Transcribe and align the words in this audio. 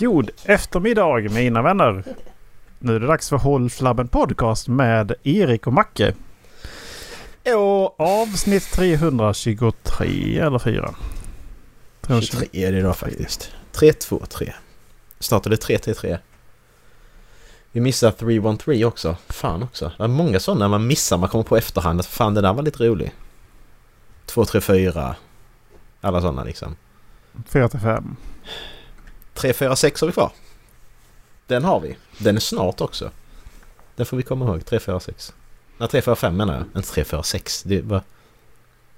God 0.00 0.30
eftermiddag 0.44 1.30
mina 1.30 1.62
vänner. 1.62 2.04
Nu 2.78 2.96
är 2.96 3.00
det 3.00 3.06
dags 3.06 3.28
för 3.28 3.36
Håll 3.36 3.70
Flabben 3.70 4.08
Podcast 4.08 4.68
med 4.68 5.12
Erik 5.22 5.66
och 5.66 5.72
Macke. 5.72 6.14
Och 7.56 8.00
avsnitt 8.00 8.72
323 8.72 10.38
eller 10.38 10.58
4? 10.58 10.94
23 12.08 12.48
är 12.52 12.72
det 12.72 12.82
då 12.82 12.92
faktiskt. 12.92 13.50
323. 13.72 14.52
Snart 15.18 15.46
är 15.46 15.50
det 15.50 15.56
333. 15.56 16.18
Vi 17.72 17.80
missar 17.80 18.10
313 18.10 18.84
också. 18.84 19.16
Fan 19.28 19.62
också. 19.62 19.92
Det 19.98 20.04
är 20.04 20.08
många 20.08 20.40
sådana 20.40 20.68
man 20.68 20.86
missar 20.86 21.18
man 21.18 21.28
kommer 21.28 21.44
på 21.44 21.56
efterhand. 21.56 22.04
Fan 22.04 22.34
den 22.34 22.44
där 22.44 22.52
var 22.52 22.62
lite 22.62 22.84
rolig. 22.84 23.14
234. 24.26 25.16
Alla 26.00 26.20
sådana 26.20 26.44
liksom. 26.44 26.76
4 27.46 27.68
till 27.68 27.80
5. 27.80 28.16
346 29.40 30.00
har 30.00 30.06
vi 30.06 30.12
kvar. 30.12 30.30
Den 31.46 31.64
har 31.64 31.80
vi. 31.80 31.96
Den 32.18 32.36
är 32.36 32.40
snart 32.40 32.80
också. 32.80 33.10
Den 33.96 34.06
får 34.06 34.16
vi 34.16 34.22
komma 34.22 34.44
ihåg. 34.44 34.64
346. 34.66 35.32
Nej 35.78 35.88
345 35.88 36.36
menar 36.36 36.54
jag. 36.54 36.62
Inte 36.80 36.88
346. 36.92 37.62
Det 37.62 37.80
var... 37.82 38.02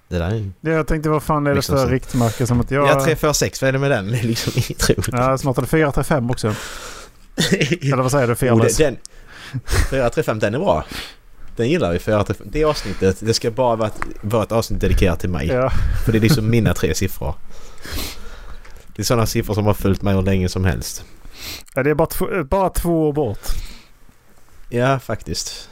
Det 0.08 0.18
där 0.18 0.30
är 0.30 0.34
ju... 0.34 0.50
Jag 0.60 0.86
tänkte 0.86 1.08
vad 1.10 1.22
fan 1.22 1.46
är 1.46 1.50
det 1.50 1.56
Liksom 1.56 1.76
för 1.76 1.84
så. 1.84 1.90
riktmärke 1.90 2.46
som 2.46 2.60
att 2.60 2.70
jag... 2.70 2.86
Ja 2.88 2.92
346, 3.04 3.62
vad 3.62 3.68
är 3.68 3.72
det 3.72 3.78
med 3.78 3.90
den? 3.90 4.10
Det 4.10 4.18
är 4.18 4.22
liksom 4.22 4.52
inget 4.56 4.90
roligt. 4.90 5.08
Ja, 5.12 5.38
snart 5.38 5.58
är 5.58 5.62
det 5.62 5.68
4 5.68 5.92
till 5.92 6.02
5 6.02 6.30
också. 6.30 6.46
Eller 7.82 7.96
vad 8.02 8.10
säger 8.10 8.26
du? 8.26 8.32
Jo, 8.32 8.36
Fearless? 8.36 8.76
det- 8.76 8.84
den, 8.84 8.96
435, 9.90 10.38
den 10.38 10.54
är 10.54 10.58
bra. 10.58 10.84
Den 11.56 11.68
gillar 11.68 11.92
vi. 11.92 11.98
435. 11.98 12.46
Det 12.52 12.64
avsnittet, 12.64 13.16
det 13.20 13.34
ska 13.34 13.50
bara 13.50 13.76
vara 13.76 13.88
ett, 13.88 14.00
vara 14.20 14.42
ett 14.42 14.52
avsnitt 14.52 14.80
dedikerat 14.80 15.20
till 15.20 15.30
mig. 15.30 15.46
Ja. 15.46 15.70
För 16.04 16.12
det 16.12 16.18
är 16.18 16.20
liksom 16.20 16.50
mina 16.50 16.74
tre 16.74 16.94
siffror. 16.94 17.34
Det 18.96 19.02
är 19.02 19.04
sådana 19.04 19.26
siffror 19.26 19.54
som 19.54 19.66
har 19.66 19.74
följt 19.74 20.02
mig 20.02 20.14
hur 20.14 20.22
länge 20.22 20.48
som 20.48 20.64
helst. 20.64 21.04
ja, 21.74 21.82
det 21.82 21.90
är 21.90 21.94
bara 21.94 22.44
bara 22.44 22.70
två 22.70 23.08
år 23.08 23.12
bort. 23.12 23.48
Ja, 24.68 24.98
faktiskt. 24.98 25.68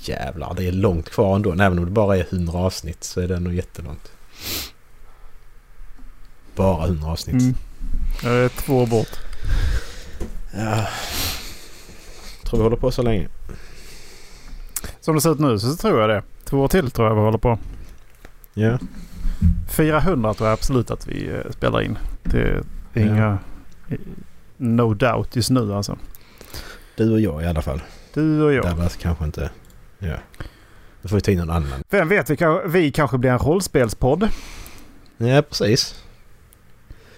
Jävlar, 0.00 0.54
det 0.54 0.64
är 0.64 0.72
långt 0.72 1.10
kvar 1.10 1.36
ändå. 1.36 1.52
Även 1.52 1.78
om 1.78 1.84
det 1.84 1.90
bara 1.90 2.16
är 2.16 2.26
100 2.30 2.58
avsnitt 2.58 3.04
så 3.04 3.20
är 3.20 3.28
det 3.28 3.40
nog 3.40 3.54
jättelångt. 3.54 4.12
Bara 6.56 6.86
100 6.86 7.10
avsnitt. 7.10 7.42
Mm. 7.42 7.54
Ja, 8.22 8.28
det 8.28 8.36
är 8.36 8.48
två 8.48 8.82
år 8.82 8.86
bort. 8.86 9.18
Ja. 10.54 10.86
Tror 12.44 12.58
vi 12.58 12.62
håller 12.62 12.76
på 12.76 12.90
så 12.90 13.02
länge. 13.02 13.28
Som 15.00 15.14
det 15.14 15.20
ser 15.20 15.32
ut 15.32 15.38
nu 15.38 15.58
så 15.58 15.76
tror 15.76 16.00
jag 16.00 16.10
det. 16.10 16.22
Två 16.44 16.60
år 16.60 16.68
till 16.68 16.90
tror 16.90 17.08
jag 17.08 17.14
vi 17.14 17.20
håller 17.20 17.38
på. 17.38 17.58
Ja. 18.54 18.78
400 19.76 20.34
tror 20.34 20.48
jag 20.48 20.52
absolut 20.54 20.90
att 20.90 21.06
vi 21.08 21.28
eh, 21.28 21.50
spelar 21.50 21.82
in. 21.82 21.98
Det 22.22 22.40
är 22.40 22.62
Ja. 22.92 23.00
inga... 23.02 23.38
No 24.56 24.94
doubt 24.94 25.36
just 25.36 25.50
nu 25.50 25.74
alltså. 25.74 25.98
Du 26.96 27.10
och 27.12 27.20
jag 27.20 27.42
i 27.42 27.46
alla 27.46 27.62
fall. 27.62 27.82
Du 28.14 28.42
och 28.42 28.52
jag. 28.52 28.64
Dallas 28.64 28.96
kanske 28.96 29.24
inte... 29.24 29.50
Ja. 29.98 30.16
Då 31.02 31.08
får 31.08 31.16
vi 31.16 31.20
ta 31.20 31.30
in 31.30 31.38
någon 31.38 31.50
annan. 31.50 31.84
Vem 31.90 32.08
vet, 32.08 32.30
vi, 32.30 32.36
kan, 32.36 32.70
vi 32.72 32.90
kanske 32.92 33.18
blir 33.18 33.30
en 33.30 33.38
rollspelspodd. 33.38 34.28
Ja, 35.16 35.42
precis. 35.42 36.04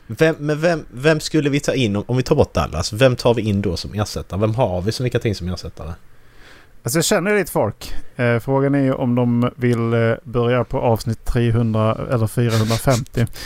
Vem, 0.06 0.34
men 0.38 0.60
vem, 0.60 0.84
vem 0.90 1.20
skulle 1.20 1.50
vi 1.50 1.60
ta 1.60 1.74
in 1.74 1.96
om, 1.96 2.04
om 2.06 2.16
vi 2.16 2.22
tar 2.22 2.36
bort 2.36 2.54
Dallas? 2.54 2.92
Vem 2.92 3.16
tar 3.16 3.34
vi 3.34 3.42
in 3.42 3.62
då 3.62 3.76
som 3.76 3.94
ersättare? 3.94 4.40
Vem 4.40 4.54
har 4.54 4.82
vi 4.82 4.92
som 4.92 5.04
vi 5.04 5.10
kan 5.10 5.20
ta 5.20 5.28
in 5.28 5.34
som 5.34 5.48
ersättare? 5.48 5.92
Alltså 6.86 6.98
jag 6.98 7.04
känner 7.04 7.38
lite 7.38 7.52
folk. 7.52 7.94
Eh, 8.16 8.38
frågan 8.38 8.74
är 8.74 8.78
ju 8.82 8.92
om 8.92 9.14
de 9.14 9.50
vill 9.56 9.92
eh, 9.92 10.12
börja 10.24 10.64
på 10.64 10.78
avsnitt 10.80 11.24
300 11.24 11.96
eller 12.10 12.26
450. 12.26 13.26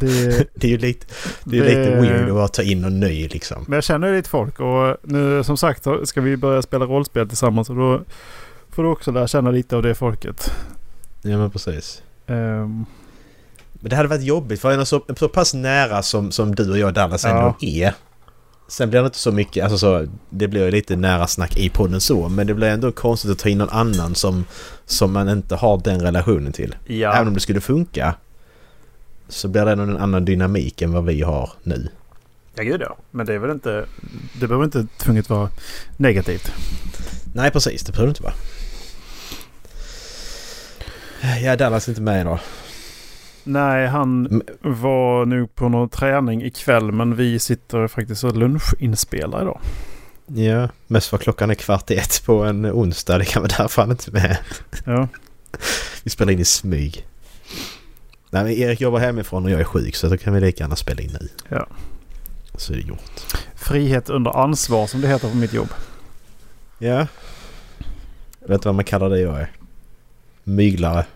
Det, 0.00 0.48
Det 0.54 0.66
är 0.66 0.70
ju 0.70 0.78
lite, 0.78 1.06
det 1.44 1.58
är 1.58 1.62
Det- 1.64 1.68
lite 1.68 2.00
weird 2.00 2.30
att 2.30 2.52
ta 2.52 2.62
in 2.62 2.80
någon 2.80 3.00
ny 3.00 3.28
liksom. 3.28 3.64
men 3.68 3.74
jag 3.76 3.84
känner 3.84 4.12
lite 4.16 4.28
folk 4.28 4.60
och 4.60 4.96
nu 5.02 5.44
som 5.44 5.56
sagt 5.56 5.86
ska 6.04 6.20
vi 6.20 6.36
börja 6.36 6.62
spela 6.62 6.84
rollspel 6.84 7.28
tillsammans 7.28 7.70
och 7.70 7.76
då 7.76 8.00
får 8.70 8.82
du 8.82 8.88
också 8.88 9.10
lära 9.12 9.28
känna 9.28 9.50
lite 9.50 9.76
av 9.76 9.82
det 9.82 9.94
folket. 9.94 10.50
Ja 11.22 11.38
men 11.38 11.50
precis. 11.50 12.02
Ehm, 12.26 12.84
Men 13.72 13.90
det 13.90 13.96
hade 13.96 14.08
varit 14.08 14.22
jobbigt 14.24 14.60
för 14.60 14.70
en 14.72 14.86
så, 14.86 15.04
så 15.18 15.28
pass 15.28 15.54
nära 15.54 16.02
som, 16.02 16.32
som 16.32 16.54
du 16.54 16.70
och 16.70 16.78
jag 16.78 16.94
Dallas 16.94 17.24
Ja. 17.24 17.30
ändå 17.30 17.54
är. 17.60 17.94
Sen 18.68 18.90
blir 18.90 19.00
det 19.00 19.06
inte 19.06 19.18
så 19.18 19.32
mycket, 19.32 19.62
alltså 19.64 19.78
så, 19.78 20.06
det 20.30 20.48
blir 20.48 20.70
lite 20.70 20.96
nära 20.96 21.26
snack 21.26 21.56
i 21.56 21.68
podden 21.68 22.00
så. 22.00 22.28
Men 22.28 22.46
det 22.46 22.54
blir 22.54 22.68
ändå 22.68 22.92
konstigt 22.92 23.30
att 23.30 23.38
ta 23.38 23.48
in 23.48 23.58
någon 23.58 23.68
annan 23.70 24.14
som, 24.14 24.44
som 24.86 25.12
man 25.12 25.28
inte 25.28 25.54
har 25.54 25.80
den 25.84 26.00
relationen 26.00 26.52
till. 26.52 26.76
ja. 26.86 27.12
Även 27.14 27.28
om 27.28 27.34
det 27.34 27.40
skulle 27.40 27.60
funka. 27.60 28.14
Så 29.28 29.48
blir 29.48 29.64
det 29.64 29.72
ändå 29.72 29.84
en 29.84 29.96
annan 29.96 30.24
dynamik 30.24 30.82
än 30.82 30.92
vad 30.92 31.04
vi 31.04 31.22
har 31.22 31.50
nu. 31.62 31.88
ja, 32.54 32.62
gud 32.62 32.80
ja. 32.80 32.96
Men 33.10 33.26
det 33.26 33.34
är 33.34 33.38
väl 33.38 33.50
inte... 33.50 33.86
Det 34.40 34.46
behöver 34.46 34.64
inte 34.64 34.86
tvunget 34.98 35.30
vara 35.30 35.48
negativt. 35.96 36.52
Nej 37.34 37.50
precis, 37.50 37.82
det 37.82 37.92
behöver 37.92 38.06
det 38.06 38.10
inte 38.10 38.22
vara. 38.22 38.34
Ja, 41.42 41.56
Dallas 41.56 41.88
är 41.88 41.92
inte 41.92 42.02
med 42.02 42.20
idag. 42.20 42.38
Nej, 43.48 43.86
han 43.86 44.42
var 44.60 45.26
nu 45.26 45.46
på 45.46 45.68
någon 45.68 45.88
träning 45.88 46.42
ikväll 46.42 46.92
men 46.92 47.16
vi 47.16 47.38
sitter 47.38 47.88
faktiskt 47.88 48.24
och 48.24 48.36
lunchinspelar 48.36 49.42
idag. 49.42 49.60
Ja, 50.26 50.68
mest 50.86 51.08
för 51.08 51.18
klockan 51.18 51.50
är 51.50 51.54
kvart 51.54 51.90
i 51.90 51.96
ett 51.96 52.22
på 52.26 52.44
en 52.44 52.66
onsdag. 52.66 53.18
Det 53.18 53.24
kan 53.24 53.42
vara 53.42 53.52
därför 53.58 53.82
han 53.82 53.90
inte 53.90 54.10
är 54.10 54.12
med. 54.12 54.38
Ja. 54.84 55.08
Vi 56.04 56.10
spelar 56.10 56.32
in 56.32 56.38
i 56.38 56.44
smyg. 56.44 57.06
Nej 58.30 58.44
men 58.44 58.52
Erik 58.52 58.80
jobbar 58.80 58.98
hemifrån 58.98 59.44
och 59.44 59.50
jag 59.50 59.60
är 59.60 59.64
sjuk 59.64 59.96
så 59.96 60.08
då 60.08 60.16
kan 60.16 60.34
vi 60.34 60.40
lika 60.40 60.64
gärna 60.64 60.76
spela 60.76 61.02
in 61.02 61.16
nu. 61.20 61.28
Ja. 61.48 61.66
Så 62.54 62.72
är 62.72 62.76
det 62.76 62.82
gjort. 62.82 63.36
Frihet 63.54 64.10
under 64.10 64.42
ansvar 64.42 64.86
som 64.86 65.00
det 65.00 65.08
heter 65.08 65.30
på 65.30 65.36
mitt 65.36 65.52
jobb. 65.52 65.68
Ja. 66.78 67.06
Jag 68.40 68.48
vet 68.48 68.54
inte 68.54 68.68
vad 68.68 68.74
man 68.74 68.84
kallar 68.84 69.10
det 69.10 69.20
jag 69.20 69.40
är. 69.40 69.50
Myglare. 70.48 71.04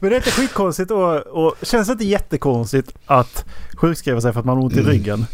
Men 0.00 0.10
det 0.10 0.16
är 0.16 0.16
inte 0.16 0.30
skitkonstigt 0.30 0.90
och, 0.90 1.16
och 1.26 1.54
känns 1.62 1.86
det 1.88 1.92
inte 1.92 2.04
jättekonstigt 2.04 2.94
att 3.06 3.44
sjukskriva 3.76 4.20
sig 4.20 4.32
för 4.32 4.40
att 4.40 4.46
man 4.46 4.56
har 4.56 4.64
ont 4.64 4.76
i 4.76 4.80
Mm. 4.80 4.90
ryggen? 4.92 5.26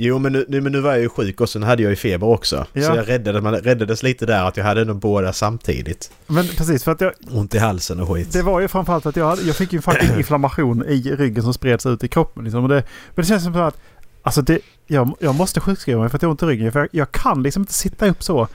Jo 0.00 0.18
men 0.18 0.32
nu, 0.32 0.44
nu, 0.48 0.60
men 0.60 0.72
nu 0.72 0.80
var 0.80 0.90
jag 0.90 1.00
ju 1.00 1.08
sjuk 1.08 1.40
och 1.40 1.48
sen 1.48 1.62
hade 1.62 1.82
jag 1.82 1.90
ju 1.90 1.96
feber 1.96 2.26
också. 2.26 2.66
Ja. 2.72 2.82
Så 2.82 2.96
jag 2.96 3.08
räddade, 3.08 3.40
man 3.40 3.54
räddades 3.54 4.02
lite 4.02 4.26
där 4.26 4.44
att 4.44 4.56
jag 4.56 4.64
hade 4.64 4.84
nog 4.84 4.96
båda 4.96 5.32
samtidigt. 5.32 6.10
Men 6.26 6.46
precis 6.48 6.84
för 6.84 6.92
att 6.92 7.00
jag, 7.00 7.12
Ont 7.30 7.54
i 7.54 7.58
halsen 7.58 8.00
och 8.00 8.08
skit. 8.08 8.32
det 8.32 8.42
var 8.42 8.60
ju 8.60 8.68
framförallt 8.68 9.06
att 9.06 9.16
jag, 9.16 9.26
hade, 9.28 9.42
jag 9.42 9.56
fick 9.56 9.72
ju 9.72 9.76
en 9.76 9.82
fucking 9.92 10.16
inflammation 10.16 10.84
i 10.88 11.00
ryggen 11.02 11.42
som 11.42 11.54
spreds 11.54 11.86
ut 11.86 12.04
i 12.04 12.08
kroppen. 12.08 12.44
Liksom. 12.44 12.62
Och 12.62 12.68
det, 12.68 12.74
men 13.14 13.22
det 13.22 13.24
känns 13.28 13.44
som 13.44 13.56
att 13.56 13.76
alltså 14.22 14.42
det, 14.42 14.58
jag, 14.86 15.16
jag 15.20 15.34
måste 15.34 15.60
sjukskriva 15.60 16.00
mig 16.00 16.08
för 16.08 16.16
att 16.16 16.22
jag 16.22 16.28
har 16.28 16.32
ont 16.32 16.42
i 16.42 16.46
ryggen. 16.46 16.72
För 16.72 16.80
jag, 16.80 16.88
jag 16.92 17.12
kan 17.12 17.42
liksom 17.42 17.62
inte 17.62 17.74
sitta 17.74 18.06
upp 18.08 18.22
så 18.22 18.48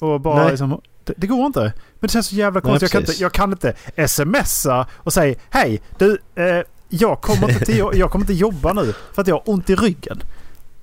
och 0.00 0.20
bara 0.20 0.42
Nej. 0.42 0.50
liksom, 0.50 0.80
det, 1.04 1.14
det 1.16 1.26
går 1.26 1.46
inte. 1.46 1.60
Men 1.60 1.72
det 2.00 2.08
känns 2.08 2.26
så 2.26 2.34
jävla 2.34 2.60
Nej, 2.60 2.70
konstigt. 2.70 2.82
Jag 2.82 2.90
kan, 2.90 3.00
inte, 3.10 3.22
jag 3.22 3.32
kan 3.32 3.52
inte 3.52 4.08
smsa 4.08 4.86
och 4.96 5.12
säga 5.12 5.34
hej 5.50 5.80
du, 5.98 6.18
eh, 6.34 6.62
jag, 6.88 7.20
kommer 7.20 7.50
inte 7.50 7.64
till, 7.64 7.84
jag 7.94 8.10
kommer 8.10 8.22
inte 8.22 8.32
jobba 8.32 8.72
nu 8.72 8.94
för 9.12 9.22
att 9.22 9.28
jag 9.28 9.34
har 9.34 9.42
ont 9.50 9.70
i 9.70 9.74
ryggen. 9.74 10.20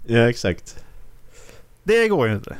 Ja 0.06 0.30
exakt. 0.30 0.76
Det 1.84 2.08
går 2.08 2.28
ju 2.28 2.34
inte. 2.34 2.56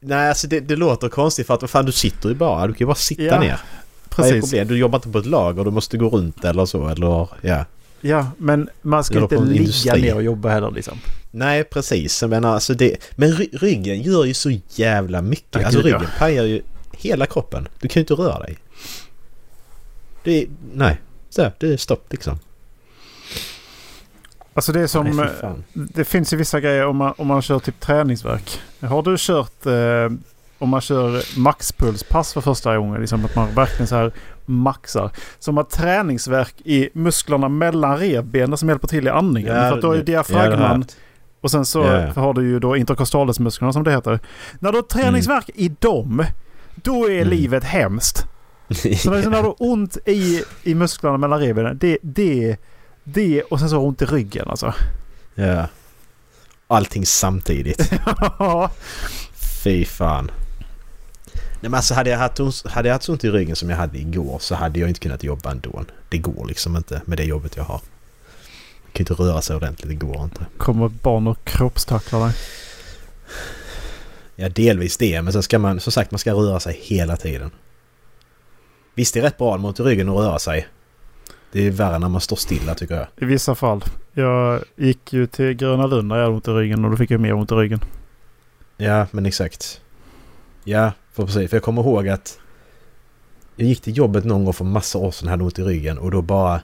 Nej 0.00 0.28
alltså 0.28 0.46
det, 0.46 0.60
det 0.60 0.76
låter 0.76 1.08
konstigt 1.08 1.46
för 1.46 1.54
att 1.54 1.70
fan 1.70 1.84
du 1.84 1.92
sitter 1.92 2.28
ju 2.28 2.34
bara. 2.34 2.66
Du 2.66 2.72
kan 2.72 2.78
ju 2.78 2.86
bara 2.86 2.94
sitta 2.94 3.22
Ja, 3.22 3.40
ner. 3.40 3.60
Precis. 4.08 4.50
Du 4.50 4.78
jobbar 4.78 4.98
inte 4.98 5.08
på 5.08 5.18
ett 5.18 5.26
lager. 5.26 5.64
Du 5.64 5.70
måste 5.70 5.98
gå 5.98 6.08
runt 6.08 6.44
eller 6.44 6.64
så 6.66 6.88
eller 6.88 7.28
ja. 7.40 7.64
Ja, 8.00 8.26
men 8.36 8.68
man 8.82 9.04
ska 9.04 9.20
inte 9.20 9.36
ligga 9.36 9.60
industri. 9.60 10.02
ner 10.02 10.14
och 10.14 10.22
jobba 10.22 10.48
heller 10.48 10.70
liksom. 10.70 10.98
Nej 11.30 11.64
precis. 11.64 12.22
Menar 12.22 12.54
alltså 12.54 12.74
det. 12.74 12.96
Men 13.16 13.28
ry- 13.32 13.58
ryggen 13.58 14.02
gör 14.02 14.24
ju 14.24 14.34
så 14.34 14.50
jävla 14.68 15.22
mycket. 15.22 15.60
Ja, 15.60 15.64
alltså 15.66 15.82
gud, 15.82 15.92
ja. 15.92 15.96
ryggen 15.96 16.10
pajar 16.18 16.44
ju 16.44 16.62
hela 16.92 17.26
kroppen. 17.26 17.68
Du 17.80 17.88
kan 17.88 18.00
ju 18.00 18.02
inte 18.02 18.14
röra 18.14 18.38
dig. 18.38 18.56
Det 20.24 20.42
är, 20.42 20.46
nej. 20.72 21.00
Så, 21.30 21.50
det 21.58 21.72
är 21.72 21.76
stopp 21.76 22.06
liksom. 22.10 22.38
Alltså 24.54 24.72
det 24.72 24.80
är 24.80 24.86
som... 24.86 25.06
Nej, 25.06 25.28
fan. 25.40 25.64
det 25.72 26.04
finns 26.04 26.32
ju 26.32 26.36
vissa 26.36 26.60
grejer 26.60 26.86
om 26.86 26.96
man, 26.96 27.14
om 27.16 27.26
man 27.26 27.42
kör 27.42 27.58
typ 27.58 27.80
träningsverk. 27.80 28.60
Har 28.80 29.02
du 29.02 29.16
kört... 29.18 29.66
Eh, 29.66 30.18
om 30.58 30.68
man 30.68 30.80
kör 30.80 31.38
maxpulspass 31.38 32.32
för 32.32 32.40
första 32.40 32.76
gången. 32.78 33.00
Liksom 33.00 33.24
att 33.24 33.34
man 33.36 33.54
verkligen 33.54 33.86
så 33.86 33.96
här 33.96 34.12
maxar. 34.46 35.10
Som 35.38 35.56
har 35.56 35.64
träningsverk 35.64 36.54
i 36.64 36.88
musklerna 36.92 37.48
mellan 37.48 37.98
revbenen 37.98 38.56
som 38.58 38.68
hjälper 38.68 38.88
till 38.88 39.06
i 39.06 39.10
andningen. 39.10 39.54
för 39.54 39.76
att 39.76 39.82
då 39.82 39.92
är 39.92 40.02
det- 40.02 40.12
ja, 40.12 40.82
och 41.40 41.50
sen 41.50 41.66
så 41.66 41.78
ja. 41.84 42.20
har 42.22 42.34
du 42.34 42.48
ju 42.48 42.58
då 42.58 42.76
interkostalesmusklerna 42.76 43.72
som 43.72 43.84
det 43.84 43.90
heter. 43.90 44.20
När 44.58 44.72
du 44.72 44.78
har 44.78 44.82
träningsverk 44.82 45.50
i 45.54 45.68
dem. 45.68 46.24
Då 46.74 47.04
är 47.10 47.16
Mm. 47.16 47.28
livet 47.28 47.64
hemskt. 47.64 48.26
Så 48.70 48.88
liksom 48.88 49.12
när 49.12 49.42
du 49.42 49.48
har 49.48 49.56
ont 49.58 49.96
i, 50.06 50.44
i 50.62 50.74
musklerna 50.74 51.16
mellan 51.16 51.40
revbenen. 51.40 51.78
Det, 51.78 51.98
det, 52.02 52.56
det 53.04 53.42
och 53.42 53.60
sen 53.60 53.68
så 53.70 53.76
har 53.76 53.82
du 53.82 53.88
ont 53.88 54.02
i 54.02 54.04
ryggen 54.04 54.48
alltså. 54.48 54.74
ja. 55.34 55.66
Allting 56.66 57.06
samtidigt. 57.06 57.90
Fy 59.62 59.84
fan. 59.84 60.30
Nej 61.34 61.70
men 61.70 61.74
alltså 61.74 61.94
hade 61.94 62.10
jag, 62.10 62.18
haft, 62.18 62.66
hade 62.66 62.88
jag 62.88 62.94
haft 62.94 63.04
så 63.04 63.12
ont 63.12 63.24
i 63.24 63.30
ryggen 63.30 63.56
som 63.56 63.70
jag 63.70 63.76
hade 63.76 63.98
igår 63.98 64.38
så 64.40 64.54
hade 64.54 64.80
jag 64.80 64.88
inte 64.88 65.00
kunnat 65.00 65.24
jobba 65.24 65.50
ändå. 65.50 65.84
Det 66.08 66.18
går 66.18 66.46
liksom 66.46 66.76
inte 66.76 67.02
med 67.04 67.18
det 67.18 67.24
jobbet 67.24 67.56
jag 67.56 67.64
har. 67.64 67.80
Kan 68.92 69.02
inte 69.02 69.12
röra 69.14 69.42
sig 69.42 69.56
ordentligt, 69.56 69.88
det 69.88 70.06
går 70.06 70.24
inte. 70.24 70.46
Kommer 70.56 70.88
barn 70.88 71.26
och 71.26 71.44
kroppstacklar 71.44 72.20
dig? 72.20 72.34
Ja, 74.36 74.48
delvis 74.48 74.96
det. 74.96 75.22
Men 75.22 75.32
sen 75.32 75.42
ska 75.42 75.58
man, 75.58 75.80
som 75.80 75.92
sagt, 75.92 76.10
man 76.10 76.18
ska 76.18 76.32
röra 76.32 76.60
sig 76.60 76.80
hela 76.82 77.16
tiden. 77.16 77.50
Visst, 78.94 79.14
det 79.14 79.20
är 79.20 79.24
rätt 79.24 79.38
bra 79.38 79.56
mot 79.56 79.80
ryggen 79.80 80.08
att 80.08 80.16
röra 80.16 80.38
sig. 80.38 80.66
Det 81.52 81.66
är 81.66 81.70
värre 81.70 81.98
när 81.98 82.08
man 82.08 82.20
står 82.20 82.36
stilla 82.36 82.74
tycker 82.74 82.94
jag. 82.94 83.06
I 83.16 83.24
vissa 83.24 83.54
fall. 83.54 83.84
Jag 84.12 84.64
gick 84.76 85.12
ju 85.12 85.26
till 85.26 85.52
Gröna 85.52 85.86
Lund 85.86 86.08
när 86.08 86.16
jag 86.16 86.22
hade 86.22 86.34
ont 86.34 86.48
i 86.48 86.50
ryggen 86.50 86.84
och 86.84 86.90
då 86.90 86.96
fick 86.96 87.10
jag 87.10 87.20
mer 87.20 87.32
ont 87.32 87.52
i 87.52 87.54
ryggen. 87.54 87.80
Ja, 88.76 89.06
men 89.10 89.26
exakt. 89.26 89.80
Ja, 90.64 90.92
för 91.12 91.26
precis. 91.26 91.50
För 91.50 91.56
jag 91.56 91.64
kommer 91.64 91.82
ihåg 91.82 92.08
att 92.08 92.38
jag 93.56 93.68
gick 93.68 93.80
till 93.80 93.96
jobbet 93.96 94.24
någon 94.24 94.44
gång 94.44 94.54
för 94.54 94.64
massa 94.64 94.98
år 94.98 95.10
sedan 95.10 95.28
hade 95.28 95.44
ont 95.44 95.58
i 95.58 95.62
ryggen 95.62 95.98
och 95.98 96.10
då 96.10 96.22
bara... 96.22 96.60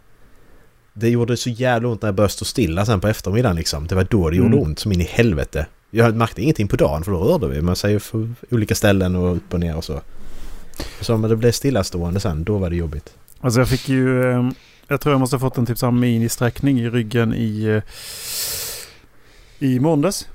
Det 0.99 1.09
gjorde 1.09 1.37
så 1.37 1.51
jävla 1.51 1.89
ont 1.89 2.03
när 2.03 2.09
jag 2.09 2.15
började 2.15 2.33
stå 2.33 2.45
stilla 2.45 2.87
sen 2.87 3.01
på 3.01 3.09
eftermiddagen 3.09 3.57
liksom. 3.57 3.87
Det 3.87 3.95
var 3.95 4.07
då 4.11 4.31
det 4.31 4.37
gjorde 4.37 4.57
mm. 4.57 4.63
ont 4.63 4.79
som 4.79 4.93
in 4.93 5.01
i 5.01 5.05
helvete. 5.05 5.67
Jag 5.91 6.17
märkte 6.17 6.43
ingenting 6.43 6.69
på 6.69 6.77
dagen 6.77 7.05
för 7.05 7.13
då 7.13 7.19
rörde 7.19 7.49
vi 7.49 7.63
man 7.63 7.77
säger 7.77 7.99
för 7.99 8.31
olika 8.51 8.75
ställen 8.75 9.17
och 9.17 9.37
upp 9.37 9.55
och 9.55 9.61
ner 9.61 9.77
och 9.77 9.85
så. 9.85 10.01
Så 11.01 11.17
när 11.17 11.29
det 11.29 11.37
blev 11.37 11.53
stillastående 11.53 12.21
sen, 12.21 12.45
då 12.45 12.59
var 12.59 12.71
det 12.71 12.77
jobbigt. 12.77 13.15
Alltså 13.41 13.61
jag 13.61 13.69
fick 13.69 13.89
ju... 13.89 14.33
Ehm, 14.33 14.55
jag 14.89 15.01
tror 15.01 15.13
jag 15.13 15.21
måste 15.21 15.37
ha 15.37 15.41
fått 15.41 15.59
en 15.59 15.67
typ 15.67 15.79
sån 15.79 16.01
ministräckning 16.01 16.81
i 16.81 16.91
ryggen 16.91 17.35
i... 17.35 17.65
Eh, 17.65 17.83
I 19.69 19.81
måndags. 19.81 20.29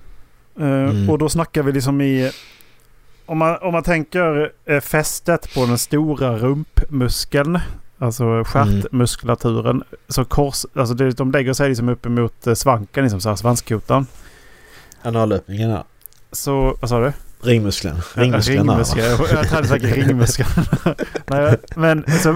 Eh, 0.60 0.66
mm. 0.66 1.10
Och 1.10 1.18
då 1.18 1.30
snackar 1.30 1.64
vi 1.64 1.72
liksom 1.72 2.02
i... 2.02 2.32
Om 3.26 3.38
man, 3.38 3.58
om 3.62 3.74
man 3.74 3.84
tänker 3.84 4.52
eh, 4.66 4.80
fästet 4.80 5.54
på 5.54 5.66
den 5.66 5.78
stora 5.78 6.38
rumpmuskeln. 6.38 7.60
Alltså 8.02 8.44
stjärtmuskulaturen. 8.44 9.76
Mm. 9.76 9.84
Så 10.08 10.26
kors, 10.26 10.66
alltså 10.74 10.96
det, 10.96 11.12
de 11.12 11.32
lägger 11.32 11.54
sig 11.54 11.70
liksom 11.70 11.90
uppemot 11.90 12.48
svanken, 12.56 13.04
liksom 13.04 13.22
så 13.22 13.30
här 13.30 13.36
svanskotan. 13.36 14.08
Analöppningen 15.02 15.72
här. 15.72 15.84
Så, 16.32 16.78
vad 16.82 16.90
sa 16.90 17.00
du? 17.00 17.14
Ringmuskeln. 17.42 17.96
Ringmuskeln. 18.14 18.70
Ringmuskeln. 18.70 19.06
Jag, 19.06 19.20
jag 19.32 19.44
hade 19.44 19.68
sagt 19.68 19.84
ringmuskeln. 19.84 20.50
Nej, 21.26 21.58
men 21.76 22.06
så, 22.20 22.36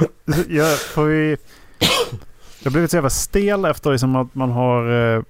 jag 0.50 0.80
får 0.80 1.10
ju... 1.10 1.38
Jag 2.60 2.66
har 2.66 2.72
blivit 2.72 2.92
så 2.92 2.98
jävla 2.98 3.10
stel 3.10 3.66
efter 3.66 3.92
liksom 3.92 4.16
att 4.16 4.36
man 4.36 4.52
har 4.52 5.16
eh, 5.16 5.24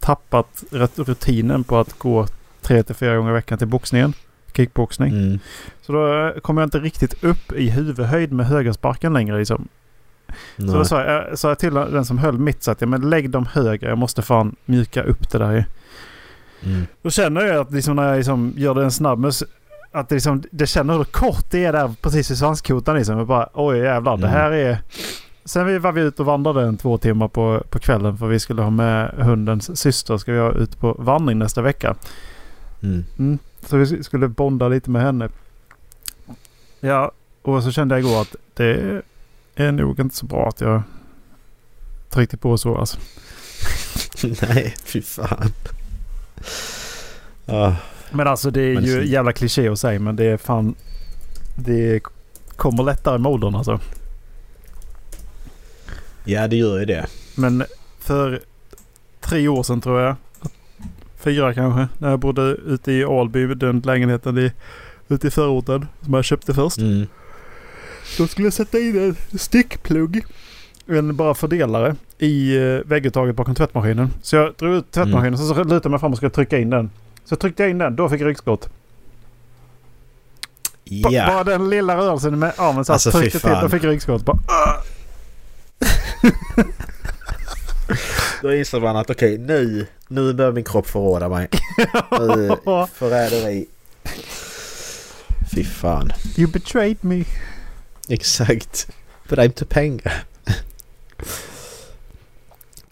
tappat 0.00 0.64
rutinen 0.96 1.64
på 1.64 1.78
att 1.78 1.98
gå 1.98 2.26
tre 2.62 2.82
till 2.82 2.94
fyra 2.94 3.16
gånger 3.16 3.30
i 3.30 3.34
veckan 3.34 3.58
till 3.58 3.66
boxningen. 3.66 4.12
Kickboxning. 4.58 5.10
Mm. 5.10 5.38
Så 5.80 5.92
då 5.92 6.32
kommer 6.40 6.62
jag 6.62 6.66
inte 6.66 6.78
riktigt 6.78 7.24
upp 7.24 7.52
i 7.52 7.70
huvudhöjd 7.70 8.32
med 8.32 8.46
högersparken 8.46 9.12
längre 9.12 9.38
liksom. 9.38 9.68
Nej. 10.56 10.68
Så 10.68 10.76
då 10.76 10.84
sa 10.84 11.04
jag, 11.04 11.38
sa 11.38 11.48
jag 11.48 11.58
till 11.58 11.74
den 11.74 12.04
som 12.04 12.18
höll 12.18 12.38
mitt 12.38 12.62
så 12.62 12.70
att 12.70 12.80
ja, 12.80 12.86
men 12.86 13.10
lägg 13.10 13.30
dem 13.30 13.46
högre. 13.52 13.88
Jag 13.88 13.98
måste 13.98 14.22
fan 14.22 14.56
mjuka 14.64 15.02
upp 15.02 15.30
det 15.30 15.38
där. 15.38 15.66
Mm. 16.64 16.86
Då 17.02 17.10
känner 17.10 17.40
jag 17.40 17.56
att 17.56 17.72
liksom 17.72 17.96
när 17.96 18.08
jag 18.08 18.16
liksom 18.16 18.52
gör 18.56 18.82
en 18.82 18.90
snabb 18.90 19.18
mus 19.18 19.44
att 19.92 20.08
det, 20.08 20.14
liksom, 20.14 20.42
det 20.50 20.66
känner 20.66 20.96
hur 20.96 21.04
kort 21.04 21.50
det 21.50 21.64
är 21.64 21.72
där 21.72 21.94
precis 22.02 22.30
i 22.30 22.36
svanskotan. 22.36 22.96
Liksom. 22.96 23.18
Jag 23.18 23.26
bara, 23.26 23.48
oj 23.54 23.78
jävlar, 23.78 24.14
mm. 24.14 24.20
det 24.20 24.28
här 24.28 24.50
är... 24.50 24.78
Sen 25.44 25.82
var 25.82 25.92
vi 25.92 26.00
ute 26.00 26.22
och 26.22 26.26
vandrade 26.26 26.62
en 26.62 26.76
två 26.76 26.98
timmar 26.98 27.28
på, 27.28 27.62
på 27.70 27.78
kvällen 27.78 28.18
för 28.18 28.26
vi 28.26 28.40
skulle 28.40 28.62
ha 28.62 28.70
med 28.70 29.10
hundens 29.18 29.80
syster. 29.80 30.18
Ska 30.18 30.32
vi 30.32 30.38
ha 30.38 30.52
ut 30.52 30.80
på 30.80 30.96
vandring 30.98 31.38
nästa 31.38 31.62
vecka. 31.62 31.94
Mm. 32.82 33.04
Mm. 33.18 33.38
Så 33.68 33.76
vi 33.76 34.02
skulle 34.02 34.28
bonda 34.28 34.68
lite 34.68 34.90
med 34.90 35.02
henne. 35.02 35.28
Ja, 36.80 37.12
och 37.42 37.62
så 37.62 37.72
kände 37.72 37.94
jag 37.94 38.00
igår 38.00 38.20
att 38.20 38.36
det 38.54 39.02
är 39.54 39.72
nog 39.72 40.00
inte 40.00 40.16
så 40.16 40.26
bra 40.26 40.48
att 40.48 40.60
jag 40.60 40.82
tryckte 42.10 42.36
på 42.36 42.58
så 42.58 42.76
alltså. 42.76 42.98
Nej, 44.48 44.74
fy 44.84 45.02
fan. 45.02 45.52
Uh, 47.48 47.74
men 48.10 48.26
alltså 48.26 48.50
det 48.50 48.60
är 48.60 48.74
men 48.74 48.84
ju 48.84 49.06
jävla 49.06 49.32
kliché 49.32 49.68
att 49.68 49.80
säga 49.80 50.00
men 50.00 50.16
det 50.16 50.24
är 50.24 50.36
fan... 50.36 50.74
Det 51.54 52.00
kommer 52.56 52.82
lättare 52.82 53.18
med 53.18 53.32
åldern 53.32 53.54
alltså. 53.54 53.80
Ja 56.24 56.48
det 56.48 56.56
gör 56.56 56.78
ju 56.78 56.84
det. 56.84 57.06
Men 57.34 57.64
för 57.98 58.40
tre 59.20 59.48
år 59.48 59.62
sedan 59.62 59.80
tror 59.80 60.00
jag. 60.00 60.16
Fyra 61.18 61.54
kanske. 61.54 61.88
När 61.98 62.10
jag 62.10 62.18
bodde 62.18 62.42
ute 62.42 62.92
i 62.92 63.04
Alby. 63.04 63.54
Den 63.54 63.80
lägenheten 63.80 64.38
i, 64.38 64.52
ute 65.08 65.26
i 65.26 65.30
förorten. 65.30 65.86
Som 66.02 66.14
jag 66.14 66.24
köpte 66.24 66.54
först. 66.54 66.78
Mm. 66.78 67.06
Då 68.18 68.26
skulle 68.26 68.46
jag 68.46 68.52
sätta 68.52 68.78
in 68.78 69.16
en 69.32 69.38
stickplugg. 69.38 70.24
En 70.86 71.16
bara 71.16 71.34
fördelare 71.34 71.96
i 72.18 72.56
eh, 72.56 72.80
vägguttaget 72.84 73.36
bakom 73.36 73.54
tvättmaskinen. 73.54 74.10
Så 74.22 74.36
jag 74.36 74.54
drog 74.54 74.74
ut 74.74 74.90
tvättmaskinen 74.90 75.34
mm. 75.34 75.38
så, 75.38 75.54
så 75.54 75.54
lutade 75.54 75.80
jag 75.82 75.90
mig 75.90 76.00
fram 76.00 76.12
och 76.12 76.16
skulle 76.16 76.30
trycka 76.30 76.58
in 76.58 76.70
den. 76.70 76.90
Så 77.24 77.36
tryckte 77.36 77.62
jag 77.62 77.70
in 77.70 77.78
den, 77.78 77.96
då 77.96 78.08
fick 78.08 78.20
jag 78.20 78.28
ryggskott. 78.28 78.68
Ja. 80.84 81.26
Bara 81.26 81.44
den 81.44 81.70
lilla 81.70 81.96
rörelsen 81.96 82.38
med 82.38 82.52
armen 82.56 82.84
så 82.84 82.92
alltså, 82.92 83.10
tryckte 83.10 83.38
till, 83.38 83.56
då 83.62 83.68
fick 83.68 83.84
jag 83.84 83.90
ryggskott. 83.90 84.24
Bara, 84.24 84.38
då 88.42 88.54
insåg 88.54 88.82
man 88.82 88.96
att 88.96 89.10
okej, 89.10 89.34
okay, 89.34 89.46
nu, 89.46 89.86
nu 90.08 90.32
börjar 90.32 90.52
min 90.52 90.64
kropp 90.64 90.86
förråda 90.86 91.28
mig. 91.28 91.48
Nu 92.10 92.56
förräderi. 92.92 93.66
Fy 95.54 95.64
fan. 95.64 96.12
You 96.36 96.50
betrayed 96.50 97.04
me. 97.04 97.24
Exakt. 98.08 98.88
But 99.28 99.38
I'm 99.38 99.50
to 99.50 99.64
pengar. 99.68 100.24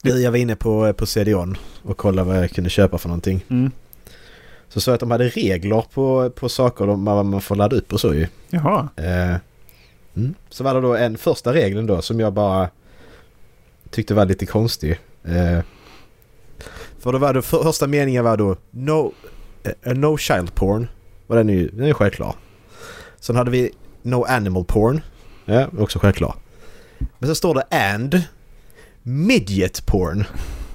Jag 0.03 0.31
var 0.31 0.39
inne 0.39 0.57
på, 0.57 0.93
på 0.93 1.07
CDON 1.07 1.57
och 1.83 1.97
kollade 1.97 2.29
vad 2.29 2.39
jag 2.39 2.51
kunde 2.51 2.71
köpa 2.71 2.99
för 2.99 3.09
någonting. 3.09 3.45
Mm. 3.49 3.71
Så 4.69 4.81
sa 4.81 4.95
att 4.95 5.01
de 5.01 5.11
hade 5.11 5.29
regler 5.29 5.85
på, 5.95 6.31
på 6.31 6.49
saker 6.49 6.87
man, 6.87 7.31
man 7.31 7.41
får 7.41 7.57
ladda 7.57 7.77
upp 7.77 7.93
och 7.93 8.01
så 8.01 8.15
ju. 8.15 8.27
Jaha. 8.51 8.89
Eh, 8.97 9.37
mm. 10.17 10.35
Så 10.51 10.65
var 10.65 10.75
det 10.75 10.81
då 10.81 10.97
en 10.97 11.19
första 11.19 11.53
regeln 11.53 11.87
då 11.87 12.03
som 12.03 12.21
jag 12.21 12.33
bara 12.33 12.69
tyckte 13.91 14.15
var 14.15 14.27
lite 14.27 14.47
konstig. 14.47 14.99
Eh, 15.27 15.61
för 16.99 17.13
då 17.13 17.19
var 17.19 17.35
det 17.35 17.43
för, 17.43 17.63
första 17.63 17.87
meningen 17.87 18.25
var 18.25 18.37
då 18.37 18.57
No, 18.71 19.13
uh, 19.87 19.95
no 19.95 20.19
child 20.19 20.55
porn. 20.55 20.89
Och 21.27 21.37
den 21.37 21.51
är 21.51 21.55
ju 21.55 21.69
den 21.69 21.87
är 21.87 21.93
självklar. 21.93 22.35
Sen 23.21 23.37
hade 23.37 23.51
vi 23.51 23.71
No 24.03 24.25
animal 24.25 24.65
porn. 24.65 25.01
Ja, 25.45 25.69
också 25.79 25.99
självklar. 25.99 26.35
Men 27.19 27.29
så 27.29 27.35
står 27.35 27.55
det 27.55 27.95
and 27.95 28.23
midget 29.03 29.87
porn. 29.87 30.25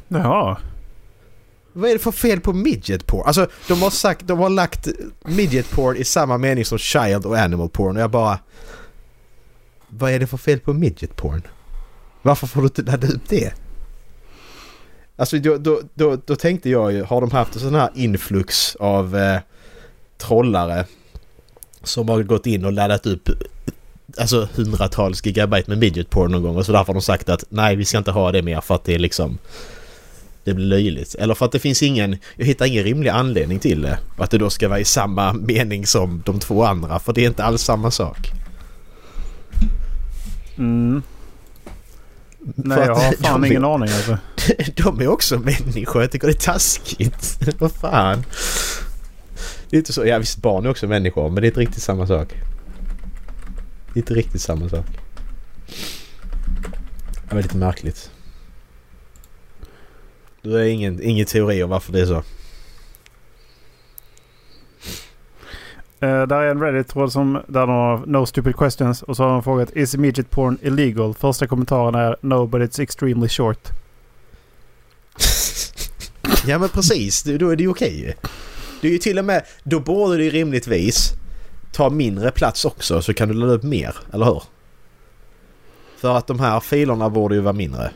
Jaha. 0.07 0.57
Vad 1.73 1.89
är 1.89 1.93
det 1.93 1.99
för 1.99 2.11
fel 2.11 2.39
på 2.39 2.53
midget 2.53 3.07
porn? 3.07 3.23
Alltså 3.25 3.47
de 3.67 3.81
har 3.81 3.89
sagt, 3.89 4.27
de 4.27 4.39
har 4.39 4.49
lagt 4.49 4.87
midget 5.25 5.71
porn 5.71 5.97
i 5.97 6.03
samma 6.03 6.37
mening 6.37 6.65
som 6.65 6.77
child 6.77 7.25
och 7.25 7.37
animal 7.37 7.69
porn 7.69 7.95
och 7.95 8.01
jag 8.01 8.11
bara... 8.11 8.39
Vad 9.87 10.11
är 10.11 10.19
det 10.19 10.27
för 10.27 10.37
fel 10.37 10.59
på 10.59 10.73
midget 10.73 11.15
porn? 11.15 11.41
Varför 12.21 12.47
får 12.47 12.61
du 12.61 12.67
inte 12.67 12.81
ladda 12.81 13.07
upp 13.07 13.29
det? 13.29 13.53
Alltså 15.15 15.37
då, 15.37 15.57
då, 15.57 15.81
då, 15.93 16.17
då 16.25 16.35
tänkte 16.35 16.69
jag 16.69 16.93
ju, 16.93 17.03
har 17.03 17.21
de 17.21 17.31
haft 17.31 17.55
en 17.55 17.61
sån 17.61 17.75
här 17.75 17.89
influx 17.95 18.75
av 18.75 19.17
eh, 19.17 19.39
trollare 20.17 20.85
som 21.83 22.09
har 22.09 22.23
gått 22.23 22.47
in 22.47 22.65
och 22.65 22.71
laddat 22.71 23.05
upp 23.05 23.29
alltså 24.17 24.47
hundratals 24.55 25.25
gigabyte 25.25 25.69
med 25.69 25.77
midget 25.77 26.09
porn 26.09 26.31
någon 26.31 26.41
gång 26.41 26.55
och 26.55 26.65
så 26.65 26.71
därför 26.71 26.87
har 26.87 26.93
de 26.93 27.01
sagt 27.01 27.29
att 27.29 27.43
nej 27.49 27.75
vi 27.75 27.85
ska 27.85 27.97
inte 27.97 28.11
ha 28.11 28.31
det 28.31 28.41
mer 28.41 28.61
för 28.61 28.75
att 28.75 28.83
det 28.83 28.95
är 28.95 28.99
liksom 28.99 29.37
det 30.43 30.53
blir 30.53 30.65
löjligt. 30.65 31.15
Eller 31.15 31.33
för 31.33 31.45
att 31.45 31.51
det 31.51 31.59
finns 31.59 31.83
ingen, 31.83 32.17
jag 32.35 32.45
hittar 32.45 32.65
ingen 32.65 32.83
rimlig 32.83 33.09
anledning 33.09 33.59
till 33.59 33.81
det. 33.81 33.99
Och 34.17 34.23
att 34.23 34.31
det 34.31 34.37
då 34.37 34.49
ska 34.49 34.69
vara 34.69 34.79
i 34.79 34.85
samma 34.85 35.33
mening 35.33 35.85
som 35.85 36.23
de 36.25 36.39
två 36.39 36.63
andra. 36.63 36.99
För 36.99 37.13
det 37.13 37.21
är 37.21 37.27
inte 37.27 37.43
alls 37.43 37.61
samma 37.61 37.91
sak. 37.91 38.31
Mm. 40.57 41.03
Nej, 42.39 42.79
jag 42.79 42.95
har 42.95 43.11
fan 43.23 43.45
ingen 43.45 43.65
aning 43.65 43.89
alltså. 43.89 44.17
De 44.75 45.01
är 45.01 45.07
också 45.07 45.39
människor. 45.39 46.01
Jag 46.01 46.11
tycker 46.11 46.27
det 46.27 46.33
är 46.33 46.51
taskigt. 46.51 47.39
Vad 47.59 47.71
fan. 47.71 48.23
Det 49.69 49.75
är 49.75 49.79
inte 49.79 49.93
så. 49.93 50.05
Ja 50.05 50.17
visst, 50.17 50.37
barn 50.37 50.65
är 50.65 50.69
också 50.69 50.87
människor. 50.87 51.29
Men 51.29 51.41
det 51.41 51.45
är 51.45 51.49
inte 51.49 51.59
riktigt 51.59 51.83
samma 51.83 52.07
sak. 52.07 52.33
Det 53.93 53.99
är 53.99 54.01
inte 54.01 54.13
riktigt 54.13 54.41
samma 54.41 54.69
sak. 54.69 54.85
Det 57.29 57.35
var 57.35 57.41
lite 57.41 57.57
märkligt. 57.57 58.11
Du 60.41 60.51
har 60.51 60.59
ingen, 60.59 61.01
ingen 61.03 61.25
teori 61.25 61.63
om 61.63 61.69
varför 61.69 61.93
det 61.93 62.01
är 62.01 62.05
så? 62.05 62.23
Uh, 66.03 66.27
där 66.27 66.35
är 66.35 66.51
en 66.51 66.61
Reddit-tråd 66.61 67.11
som 67.11 67.41
där 67.47 67.67
de 67.67 67.69
har 67.69 68.05
No 68.05 68.25
stupid 68.25 68.55
questions 68.55 69.03
och 69.03 69.15
så 69.17 69.23
har 69.23 69.29
de 69.29 69.43
frågat 69.43 69.75
Is 69.75 69.95
immediate 69.95 70.29
porn 70.29 70.57
illegal? 70.61 71.13
Första 71.13 71.47
kommentaren 71.47 71.95
är 71.95 72.15
No 72.21 72.47
but 72.47 72.61
it's 72.61 72.81
extremely 72.81 73.29
short 73.29 73.80
ja 76.47 76.57
men 76.59 76.69
precis, 76.69 77.23
då 77.23 77.49
är 77.49 77.55
det 77.55 77.63
ju 77.63 77.69
okej. 77.69 78.17
Det 78.81 78.87
är 78.87 78.91
ju 78.91 78.97
till 78.97 79.19
och 79.19 79.25
med, 79.25 79.45
då 79.63 79.79
borde 79.79 80.17
det 80.17 80.23
ju 80.23 80.29
rimligtvis 80.29 81.11
ta 81.71 81.89
mindre 81.89 82.31
plats 82.31 82.65
också 82.65 83.01
så 83.01 83.13
kan 83.13 83.27
du 83.27 83.33
ladda 83.33 83.53
upp 83.53 83.63
mer, 83.63 83.95
eller 84.13 84.25
hur? 84.25 84.43
För 85.97 86.17
att 86.17 86.27
de 86.27 86.39
här 86.39 86.59
filerna 86.59 87.09
borde 87.09 87.35
ju 87.35 87.41
vara 87.41 87.53
mindre. 87.53 87.91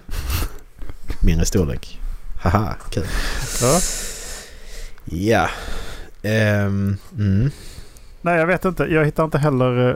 Mindre 1.21 1.45
storlek. 1.45 1.99
Haha, 2.43 2.75
kul. 2.91 3.05
Ja. 3.61 3.79
Ja. 5.05 5.49
Ehm, 6.29 6.97
mm. 7.17 7.51
Nej, 8.21 8.39
jag 8.39 8.47
vet 8.47 8.65
inte. 8.65 8.83
Jag 8.83 9.05
hittar 9.05 9.23
inte 9.23 9.37
heller... 9.37 9.89
eh, 9.89 9.95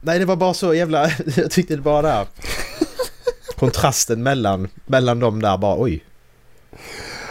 Nej, 0.00 0.18
det 0.18 0.24
var 0.24 0.36
bara 0.36 0.54
så 0.54 0.74
jävla... 0.74 1.10
Jag 1.36 1.50
tyckte 1.50 1.76
det 1.76 1.82
bara 1.82 2.02
där. 2.02 2.26
Kontrasten 3.58 4.22
mellan, 4.22 4.68
mellan 4.86 5.20
dem 5.20 5.42
där 5.42 5.58
bara 5.58 5.76
oj. 5.80 6.04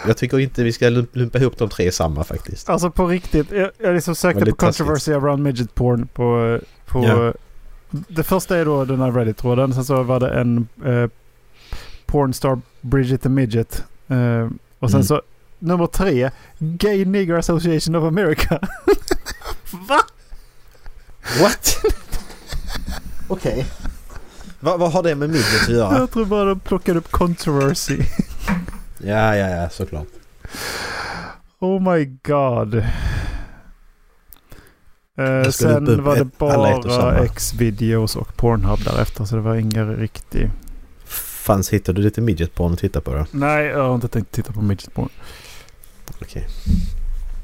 Jag 0.08 0.18
tycker 0.18 0.40
inte 0.40 0.64
vi 0.64 0.74
ska 0.74 0.86
lump- 0.90 1.10
lumpa 1.16 1.38
ihop 1.38 1.58
de 1.58 1.70
tre 1.70 1.86
i 1.88 1.92
samma 1.92 2.24
faktiskt. 2.24 2.70
Alltså 2.70 2.92
på 2.92 3.08
riktigt. 3.08 3.52
Jag, 3.52 3.72
jag 3.78 3.96
liksom 3.96 4.16
sökte 4.16 4.46
på 4.46 4.56
controversy 4.56 5.14
around 5.14 5.44
midget 5.44 5.76
porn 5.76 6.08
på... 6.14 6.60
på 6.86 7.04
Ja. 7.06 7.34
Det 7.90 8.24
första 8.24 8.58
är 8.58 8.66
då 8.66 8.86
den 8.86 9.02
här 9.02 9.12
Reddit-tråden. 9.12 9.74
Sen 9.74 9.86
så 9.86 10.04
var 10.04 10.20
det 10.20 10.30
en 10.30 10.68
eh, 10.86 11.10
pornstar 12.06 12.62
Bridget 12.82 13.22
the 13.22 13.30
Midget. 13.30 13.84
Eh, 14.08 14.48
och 14.80 14.90
sen 14.92 14.98
Mm. 15.00 15.04
så 15.04 15.22
nummer 15.60 15.88
tre. 15.88 16.32
Gay 16.60 17.06
Nigger 17.06 17.36
Association 17.36 17.96
of 17.96 18.04
America. 18.04 18.60
Va? 19.88 20.00
What? 21.42 21.78
Okej. 23.28 23.66
Vad, 24.68 24.80
vad 24.80 24.92
har 24.92 25.04
det 25.04 25.16
med 25.16 25.30
midget 25.30 25.62
att 25.64 25.70
göra? 25.70 25.98
Jag 25.98 26.12
tror 26.12 26.26
bara 26.26 26.46
de 26.46 26.60
plockade 26.60 27.00
upp 27.00 27.12
controversy. 27.12 27.98
Ja, 29.04 29.36
ja, 29.36 29.50
ja, 29.50 29.70
såklart. 29.70 30.08
Oh 31.60 31.94
my 31.94 32.06
god. 32.24 32.76
Eh, 32.76 32.84
Jag 35.26 35.54
sen 35.54 36.04
var 36.04 36.16
det 36.16 36.22
och 36.22 36.28
bara. 36.38 37.26
X-videos 37.26 38.16
och 38.16 38.36
Pornhub 38.38 38.80
därefter. 38.84 39.26
Så 39.26 39.36
det 39.36 39.42
var 39.42 39.56
ingen 39.56 39.96
riktig... 39.96 40.50
Fanns, 41.06 41.70
hittade 41.74 42.00
du 42.00 42.04
lite 42.04 42.22
midget 42.22 42.56
porn 42.56 42.74
att 42.74 42.80
titta 42.80 43.02
på 43.02 43.14
då? 43.14 43.26
Nej, 43.32 43.66
jag 43.66 43.84
har 43.88 43.96
inte 43.96 44.08
tänkt 44.08 44.32
titta 44.32 44.54
på 44.54 44.62
midget 44.62 44.94
porn. 44.94 45.10
Okej. 46.22 46.48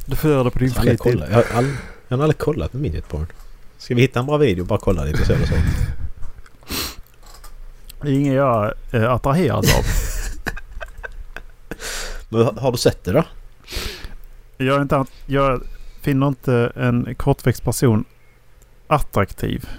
Du 0.06 0.16
får 0.16 0.30
göra 0.32 0.44
det 0.44 0.50
på 0.52 0.60
din 0.60 0.68
Jag 0.68 0.76
har 0.76 0.80
aldrig 0.82 1.00
fritid. 1.02 1.20
kollat- 1.20 1.32
Jag 1.32 1.58
all- 1.58 1.76
jag 2.08 2.18
har 2.18 2.24
aldrig 2.24 2.38
kollat 2.38 2.72
på 2.72 2.78
midget 2.78 3.10
porn. 3.10 3.26
Ska 3.78 3.96
vi 3.96 4.02
hitta 4.02 4.20
en 4.20 4.26
bra 4.26 4.38
video? 4.38 4.66
Bara 4.66 4.80
kolla 4.80 5.04
lite 5.04 5.26
så 5.26 5.34
det 5.34 5.48
så. 5.48 5.54
Det 8.04 8.10
är 8.10 8.14
inget 8.14 8.34
jag 8.34 8.74
är 8.92 9.04
attraherad 9.08 9.58
av. 9.66 9.84
Men 12.30 12.58
har- 12.58 12.72
du 12.72 12.78
sett 12.78 13.04
det 13.04 13.12
då? 13.12 13.24
Jag, 14.58 14.78
är 14.78 14.82
inte, 14.82 15.06
jag 15.26 15.62
finner 16.02 16.28
inte 16.28 16.72
en 16.76 17.16
kortväxt 17.16 17.64
person 17.64 18.06
attraktiv. 18.88 19.70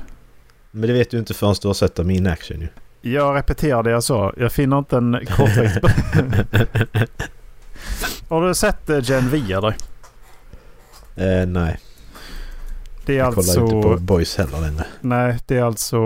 Men 0.70 0.86
det 0.88 0.92
vet 0.92 1.10
du 1.10 1.18
inte 1.18 1.34
förrän 1.34 1.54
du 1.62 1.68
har 1.68 1.74
sett 1.74 1.94
dem 1.94 2.10
in 2.10 2.26
action 2.26 2.60
ju. 2.60 2.68
Jag 3.12 3.36
repeterar 3.36 3.82
det 3.82 3.90
jag 3.90 4.04
sa. 4.04 4.32
Jag 4.36 4.52
finner 4.52 4.78
inte 4.78 4.96
en 4.96 5.18
kortväxt 5.36 5.78
Har 8.28 8.48
du 8.48 8.54
sett 8.54 8.90
eh, 8.90 8.98
Gen 9.02 9.30
V 9.30 9.52
eller? 9.52 9.76
Eh, 11.16 11.46
nej, 11.46 11.80
Det 13.06 13.12
är 13.12 13.18
jag 13.18 13.34
kollar 13.34 13.38
alltså... 13.48 13.60
inte 13.60 13.88
på 13.88 13.96
boys 13.96 14.36
heller 14.36 14.60
längre. 14.60 14.84
Nej, 15.00 15.38
det 15.46 15.56
är 15.56 15.62
alltså 15.62 15.96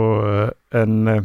eh, 0.73 0.81
en 0.81 1.09
eh, 1.09 1.23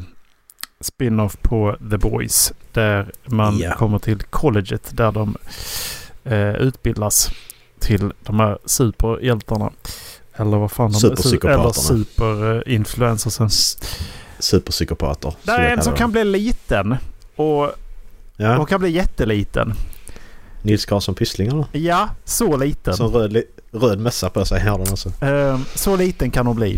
spin-off 0.84 1.38
på 1.42 1.76
The 1.92 1.98
Boys. 1.98 2.54
Där 2.72 3.12
man 3.26 3.58
Ja. 3.58 3.76
kommer 3.76 4.00
till 4.00 4.20
colleget 4.24 4.98
där 4.98 5.12
de 5.12 5.36
eh, 6.24 6.56
utbildas 6.56 7.32
till 7.80 8.12
de 8.24 8.40
här 8.40 8.58
superhjältarna. 8.66 9.72
Eller 10.36 10.58
vad 10.58 10.72
fan 10.72 10.92
de 10.92 11.00
Superpsykopaterna. 11.00 11.62
Eller 11.62 11.72
superinfluencersen. 11.74 13.50
Superpsykopater. 14.40 15.34
Där 15.44 15.60
är 15.60 15.70
en 15.78 15.84
som 15.84 15.94
kan 15.94 16.12
bli 16.12 16.24
liten. 16.24 16.96
Och, 17.36 17.72
Ja, 18.38 18.58
och 18.58 18.70
kan 18.70 18.80
bli 18.80 18.90
jätteliten. 18.90 19.74
Nils 20.62 20.86
Karlsson 20.86 21.16
Pyssling 21.16 21.48
eller? 21.48 21.66
Ja, 21.72 22.10
så 22.26 22.58
liten. 22.58 22.94
Som 22.98 23.08
röd, 23.12 23.44
röd 23.72 24.00
mössa 24.00 24.30
på 24.30 24.46
sig 24.46 24.62
har 24.62 24.78
den 24.78 24.88
alltså. 24.88 25.12
Eh, 25.26 25.60
så 25.76 25.96
liten 25.96 26.32
kan 26.32 26.48
hon 26.48 26.56
bli. 26.56 26.78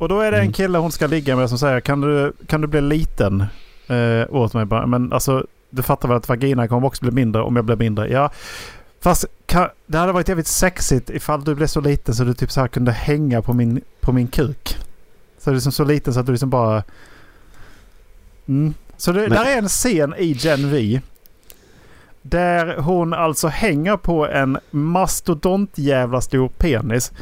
Och 0.00 0.08
då 0.08 0.20
är 0.20 0.30
det 0.30 0.36
en 0.36 0.42
Mm. 0.42 0.52
kille 0.52 0.78
hon 0.78 0.92
ska 0.92 1.06
ligga 1.06 1.36
med 1.36 1.48
som 1.48 1.58
säger 1.58 1.80
kan 1.80 2.00
du, 2.00 2.32
kan 2.46 2.60
du 2.60 2.66
bli 2.66 2.80
liten 2.80 3.44
eh, 3.88 4.34
åt 4.34 4.54
mig 4.54 4.64
bara. 4.64 4.86
Men 4.86 5.12
alltså 5.12 5.46
du 5.70 5.82
fattar 5.82 6.08
väl 6.08 6.16
att 6.16 6.28
vagina 6.28 6.68
kommer 6.68 6.86
också 6.86 7.04
bli 7.04 7.10
mindre 7.10 7.42
om 7.42 7.56
jag 7.56 7.64
blir 7.64 7.76
mindre. 7.76 8.08
Ja. 8.08 8.30
Fast 9.00 9.24
kan, 9.46 9.68
det 9.86 9.98
hade 9.98 10.12
varit 10.12 10.28
jävligt 10.28 10.46
sexigt 10.46 11.10
ifall 11.10 11.44
du 11.44 11.54
blev 11.54 11.66
så 11.66 11.80
liten 11.80 12.14
så 12.14 12.24
du 12.24 12.34
typ 12.34 12.50
så 12.50 12.60
här 12.60 12.68
kunde 12.68 12.92
hänga 12.92 13.42
på 13.42 13.52
min, 13.52 13.80
på 14.00 14.12
min 14.12 14.28
kuk. 14.28 14.76
Så 15.38 15.50
du 15.50 15.54
är 15.54 15.54
liksom 15.54 15.72
så 15.72 15.84
liten 15.84 16.14
så 16.14 16.20
att 16.20 16.26
du 16.26 16.32
liksom 16.32 16.50
bara... 16.50 16.82
Mm. 18.48 18.74
Så 18.96 19.12
det, 19.12 19.26
där 19.26 19.44
är 19.44 19.58
en 19.58 19.68
scen 19.68 20.14
i 20.18 20.32
Gen 20.32 20.70
V. 20.70 21.00
Där 22.22 22.76
hon 22.76 23.12
alltså 23.12 23.48
hänger 23.48 23.96
på 23.96 24.26
en 24.26 24.58
mastodont 24.70 25.78
jävla 25.78 26.20
stor 26.20 26.48
penis. 26.48 27.12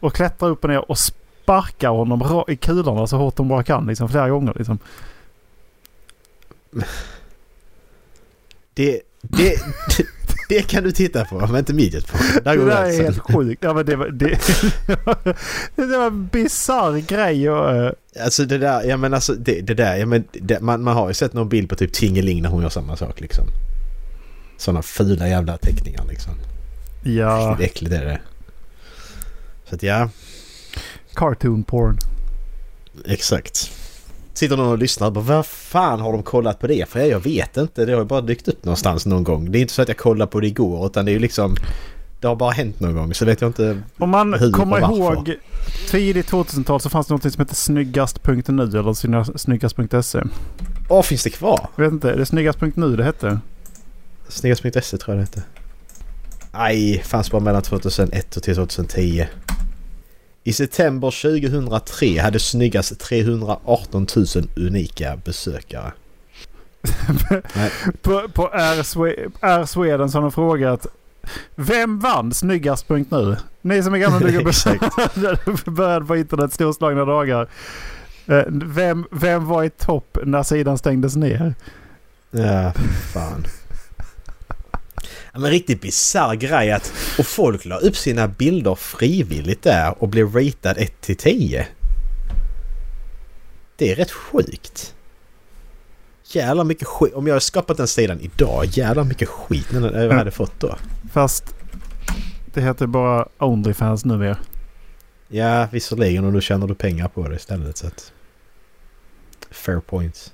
Och 0.00 0.14
klättrar 0.14 0.48
upp 0.48 0.64
och 0.64 0.70
ner 0.70 0.90
och 0.90 0.98
sparkar 1.46 1.88
honom 1.88 2.44
i 2.48 2.56
kulorna 2.56 3.06
så 3.06 3.16
hårt 3.16 3.38
hon 3.38 3.48
bara 3.48 3.62
kan. 3.62 3.86
Liksom, 3.86 4.08
flera 4.08 4.28
gånger. 4.28 4.52
Liksom. 4.56 4.78
Det, 8.74 9.00
det, 9.22 9.60
det 10.48 10.62
kan 10.62 10.84
du 10.84 10.92
titta 10.92 11.24
på, 11.24 11.38
men 11.38 11.56
inte 11.56 11.74
midget 11.74 12.06
på. 12.06 12.18
Där 12.44 12.50
Det 12.50 12.56
går 12.56 12.66
där 12.66 12.76
är 12.76 12.84
gränsen. 12.84 13.04
helt 13.04 13.18
sjukt. 13.18 13.64
Ja, 13.64 13.74
men 13.74 13.86
det, 13.86 13.96
var, 13.96 14.08
det, 14.08 14.38
det 15.76 15.96
var 15.98 16.06
en 16.06 16.26
bisarr 16.26 16.98
grej. 16.98 17.50
Och, 17.50 17.70
eh, 17.70 17.92
Alltså 18.24 18.44
det 18.44 18.58
där, 18.58 18.82
ja 18.84 18.96
men 18.96 19.14
alltså 19.14 19.34
det, 19.34 19.60
det 19.60 19.74
där, 19.74 19.96
ja 19.96 20.06
men 20.06 20.24
det, 20.32 20.60
man, 20.60 20.82
man 20.82 20.96
har 20.96 21.08
ju 21.08 21.14
sett 21.14 21.32
någon 21.32 21.48
bild 21.48 21.68
på 21.68 21.76
typ 21.76 21.92
Tingeling 21.92 22.42
när 22.42 22.48
hon 22.48 22.62
gör 22.62 22.68
samma 22.68 22.96
sak 22.96 23.20
liksom. 23.20 23.44
Sådana 24.58 24.82
fula 24.82 25.28
jävla 25.28 25.56
teckningar 25.56 26.04
liksom. 26.08 26.32
ja, 27.02 27.56
Riktigt 27.58 27.70
äckligt 27.70 27.94
är 27.94 28.04
det. 28.04 28.20
Så 29.68 29.74
att 29.74 29.82
ja, 29.82 30.08
cartoon 31.16 31.62
porn. 31.64 31.98
exakt. 33.06 33.72
Sitter 34.34 34.56
någon 34.56 34.68
och 34.68 34.78
lyssnar 34.78 35.06
och 35.06 35.12
bara 35.12 35.24
vad 35.24 35.46
fan 35.46 36.00
har 36.00 36.12
de 36.12 36.22
kollat 36.22 36.58
på 36.60 36.66
det? 36.66 36.88
För 36.88 37.00
jag, 37.00 37.20
vet 37.20 37.56
inte, 37.56 37.84
det 37.84 37.92
har 37.92 37.98
ju 38.00 38.04
bara 38.06 38.20
dykt 38.20 38.48
upp 38.48 38.64
någonstans 38.64 39.06
någon 39.06 39.24
gång. 39.24 39.52
Det 39.52 39.58
är 39.58 39.60
inte 39.60 39.74
så 39.74 39.82
att 39.82 39.88
jag 39.88 39.96
kollade 39.96 40.30
på 40.30 40.40
det 40.40 40.46
igår 40.46 40.86
utan 40.86 41.04
det 41.04 41.10
är 41.10 41.12
ju 41.12 41.18
liksom 41.18 41.56
det 42.20 42.26
har 42.28 42.36
bara 42.36 42.50
hänt 42.50 42.80
någon 42.80 42.94
gång 42.94 43.14
så 43.14 43.24
vet 43.24 43.40
jag 43.40 43.48
inte. 43.48 43.82
Om 43.98 44.10
man 44.10 44.52
kommer 44.52 44.80
ihåg 44.80 45.34
tidigt 45.90 46.30
2000-tal 46.30 46.80
så 46.80 46.90
fanns 46.90 47.06
det 47.06 47.14
något 47.14 47.32
som 47.32 47.40
hette 47.40 47.54
snyggast.nu 47.54 48.62
eller 48.62 48.92
snygga- 48.92 49.38
snyggast.se. 49.38 50.22
Åh, 50.88 51.02
finns 51.02 51.22
det 51.24 51.30
kvar? 51.30 51.68
Jag 51.76 51.84
vet 51.84 51.92
inte, 51.92 52.10
är 52.10 52.16
det 52.16 52.26
snyggast.nu 52.26 52.96
det 52.96 53.04
hette? 53.04 53.40
Snyggast.se 54.28 54.96
tror 54.98 55.16
jag 55.16 55.16
det 55.16 55.20
hette. 55.20 55.42
Nej, 56.52 57.02
fanns 57.04 57.30
bara 57.30 57.40
mellan 57.42 57.62
2001 57.62 58.36
och 58.36 58.42
till 58.42 58.54
2010. 58.54 59.26
I 60.46 60.52
september 60.52 61.10
2003 61.10 62.18
hade 62.18 62.38
Snyggast 62.40 63.00
318 63.00 64.06
000 64.16 64.26
unika 64.56 65.16
besökare. 65.24 65.92
På, 68.02 68.28
på 68.28 68.50
R, 68.52 68.82
Swe- 68.82 69.32
R 69.40 69.64
Sweden 69.66 70.10
så 70.10 70.18
har 70.18 70.22
de 70.22 70.32
frågat 70.32 70.86
Vem 71.54 71.98
vann 72.00 72.34
snyggast.nu? 72.34 73.36
Ni 73.62 73.82
som 73.82 73.94
är 73.94 73.98
gamla 73.98 74.18
nog 74.18 74.48
Exakt. 74.48 74.84
började 75.66 76.06
på 76.06 76.16
internet 76.16 76.52
storslagna 76.52 77.04
dagar. 77.04 77.48
Eh, 78.26 78.42
Vem, 78.48 79.04
vem 79.10 79.46
var 79.46 79.64
i 79.64 79.70
topp 79.70 80.18
när 80.24 80.42
sidan 80.42 80.78
stängdes 80.78 81.16
ner? 81.16 81.54
Ja, 82.30 82.72
fan. 83.12 83.46
Men 85.38 85.50
riktigt 85.50 85.80
bisarr 85.80 86.34
grej 86.34 86.72
att... 86.72 86.92
Och 87.18 87.26
folk 87.26 87.64
la 87.64 87.76
upp 87.76 87.96
sina 87.96 88.28
bilder 88.28 88.74
frivilligt 88.74 89.62
där 89.62 89.94
och 90.02 90.08
blev 90.08 90.36
ratad 90.36 90.78
1 90.78 91.00
till 91.00 91.16
10. 91.16 91.66
Det 93.76 93.92
är 93.92 93.96
rätt 93.96 94.10
sjukt. 94.10 94.94
Jävlar 96.24 96.64
mycket 96.64 96.88
skit. 96.88 97.14
Om 97.14 97.26
jag 97.26 97.34
hade 97.34 97.40
skapat 97.40 97.76
den 97.76 97.88
sidan 97.88 98.20
idag, 98.20 98.64
jävlar 98.64 99.04
mycket 99.04 99.28
skit 99.28 99.66
jag 99.72 99.94
Mm. 99.94 100.16
hade 100.18 100.30
fått 100.30 100.60
då. 100.60 100.76
Fast 101.12 101.44
det 102.54 102.60
heter 102.60 102.86
bara 102.86 103.28
Onlyfans 103.38 104.04
numera. 104.04 104.36
Ja, 105.28 105.68
visserligen 105.72 106.24
och 106.24 106.32
då 106.32 106.40
tjänar 106.40 106.66
du 106.66 106.74
pengar 106.74 107.08
på 107.08 107.28
det 107.28 107.36
istället 107.36 107.76
så 107.76 107.86
att... 107.86 108.12
Fair 109.50 109.80
points. 109.80 110.32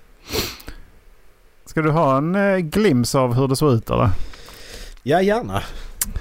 Ska 1.66 1.82
du 1.82 1.90
ha 1.90 2.16
en 2.18 2.34
eh, 2.34 2.56
glims 2.58 3.14
av 3.14 3.34
hur 3.34 3.48
det 3.48 3.56
såg 3.56 3.72
ut 3.72 3.90
eller? 3.90 4.10
Ja, 5.02 5.22
gärna. 5.22 5.62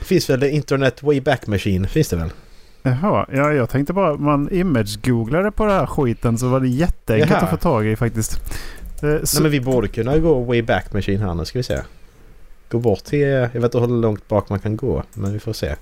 Finns 0.02 0.30
väl 0.30 0.44
Internet 0.44 1.04
Wayback 1.04 1.48
Machine? 1.48 1.88
Finns 1.88 2.10
det 2.10 2.16
väl? 2.16 2.30
Jaha, 2.84 3.26
ja, 3.32 3.54
jag 3.54 3.70
tänkte 3.70 3.94
bara 3.94 4.18
man 4.18 4.50
image-googlade 4.50 5.52
på 5.52 5.66
den 5.66 5.74
här 5.76 5.86
skiten 5.86 6.38
så 6.38 6.48
var 6.48 6.60
det 6.60 6.68
jätteenkelt 6.68 7.32
Jaha. 7.32 7.42
att 7.42 7.50
få 7.50 7.58
tag 7.58 7.86
i 7.88 7.96
faktiskt. 7.96 8.42
Eh, 8.96 9.00
så, 9.00 9.08
Nej 9.08 9.42
men 9.42 9.52
vi 9.52 9.60
borde 9.62 9.88
kunna 9.88 10.18
gå 10.18 10.44
Wayback 10.44 10.94
Machine 10.94 11.22
här 11.22 11.34
nu 11.34 11.46
ska 11.46 11.60
vi 11.60 11.64
se. 11.64 11.80
Gå 12.70 12.80
bort 12.80 13.04
till... 13.04 13.20
Jag 13.20 13.50
vet 13.50 13.64
inte 13.64 13.80
hur 13.80 13.88
långt 13.88 14.28
bak 14.28 14.50
man 14.50 14.60
kan 14.60 14.78
gå 14.78 15.04
men 15.14 15.34
vi 15.34 15.40
får 15.40 15.54
se. 15.54 15.76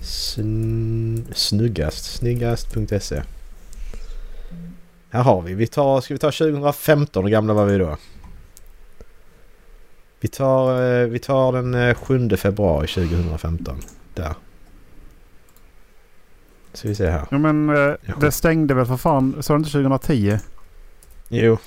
Sn 0.00 1.18
snuggast. 1.34 2.04
Snyggast.se 2.04 3.22
Här 5.10 5.22
har 5.22 5.42
vi. 5.42 5.54
vi 5.54 5.66
tar, 5.66 6.00
ska 6.00 6.14
vi 6.14 6.18
ta 6.18 6.30
2015? 6.30 7.24
Hur 7.24 7.30
gamla 7.30 7.54
var 7.54 7.64
vi 7.64 7.78
då? 7.78 7.96
Vi 10.20 10.28
tar, 10.28 10.82
eh, 10.82 11.06
vi 11.06 11.18
tar 11.18 11.52
den 11.52 11.94
7 11.94 12.36
februari 12.36 12.86
2015. 12.86 13.76
Där. 14.14 14.34
Ska 16.72 16.88
vi 16.88 16.94
se 16.94 17.10
här. 17.10 17.26
Ja 17.30 17.38
men 17.38 17.66
det 18.20 18.32
stängde 18.32 18.74
väl 18.74 18.86
för 18.86 18.96
fan, 18.96 19.42
sa 19.42 19.52
du 19.54 19.58
inte 19.58 19.70
2010? 19.70 20.38
Jo. 21.28 21.58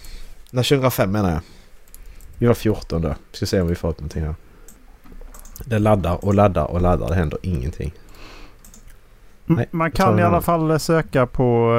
Nej 0.52 0.64
2005 0.64 1.12
menar 1.12 1.32
jag. 1.32 1.42
Vi 2.38 2.48
var 2.48 2.54
14 2.54 3.02
då. 3.02 3.16
Ska 3.32 3.46
se 3.46 3.62
om 3.62 3.68
vi 3.68 3.76
får 3.76 3.90
upp 3.90 4.00
någonting 4.00 4.24
här. 4.24 4.36
Det 5.66 5.80
laddar 5.80 6.26
och 6.26 6.34
laddar 6.34 6.66
och 6.66 6.82
laddar. 6.82 7.10
Det 7.10 7.16
händer 7.16 7.40
ingenting. 7.42 7.94
Nej, 9.46 9.68
Man 9.72 9.92
kan 9.92 10.20
i 10.20 10.24
alla 10.24 10.42
fall 10.42 10.80
söka 10.80 11.26
på, 11.28 11.74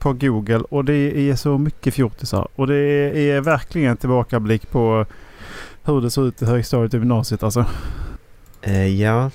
på 0.00 0.12
Google 0.12 0.58
och 0.58 0.84
det 0.84 1.30
är 1.30 1.36
så 1.36 1.58
mycket 1.58 1.94
fjortisar. 1.94 2.48
Och 2.54 2.66
det 2.66 2.76
är 3.30 3.40
verkligen 3.40 3.96
tillbakablick 3.96 4.70
på 4.70 5.06
hur 5.84 6.00
det 6.00 6.10
såg 6.10 6.26
ut 6.26 6.42
i 6.42 6.44
högstadiet 6.44 6.94
och 6.94 7.00
gymnasiet 7.00 7.42
alltså. 7.42 7.64
Eh, 8.62 8.86
ja. 8.86 9.30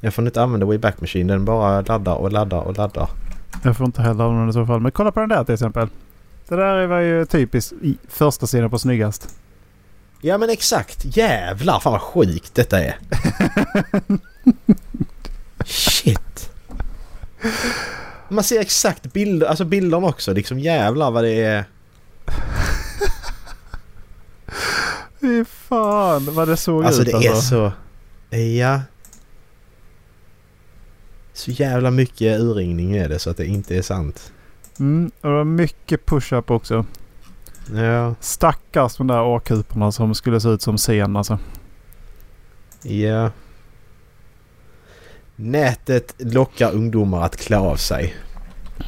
Jag 0.00 0.14
får 0.14 0.26
inte 0.26 0.42
använda 0.42 0.66
Wayback 0.66 1.00
Machine. 1.00 1.26
Den 1.26 1.44
bara 1.44 1.80
laddar 1.80 2.14
och 2.14 2.32
laddar 2.32 2.60
och 2.60 2.76
laddar. 2.76 3.08
Jag 3.62 3.76
får 3.76 3.86
inte 3.86 4.02
heller 4.02 4.24
använda 4.24 4.40
den 4.40 4.50
i 4.50 4.52
så 4.52 4.66
fall. 4.66 4.80
Men 4.80 4.92
kolla 4.92 5.12
på 5.12 5.20
den 5.20 5.28
där 5.28 5.44
till 5.44 5.54
exempel. 5.54 5.88
Det 6.48 6.56
där 6.56 6.86
var 6.86 7.00
ju 7.00 7.26
typiskt 7.26 7.72
i 7.82 7.98
första 8.08 8.46
sidan 8.46 8.70
på 8.70 8.78
snyggast. 8.78 9.38
Ja 10.20 10.38
men 10.38 10.50
exakt. 10.50 11.16
Jävlar 11.16 11.80
fan 11.80 11.92
vad 11.92 12.02
sjukt 12.02 12.54
detta 12.54 12.80
är. 12.80 12.98
Shit. 15.64 16.50
Man 18.28 18.44
ser 18.44 18.60
exakt 18.60 19.12
bilder, 19.12 19.46
alltså 19.46 19.64
bilderna 19.64 20.06
också. 20.06 20.32
Liksom 20.32 20.58
jävlar 20.58 21.10
vad 21.10 21.24
det 21.24 21.42
är. 21.42 21.64
Fy 25.20 25.44
fan 25.44 26.34
vad 26.34 26.48
det 26.48 26.56
såg 26.56 26.84
alltså, 26.84 27.02
ut 27.02 27.14
alltså. 27.14 27.20
Det 27.20 27.28
är 27.28 27.40
så... 27.40 27.72
Ja. 28.36 28.80
Så 31.32 31.50
jävla 31.50 31.90
mycket 31.90 32.40
urringning 32.40 32.96
är 32.96 33.08
det 33.08 33.18
så 33.18 33.30
att 33.30 33.36
det 33.36 33.46
inte 33.46 33.76
är 33.76 33.82
sant. 33.82 34.32
Mm, 34.78 35.10
och 35.20 35.28
det 35.28 35.34
var 35.34 35.44
mycket 35.44 36.06
push-up 36.06 36.50
också. 36.50 36.84
Ja. 37.74 38.14
Stackars 38.20 38.96
de 38.96 39.06
där 39.06 39.36
A-kuporna 39.36 39.92
som 39.92 40.14
skulle 40.14 40.40
se 40.40 40.48
ut 40.48 40.62
som 40.62 40.76
scen 40.76 41.16
alltså. 41.16 41.38
Ja. 42.82 43.30
Nätet 45.36 46.14
lockar 46.18 46.72
ungdomar 46.72 47.22
att 47.22 47.36
klä 47.36 47.58
av 47.58 47.76
sig. 47.76 48.14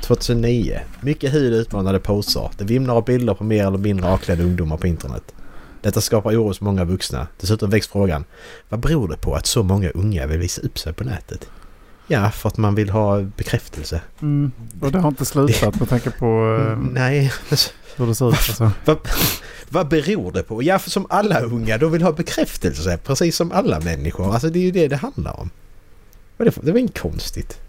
2009. 0.03 0.81
Mycket 1.01 1.35
hud 1.35 1.53
utmanade 1.53 1.99
poser. 1.99 2.51
Det 2.59 2.65
vimlar 2.65 2.95
av 2.95 3.05
bilder 3.05 3.35
på 3.35 3.45
mer 3.45 3.67
eller 3.67 3.79
mindre 3.79 4.11
avklädda 4.11 4.45
ungdomar 4.45 4.77
på 4.77 4.87
internet. 4.87 5.35
Detta 5.83 6.01
skapar 6.01 6.33
oro 6.33 6.43
hos 6.43 6.61
många 6.61 6.85
vuxna. 6.85 7.27
Dessutom 7.41 7.71
väcks 7.71 7.89
frågan. 7.89 8.25
Vad 8.69 8.81
beror 8.81 9.09
det 9.09 9.17
på 9.17 9.35
att 9.35 9.47
så 9.47 9.63
många 9.63 9.91
unga 9.91 10.27
vill 10.27 10.39
visa 10.39 10.63
upp 10.63 10.79
sig 10.79 10.93
på 10.93 11.05
nätet? 11.05 11.49
Ja, 12.07 12.31
för 12.31 12.49
att 12.49 12.57
man 12.57 12.75
vill 12.75 12.91
ha 12.91 13.23
bekräftelse. 13.23 14.01
Mm. 14.23 14.53
Och 14.81 14.93
det 14.93 14.99
har 14.99 15.09
inte 15.09 15.25
slutat 15.25 15.81
med 15.81 15.89
tanke 15.89 16.11
på 16.11 16.59
eh, 16.61 16.79
Nej. 16.93 17.33
hur 17.97 18.07
det 18.07 18.15
ser 18.15 18.29
ut. 18.29 18.35
Alltså. 18.35 18.71
Vad, 18.85 18.99
vad 19.69 19.89
beror 19.89 20.33
det 20.33 20.43
på? 20.43 20.63
Ja, 20.63 20.79
för 20.79 20.91
som 20.91 21.07
alla 21.11 21.41
unga, 21.41 21.79
de 21.79 21.93
vill 21.93 22.03
ha 22.03 22.13
bekräftelse. 22.13 22.99
Precis 23.05 23.37
som 23.37 23.53
alla 23.53 23.81
människor. 23.81 24.33
Alltså 24.33 24.51
det 24.51 24.59
är 24.59 24.63
ju 24.63 24.71
det 24.71 24.89
det 24.89 24.97
handlar 24.97 25.41
om. 25.41 25.51
Det 26.39 26.57
var, 26.57 26.65
det 26.65 26.73
var 26.73 26.79
inte 26.79 27.01
konstigt. 27.01 27.61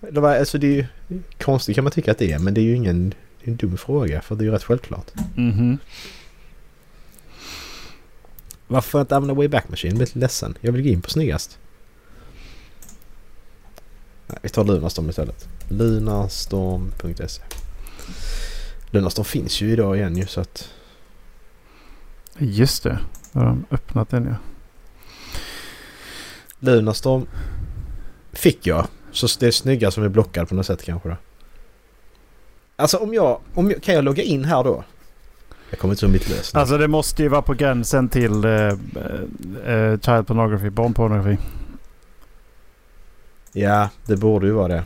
Det, 0.00 0.20
var, 0.20 0.36
alltså, 0.36 0.58
det 0.58 0.66
är 0.66 0.70
ju 0.72 0.86
konstigt 1.38 1.74
kan 1.74 1.84
man 1.84 1.90
tycka 1.90 2.10
att 2.10 2.18
det 2.18 2.32
är, 2.32 2.38
men 2.38 2.54
det 2.54 2.60
är 2.60 2.64
ju 2.64 2.76
ingen 2.76 3.14
det 3.46 3.50
är 3.50 3.52
en 3.52 3.56
dum 3.56 3.76
fråga 3.76 4.20
för 4.20 4.34
det 4.34 4.42
är 4.42 4.46
ju 4.46 4.50
rätt 4.50 4.64
självklart. 4.64 5.12
Mm 5.36 5.52
-hmm. 5.52 5.78
Varför 8.66 9.00
inte 9.00 9.16
använda 9.16 9.34
Wayback 9.34 9.68
Machine? 9.68 9.90
Jag 9.90 9.96
blir 9.96 10.06
lite 10.06 10.18
ledsen. 10.18 10.58
Jag 10.60 10.72
vill 10.72 10.82
gå 10.82 10.88
in 10.88 11.02
på 11.02 11.10
snyggast. 11.10 11.58
Nej, 14.26 14.38
vi 14.42 14.48
tar 14.48 14.64
Lunarstorm 14.64 15.10
istället. 15.10 15.48
Lunarstorm.se 15.68 17.42
Lunarstorm 18.90 19.24
finns 19.24 19.60
ju 19.60 19.70
idag 19.70 19.96
igen 19.96 20.16
ju 20.16 20.26
så 20.26 20.40
att... 20.40 20.70
Just 22.38 22.82
det. 22.82 22.98
Då 23.32 23.38
har 23.38 23.46
de 23.46 23.64
öppnat 23.70 24.08
den 24.08 24.26
ja. 24.26 24.34
Lunarstorm 26.58 27.26
fick 28.36 28.66
jag. 28.66 28.86
Så 29.12 29.26
det 29.40 29.46
är 29.46 29.50
snygga 29.50 29.90
som 29.90 30.04
är 30.04 30.08
blockad 30.08 30.48
på 30.48 30.54
något 30.54 30.66
sätt 30.66 30.82
kanske 30.82 31.08
då. 31.08 31.16
Alltså 32.76 32.96
om 32.96 33.14
jag, 33.14 33.40
om 33.54 33.70
jag... 33.70 33.82
Kan 33.82 33.94
jag 33.94 34.04
logga 34.04 34.22
in 34.22 34.44
här 34.44 34.64
då? 34.64 34.84
Jag 35.70 35.78
kommer 35.78 35.94
inte 35.94 36.04
ihåg 36.06 36.12
mitt 36.12 36.28
lösenord. 36.28 36.60
Alltså 36.60 36.78
det 36.78 36.88
måste 36.88 37.22
ju 37.22 37.28
vara 37.28 37.42
på 37.42 37.54
gränsen 37.54 38.08
till 38.08 38.44
eh, 38.44 38.50
eh, 38.50 40.00
child 40.00 40.26
pornography, 40.26 40.70
barnpornografi. 40.70 41.38
Ja, 43.52 43.88
det 44.06 44.16
borde 44.16 44.46
ju 44.46 44.52
vara 44.52 44.68
det. 44.68 44.84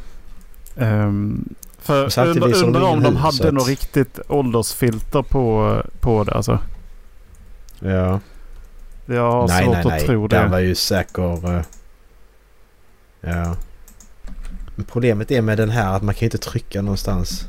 Um, 0.77 1.55
för 1.79 2.27
undrar 2.29 2.65
undra 2.65 2.85
om 2.85 3.03
de 3.03 3.17
hade 3.17 3.49
att... 3.49 3.55
något 3.55 3.69
riktigt 3.69 4.21
åldersfilter 4.29 5.23
på, 5.23 5.77
på 6.01 6.25
det 6.25 6.33
alltså. 6.33 6.59
Ja. 7.79 8.21
Jag 9.07 9.33
har 9.33 9.49
nej, 9.49 9.65
svårt 9.65 9.75
nej, 9.75 9.81
att 9.81 9.89
nej. 9.89 10.07
tro 10.07 10.27
det. 10.27 10.37
Den 10.37 10.51
var 10.51 10.59
ju 10.59 10.75
säker... 10.75 11.65
Ja. 13.21 13.57
Men 14.75 14.85
problemet 14.85 15.31
är 15.31 15.43
med 15.43 15.59
den 15.59 15.71
här 15.71 15.97
att 15.97 16.03
man 16.03 16.15
kan 16.15 16.27
inte 16.27 16.39
trycka 16.39 16.83
någonstans. 16.83 17.47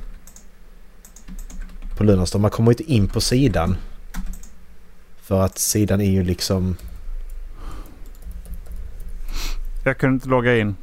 På 1.98 2.04
Lunarstorm. 2.04 2.42
Man 2.42 2.52
kommer 2.52 2.72
inte 2.72 2.92
in 2.92 3.08
på 3.08 3.22
sidan. 3.22 3.78
För 5.22 5.42
att 5.42 5.58
sidan 5.58 6.02
är 6.02 6.12
ju 6.12 6.24
liksom... 6.24 6.78
Jag 9.86 9.98
kunde 9.98 10.14
inte 10.14 10.30
logga 10.30 10.58
in. 10.58 10.76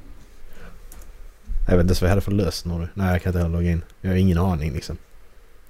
Jag 1.68 1.76
vet 1.76 1.80
inte 1.80 1.90
ens 1.90 2.02
vad 2.02 2.08
jag 2.08 2.12
hade 2.12 2.20
för 2.20 2.32
lösenord. 2.32 2.88
Nej, 2.94 3.12
jag 3.12 3.22
kan 3.22 3.30
inte 3.30 3.38
heller 3.38 3.56
logga 3.56 3.70
in. 3.70 3.82
Jag 4.00 4.10
har 4.10 4.16
ingen 4.16 4.38
aning 4.38 4.72
liksom. 4.72 4.96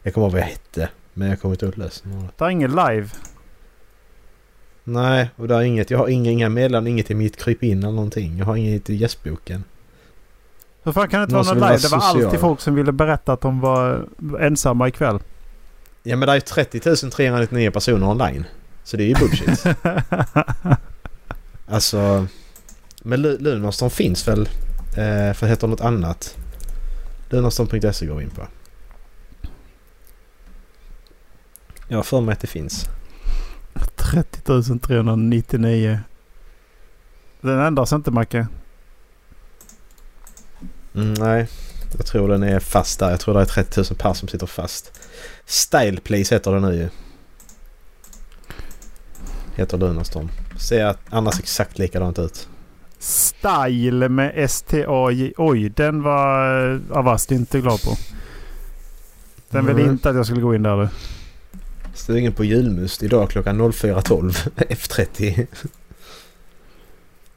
Jag 0.03 0.15
kommer 0.15 0.27
ihåg 0.27 0.33
vad 0.33 0.41
jag 0.41 0.47
hette. 0.47 0.89
Men 1.15 1.29
jag 1.29 1.41
kommer 1.41 1.55
inte 1.55 1.67
ihåg 1.67 1.79
lösenordet. 1.79 2.39
Det 2.39 2.45
är 2.45 2.49
ingen 2.49 2.71
live? 2.71 3.09
Nej, 4.89 5.31
och 5.37 5.49
det 5.49 5.55
är 5.55 5.61
inget. 5.61 5.91
Jag 5.91 5.99
har 5.99 6.09
inga, 6.09 6.31
inga 6.31 6.49
meddelanden, 6.49 6.93
inget 6.93 7.11
i 7.11 7.15
mitt 7.15 7.37
kryp 7.37 7.63
in 7.63 7.79
eller 7.79 7.93
någonting. 7.93 8.39
Jag 8.39 8.47
har 8.47 8.57
inget 8.57 8.91
i 8.91 8.95
gästboken. 8.95 9.65
Hur 10.83 10.93
fan 10.93 11.09
kan 11.09 11.21
det 11.21 11.25
inte 11.25 11.35
vara 11.35 11.45
någon 11.45 11.69
live? 11.69 11.79
Det 11.79 11.89
var 11.89 11.99
alltid 11.99 12.41
folk 12.41 12.61
som 12.61 12.75
ville 12.75 12.93
berätta 12.93 13.33
att 13.33 13.41
de 13.41 13.61
var 13.61 14.09
ensamma 14.41 14.89
ikväll. 14.89 15.19
Ja 16.03 16.17
men 16.17 16.29
det 16.29 16.35
är 16.35 16.41
30 16.41 16.81
399 17.11 17.71
personer 17.71 18.09
online. 18.09 18.45
Så 18.85 18.97
det 18.97 19.03
är 19.03 19.07
ju 19.07 19.15
bullshit. 19.15 19.65
alltså... 21.69 22.27
Men 23.03 23.23
Lunarstorm 23.23 23.91
finns 23.91 24.29
väl 24.29 24.49
Eh, 24.99 25.33
för 25.35 25.47
det 25.47 25.51
heter 25.51 25.67
något 25.67 25.81
annat. 25.81 26.37
Lunarstorm.se 27.31 28.07
går 28.07 28.15
vi 28.15 28.25
in 28.25 28.31
på. 28.31 28.47
Jag 31.89 31.99
har 31.99 32.03
för 32.03 32.21
mig 32.21 32.33
att 32.33 32.41
det 32.41 32.47
finns. 32.47 32.89
30 33.97 34.79
399. 34.79 35.99
Den 37.41 37.59
ändras 37.59 37.93
inte 37.93 38.11
Macke? 38.11 38.47
Mm, 40.95 41.15
nej, 41.15 41.49
jag 41.97 42.07
tror 42.07 42.29
den 42.29 42.43
är 42.43 42.61
fast 42.61 43.01
där. 43.01 43.11
Jag 43.11 43.21
tror 43.21 43.35
det 43.35 43.41
är 43.41 43.45
30 43.45 43.81
000 43.81 43.99
par 43.99 44.15
som 44.15 44.29
sitter 44.29 44.47
fast. 44.47 45.01
Style 45.47 46.01
Place 46.01 46.35
heter 46.35 46.53
den 46.53 46.63
nu 46.63 46.75
ju. 46.75 46.89
Heter 49.55 49.79
Lunarstorm. 49.79 50.31
Ser 50.59 50.97
annars 51.11 51.39
exakt 51.39 51.79
likadant 51.79 52.19
ut. 52.19 52.49
Style 52.99 54.09
med 54.09 54.33
S-T-A-J. 54.35 55.33
Oj, 55.37 55.69
den 55.69 56.03
var 56.03 56.81
Avast 56.91 57.33
inte 57.33 57.61
glad 57.61 57.83
på. 57.83 57.97
Den 59.51 59.67
ville 59.67 59.81
mm. 59.81 59.93
inte 59.93 60.11
att 60.11 60.17
jag 60.17 60.27
skulle 60.27 60.41
gå 60.41 60.55
in 60.55 60.63
där 60.63 60.77
du. 60.77 60.89
Stugen 61.99 62.33
på 62.33 62.45
julmust 62.45 63.03
idag 63.03 63.31
klockan 63.31 63.61
04.12 63.61 64.51
F30. 64.57 65.47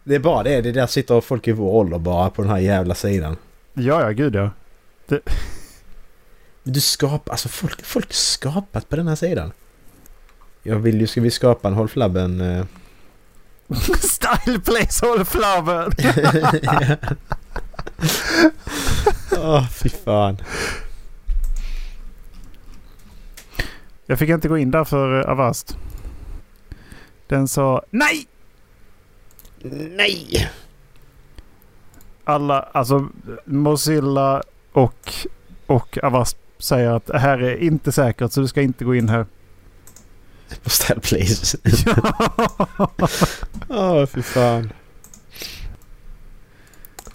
Det 0.04 0.16
är 0.16 0.20
bara 0.20 0.44
det. 0.44 0.62
Det 0.62 0.72
där 0.72 0.88
sitter 0.88 1.22
folk 1.22 1.48
i 1.48 1.52
vår 1.52 1.72
ålder 1.72 2.00
bara 2.00 2.30
på 2.30 2.42
den 2.42 2.52
här 2.52 2.58
jävla 2.58 2.96
sidan. 2.96 3.38
Ja, 3.74 4.02
ja, 4.02 4.10
gud 4.10 4.36
ja. 4.36 4.50
Det... 5.08 5.20
Du 6.64 6.82
skapar... 6.82 7.32
Alltså 7.32 7.50
folk, 7.50 7.86
folk 7.86 8.14
skapat 8.14 8.90
på 8.90 8.96
den 8.96 9.08
här 9.08 9.16
sidan. 9.16 9.52
Jag 10.64 10.76
vill 10.76 11.02
ju... 11.02 11.08
Ska 11.08 11.22
vi 11.22 11.32
skapa 11.32 11.68
en 11.68 11.74
Håll 11.74 11.90
Flabben... 11.90 12.42
Eh, 12.42 12.66
Style 14.00 14.60
place 14.60 15.06
all 15.06 15.26
flower. 15.26 15.90
Åh, 19.32 19.58
oh, 19.58 19.70
fy 19.70 19.90
fan. 19.90 20.38
Jag 24.12 24.20
fick 24.20 24.30
inte 24.30 24.48
gå 24.48 24.58
in 24.58 24.72
där 24.72 24.84
för 24.84 25.30
Avast. 25.30 25.78
Den 27.28 27.48
sa 27.48 27.84
NEJ! 27.90 28.28
Nej! 29.96 30.50
Alla, 32.24 32.60
alltså 32.60 33.08
Mozilla 33.46 34.44
och, 34.72 35.14
och 35.66 35.98
Avast 36.04 36.38
säger 36.58 36.90
att 36.90 37.06
det 37.06 37.20
här 37.20 37.44
är 37.44 37.58
inte 37.58 37.92
säkert 37.92 38.32
så 38.32 38.42
du 38.42 38.48
ska 38.48 38.62
inte 38.62 38.86
gå 38.86 38.96
in 38.96 39.10
här. 39.10 39.26
Style 40.66 41.00
Please. 41.00 41.58
Ja, 41.86 42.92
oh, 44.02 44.06
fy 44.06 44.22
fan. 44.22 44.72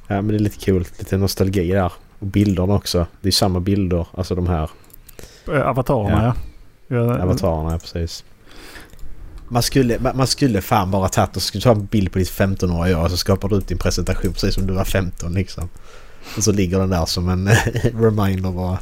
Ja 0.07 0.15
men 0.15 0.29
det 0.29 0.35
är 0.35 0.39
lite 0.39 0.59
kul. 0.59 0.87
Lite 0.99 1.17
nostalgi 1.17 1.73
där. 1.73 1.93
Och 2.19 2.27
bilderna 2.27 2.75
också. 2.75 3.07
Det 3.21 3.29
är 3.29 3.33
samma 3.33 3.61
bilder. 3.61 4.07
Alltså 4.15 4.35
de 4.35 4.47
här. 4.47 4.71
Eh, 5.49 5.69
avatarerna 5.69 6.23
ja. 6.23 6.25
ja. 6.25 6.35
Avatarerna 6.91 7.73
ja, 7.73 7.79
precis. 7.79 8.25
Man 9.49 9.63
skulle, 9.63 9.99
man 10.15 10.27
skulle 10.27 10.61
fan 10.61 10.91
bara 10.91 11.09
tagit 11.09 11.37
och 11.37 11.43
skulle 11.43 11.63
ta 11.63 11.71
en 11.71 11.87
bild 11.87 12.13
på 12.13 12.19
ditt 12.19 12.31
15-åriga 12.31 12.99
och 12.99 13.11
så 13.11 13.17
skapar 13.17 13.49
du 13.49 13.57
ut 13.57 13.69
din 13.69 13.79
presentation 13.79 14.33
precis 14.33 14.55
som 14.55 14.67
du 14.67 14.73
var 14.75 14.85
15 14.85 15.35
liksom. 15.35 15.69
Och 16.37 16.45
så 16.45 16.53
ligger 16.53 16.79
den 16.79 16.91
där 16.91 17.07
som 17.07 17.29
en 17.29 17.49
reminder 17.83 18.51
bara. 18.51 18.79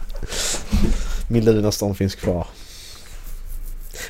Min 1.28 1.44
Lunarstorm 1.44 1.94
finns 1.94 2.14
kvar. 2.14 2.46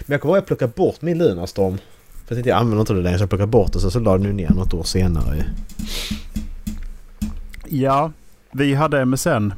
Men 0.01 0.15
jag 0.15 0.21
kommer 0.21 0.35
ihåg 0.35 0.39
att 0.39 0.51
jag 0.51 0.59
plockade 0.59 0.73
bort 0.77 1.03
min 1.03 1.19
Lunarstorm. 1.19 1.79
För 2.27 2.39
att 2.41 2.47
jag 2.47 2.59
använder 2.59 2.81
inte 2.81 2.93
det 2.93 3.01
längre 3.01 3.19
så 3.19 3.23
jag 3.23 3.29
plockade 3.31 3.51
bort 3.51 3.73
det 3.73 3.81
så, 3.81 3.91
så 3.91 4.01
la 4.01 4.19
den 4.19 4.37
ner 4.37 4.51
något 4.51 4.75
år 4.75 4.83
senare. 4.83 5.45
Ja, 7.69 8.13
vi 8.53 8.75
hade 8.75 9.05
MSN. 9.05 9.53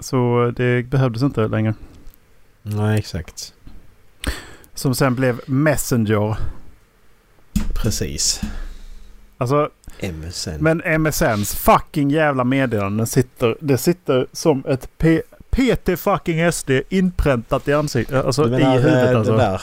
Så 0.00 0.52
det 0.56 0.82
behövdes 0.82 1.22
inte 1.22 1.48
längre. 1.48 1.74
Nej, 2.62 2.98
exakt. 2.98 3.53
Som 4.74 4.94
sen 4.94 5.14
blev 5.14 5.40
Messenger. 5.46 6.36
Precis. 7.74 8.40
Alltså, 9.38 9.70
MSN. 10.00 10.50
Men 10.60 10.82
MSNs 10.84 11.54
fucking 11.54 12.10
jävla 12.10 12.44
meddelanden 12.44 13.06
sitter, 13.06 13.56
det 13.60 13.78
sitter 13.78 14.26
som 14.32 14.64
ett 14.66 14.88
P 14.98 15.22
PT 15.50 16.00
fucking 16.00 16.52
SD 16.52 16.70
inpräntat 16.88 17.68
i 17.68 17.72
ansiktet. 17.72 18.24
Alltså 18.24 18.44
menar, 18.44 18.74
i 18.74 18.78
huvudet 18.78 19.10
eh, 19.10 19.18
alltså. 19.18 19.32
Det 19.32 19.38
där. 19.38 19.60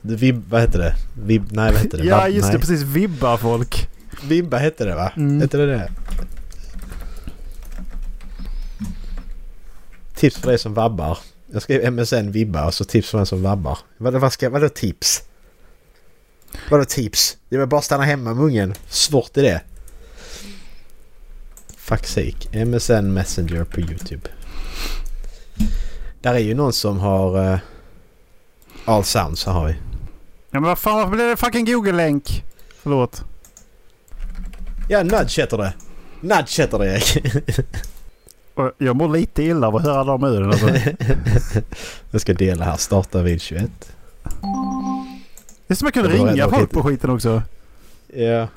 Vib, 0.16 0.42
vad 0.48 0.60
heter 0.60 0.78
det? 0.78 0.94
Vib, 1.22 1.42
nej 1.50 1.72
vad 1.72 1.80
heter 1.80 1.98
det? 1.98 2.04
ja 2.04 2.28
just 2.28 2.46
nej. 2.46 2.52
det, 2.52 2.58
precis. 2.58 2.82
Vibbar 2.82 3.36
folk. 3.36 3.88
Vibba 4.24 4.56
hette 4.56 4.84
det 4.84 4.94
va? 4.94 5.12
Mm. 5.16 5.40
Hette 5.40 5.56
det 5.56 5.66
det? 5.66 5.90
Tips 10.14 10.36
för 10.36 10.48
dig 10.48 10.58
som 10.58 10.74
vabbar. 10.74 11.18
Jag 11.52 11.62
skrev 11.62 11.92
MSN 11.92 12.30
vibba 12.30 12.66
och 12.66 12.74
så 12.74 12.84
tips 12.84 13.10
för 13.10 13.18
den 13.18 13.26
som 13.26 13.42
vabbar. 13.42 13.78
Vad, 13.96 14.14
vad 14.14 14.32
ska, 14.32 14.50
vadå 14.50 14.68
tips? 14.68 15.22
Vadå 16.70 16.84
tips? 16.84 17.36
Det 17.48 17.56
är 17.56 17.66
bara 17.66 17.82
stanna 17.82 18.04
hemma 18.04 18.34
med 18.34 18.44
ungen. 18.44 18.74
Svårt 18.88 19.36
är 19.36 19.42
det. 19.42 19.60
Fuck 21.76 22.06
sake. 22.06 22.64
MSN 22.64 23.12
Messenger 23.12 23.64
på 23.64 23.80
YouTube. 23.80 24.28
Där 26.20 26.34
är 26.34 26.38
ju 26.38 26.54
någon 26.54 26.72
som 26.72 26.98
har... 26.98 27.52
Uh, 27.52 27.58
all 28.84 29.04
sounds 29.04 29.44
har 29.44 29.66
vi. 29.66 29.72
Ja 30.50 30.60
men 30.60 30.62
vad 30.62 30.78
fan 30.78 30.96
varför 30.96 31.10
blev 31.10 31.28
det 31.28 31.36
fucking 31.36 31.64
Google-länk? 31.64 32.44
Förlåt. 32.82 33.24
Ja, 34.88 35.02
nudge 35.02 35.38
heter 35.38 35.58
det. 35.58 35.72
Nudge 36.20 36.60
heter 36.60 36.78
det 36.78 36.86
Erik. 36.86 37.26
Och 38.62 38.72
Jag 38.78 38.96
mår 38.96 39.08
lite 39.08 39.42
illa 39.42 39.66
av 39.66 39.76
att 39.76 39.82
höra 39.82 40.04
de 40.04 40.24
orden 40.24 40.46
alltså. 40.50 40.68
Jag 42.10 42.20
ska 42.20 42.34
dela 42.34 42.64
här. 42.64 42.76
Starta 42.76 43.22
vid 43.22 43.40
21. 43.40 43.70
Det 45.66 45.74
är 45.74 45.74
som 45.74 45.86
jag 45.86 45.94
kunde 45.94 46.08
Det 46.12 46.18
var 46.18 46.26
ringa 46.28 46.48
folk 46.48 46.70
på 46.70 46.82
skiten 46.82 47.10
också. 47.10 47.42
Ja. 48.14 48.48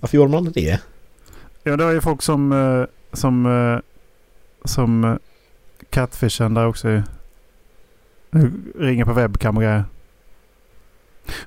Varför 0.00 0.16
gjorde 0.16 0.30
man 0.32 0.52
det? 0.52 0.80
Ja 1.62 1.76
det 1.76 1.84
var 1.84 1.92
ju 1.92 2.00
folk 2.00 2.22
som... 2.22 2.52
eh, 2.52 2.84
Som... 3.12 3.46
eh, 3.46 3.78
Som... 4.64 5.04
eh, 5.04 5.14
Catfishen 5.90 6.54
där 6.54 6.66
också 6.66 6.88
ju. 6.88 7.02
Ringer 8.78 9.04
på 9.04 9.12
webcam 9.12 9.56
och 9.56 9.62
grejer. 9.62 9.84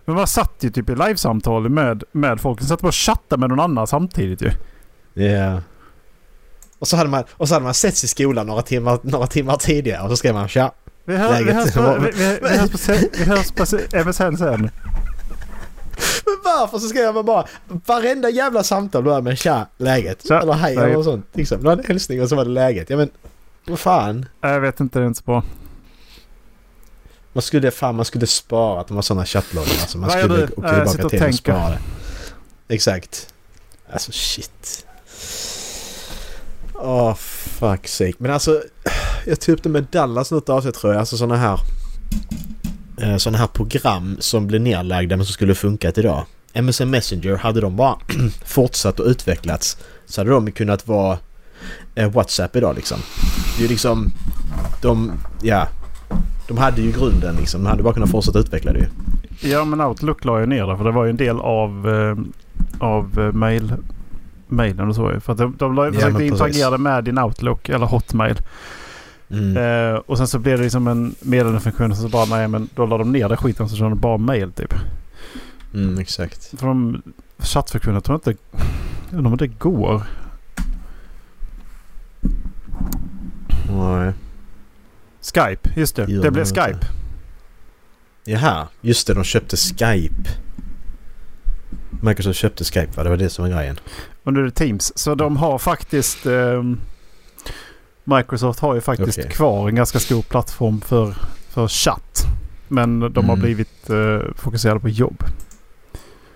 Men 0.05 0.15
man 0.15 0.27
satt 0.27 0.53
ju 0.59 0.69
typ 0.69 0.89
i 0.89 0.95
livesamtal 0.95 1.69
med, 1.69 2.03
med 2.11 2.41
folk. 2.41 2.59
Man 2.59 2.67
satt 2.67 2.83
och 2.83 2.95
chattade 2.95 3.39
med 3.39 3.49
någon 3.49 3.59
annan 3.59 3.87
samtidigt 3.87 4.41
ju. 4.41 4.51
Ja. 5.25 5.61
Och 6.81 6.87
så 6.87 6.97
hade 6.97 7.09
man, 7.09 7.23
och 7.31 7.47
så 7.47 7.53
hade 7.55 7.63
man 7.63 7.73
setts 7.73 8.03
i 8.03 8.07
skolan 8.07 8.47
några 8.47 8.61
timmar, 8.61 8.99
några 9.03 9.27
timmar 9.27 9.57
tidigare 9.57 10.03
och 10.03 10.09
så 10.09 10.17
skrev 10.17 10.33
man 10.33 10.47
tja. 10.47 10.71
Vi, 11.05 11.15
hör, 11.17 11.33
vi, 11.33 11.39
Läget. 11.45 11.55
hörs 11.55 11.73
på, 11.73 11.97
vi, 11.99 12.11
vi, 12.11 12.39
vi 12.41 12.49
hörs 12.59 12.71
på, 12.71 12.77
se- 12.77 13.07
vi 13.17 13.23
hörs 13.23 13.51
på 13.51 13.63
MSN 14.09 14.37
sen. 14.37 14.69
Men 16.25 16.37
varför 16.43 16.77
så 16.79 16.87
skrev 16.87 17.13
man 17.13 17.25
bara 17.25 17.45
varenda 17.85 18.29
jävla 18.29 18.63
samtal 18.63 19.03
börjar 19.03 19.21
med 19.21 19.37
tja, 19.37 19.67
läget. 19.77 20.27
Tja, 20.27 20.41
eller 20.41 20.53
hej 20.53 20.77
eller 20.77 21.03
sånt. 21.03 21.25
Liksom. 21.33 21.57
Det 21.57 21.65
var 21.65 21.73
en 21.73 21.83
hälsning 21.87 22.21
och 22.21 22.29
så 22.29 22.35
var 22.35 22.45
det 22.45 22.51
läget. 22.51 22.89
Ja 22.89 22.97
men 22.97 23.09
vad 23.67 23.79
fan. 23.79 24.25
Jag 24.41 24.59
vet 24.59 24.79
inte, 24.79 24.99
det 24.99 25.05
är 25.05 25.07
inte 25.07 25.17
så 25.19 25.25
bra. 25.25 25.43
Man 27.33 27.41
skulle, 27.41 27.71
fan, 27.71 27.95
man 27.95 28.05
skulle 28.05 28.27
spara 28.27 28.81
att 28.81 28.87
de 28.87 28.93
var 28.95 29.01
sådana 29.01 29.25
chattloggar. 29.25 29.71
Alltså 29.81 29.97
man 29.97 30.09
skulle 30.09 30.43
åka 30.43 30.49
tillbaka 30.85 31.09
till 31.09 31.23
och 31.27 31.33
spara 31.35 31.69
det. 31.69 31.79
Exakt. 32.75 33.33
Alltså 33.93 34.11
shit. 34.11 34.85
Åh 36.83 37.15
fuck 37.15 37.87
sake. 37.87 38.13
Men 38.17 38.31
alltså 38.31 38.61
jag 39.25 39.39
tog 39.39 39.53
upp 39.53 39.63
det 39.63 39.69
med 39.69 39.85
Dallas 39.91 40.31
något 40.31 40.49
avsnitt 40.49 40.75
tror 40.75 40.93
jag. 40.93 40.99
Alltså 40.99 41.17
sådana 41.17 41.35
här 41.35 41.59
eh, 43.01 43.17
sådana 43.17 43.37
här 43.37 43.47
program 43.47 44.17
som 44.19 44.47
blev 44.47 44.61
nedlagda 44.61 45.17
men 45.17 45.25
som 45.25 45.33
skulle 45.33 45.55
funkat 45.55 45.97
idag. 45.97 46.25
MSN 46.61 46.89
Messenger 46.89 47.35
hade 47.35 47.61
de 47.61 47.75
bara 47.75 47.97
fortsatt 48.45 48.99
och 48.99 49.05
utvecklats 49.05 49.77
så 50.05 50.21
hade 50.21 50.31
de 50.31 50.51
kunnat 50.51 50.87
vara 50.87 51.17
eh, 51.95 52.11
WhatsApp 52.11 52.55
idag 52.55 52.75
liksom. 52.75 52.97
Det 53.57 53.59
är 53.59 53.63
ju 53.63 53.67
liksom 53.67 54.11
de, 54.81 55.11
ja. 55.41 55.67
De 56.47 56.57
hade 56.57 56.81
ju 56.81 56.91
grunden 56.91 57.35
liksom. 57.35 57.63
De 57.63 57.69
hade 57.69 57.83
bara 57.83 57.93
kunnat 57.93 58.11
fortsätta 58.11 58.39
utveckla 58.39 58.73
det 58.73 58.79
ju. 58.79 58.87
Ja 59.49 59.65
men 59.65 59.81
Outlook 59.81 60.25
la 60.25 60.39
ju 60.39 60.45
ner 60.45 60.67
det 60.67 60.77
för 60.77 60.83
det 60.83 60.91
var 60.91 61.03
ju 61.03 61.09
en 61.09 61.17
del 61.17 61.39
av, 61.39 61.89
eh, 61.89 62.17
av 62.79 63.31
mail, 63.33 63.73
mailen 64.51 64.89
och 64.89 64.95
så. 64.95 65.19
För 65.19 65.31
att 65.31 65.37
de, 65.37 65.55
de 65.57 65.77
Ja, 65.77 65.93
försökte 65.93 66.25
interagera 66.25 66.77
med 66.77 67.03
din 67.03 67.19
Outlook 67.19 67.69
eller 67.69 67.85
Hotmail. 67.85 68.37
Mm. 69.29 69.57
Eh, 69.57 69.95
och 69.95 70.17
sen 70.17 70.27
så 70.27 70.39
blev 70.39 70.57
det 70.57 70.63
liksom 70.63 70.87
en 70.87 71.15
meddelandefunktion 71.21 71.91
och 71.91 71.97
så 71.97 72.09
bara 72.09 72.25
nej 72.25 72.47
men 72.47 72.69
då 72.75 72.85
la 72.85 72.97
de 72.97 73.11
ner 73.11 73.29
det 73.29 73.37
skiten 73.37 73.69
så 73.69 73.75
körde 73.75 73.89
de 73.89 73.99
bara 73.99 74.17
mail 74.17 74.51
typ. 74.51 74.73
Mm, 75.73 75.99
exakt. 75.99 76.59
För 76.59 76.67
de 76.67 77.01
chattfunktioner 77.37 77.99
tror 77.99 78.19
jag 78.23 78.33
inte, 78.33 78.43
undrar 79.11 79.31
om 79.31 79.37
det 79.37 79.47
går. 79.47 80.03
Nej. 83.69 84.13
Skype, 85.21 85.69
just 85.75 85.95
det. 85.95 86.11
Gör 86.11 86.23
det 86.23 86.31
blev. 86.31 86.45
Skype. 86.45 86.87
Jaha, 88.23 88.67
just 88.81 89.07
det. 89.07 89.13
De 89.13 89.23
köpte 89.23 89.57
Skype. 89.57 90.29
Microsoft 92.01 92.39
köpte 92.39 92.63
Skype 92.63 92.91
va? 92.97 93.03
Det 93.03 93.09
var 93.09 93.17
det 93.17 93.29
som 93.29 93.45
var 93.45 93.51
grejen. 93.57 93.79
Och 94.23 94.33
nu 94.33 94.39
är 94.39 94.43
det 94.43 94.51
Teams. 94.51 94.91
Så 94.97 95.15
de 95.15 95.37
har 95.37 95.59
faktiskt... 95.59 96.25
ehm, 96.25 96.79
Microsoft 98.03 98.59
har 98.59 98.75
ju 98.75 98.81
faktiskt 98.81 99.19
Okej. 99.19 99.31
kvar 99.31 99.69
en 99.69 99.75
ganska 99.75 99.99
stor 99.99 100.21
plattform 100.21 100.81
för, 100.81 101.15
för 101.49 101.67
chatt. 101.67 102.23
Men 102.67 102.99
de 102.99 103.25
har 103.25 103.33
Mm. 103.33 103.39
blivit 103.39 103.89
eh, 103.89 104.19
fokuserade 104.35 104.79
på 104.79 104.89
jobb. 104.89 105.23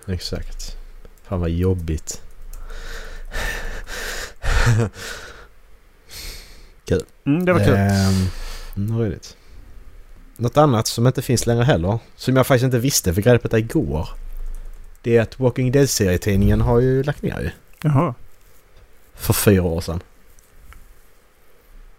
Exakt. 0.07 0.77
Fan 1.27 1.39
vad 1.39 1.49
jobbigt. 1.49 2.21
Mm, 7.27 7.45
det 7.45 7.53
var 7.53 7.59
kul. 7.59 7.73
Mm, 8.77 8.97
roligt. 8.99 9.37
Något 10.37 10.57
annat 10.57 10.87
som 10.87 11.07
inte 11.07 11.21
finns 11.21 11.47
längre 11.47 11.63
heller. 11.63 11.99
Som 12.15 12.35
jag 12.35 12.47
faktiskt 12.47 12.63
inte 12.65 12.79
visste, 12.79 13.13
fick 13.13 13.25
reda 13.25 13.39
på 13.39 13.57
igår. 13.57 14.09
Det 15.05 15.17
är 15.17 15.21
att 15.21 15.39
Walking 15.39 15.71
Dead-serietidningen 15.71 16.61
har 16.61 16.79
ju 16.79 17.03
lagt 17.03 17.21
ner 17.21 17.39
ju. 17.39 17.49
Jaha. 17.81 18.13
För 19.15 19.33
fyra 19.33 19.63
år 19.63 19.81
sedan. 19.81 20.03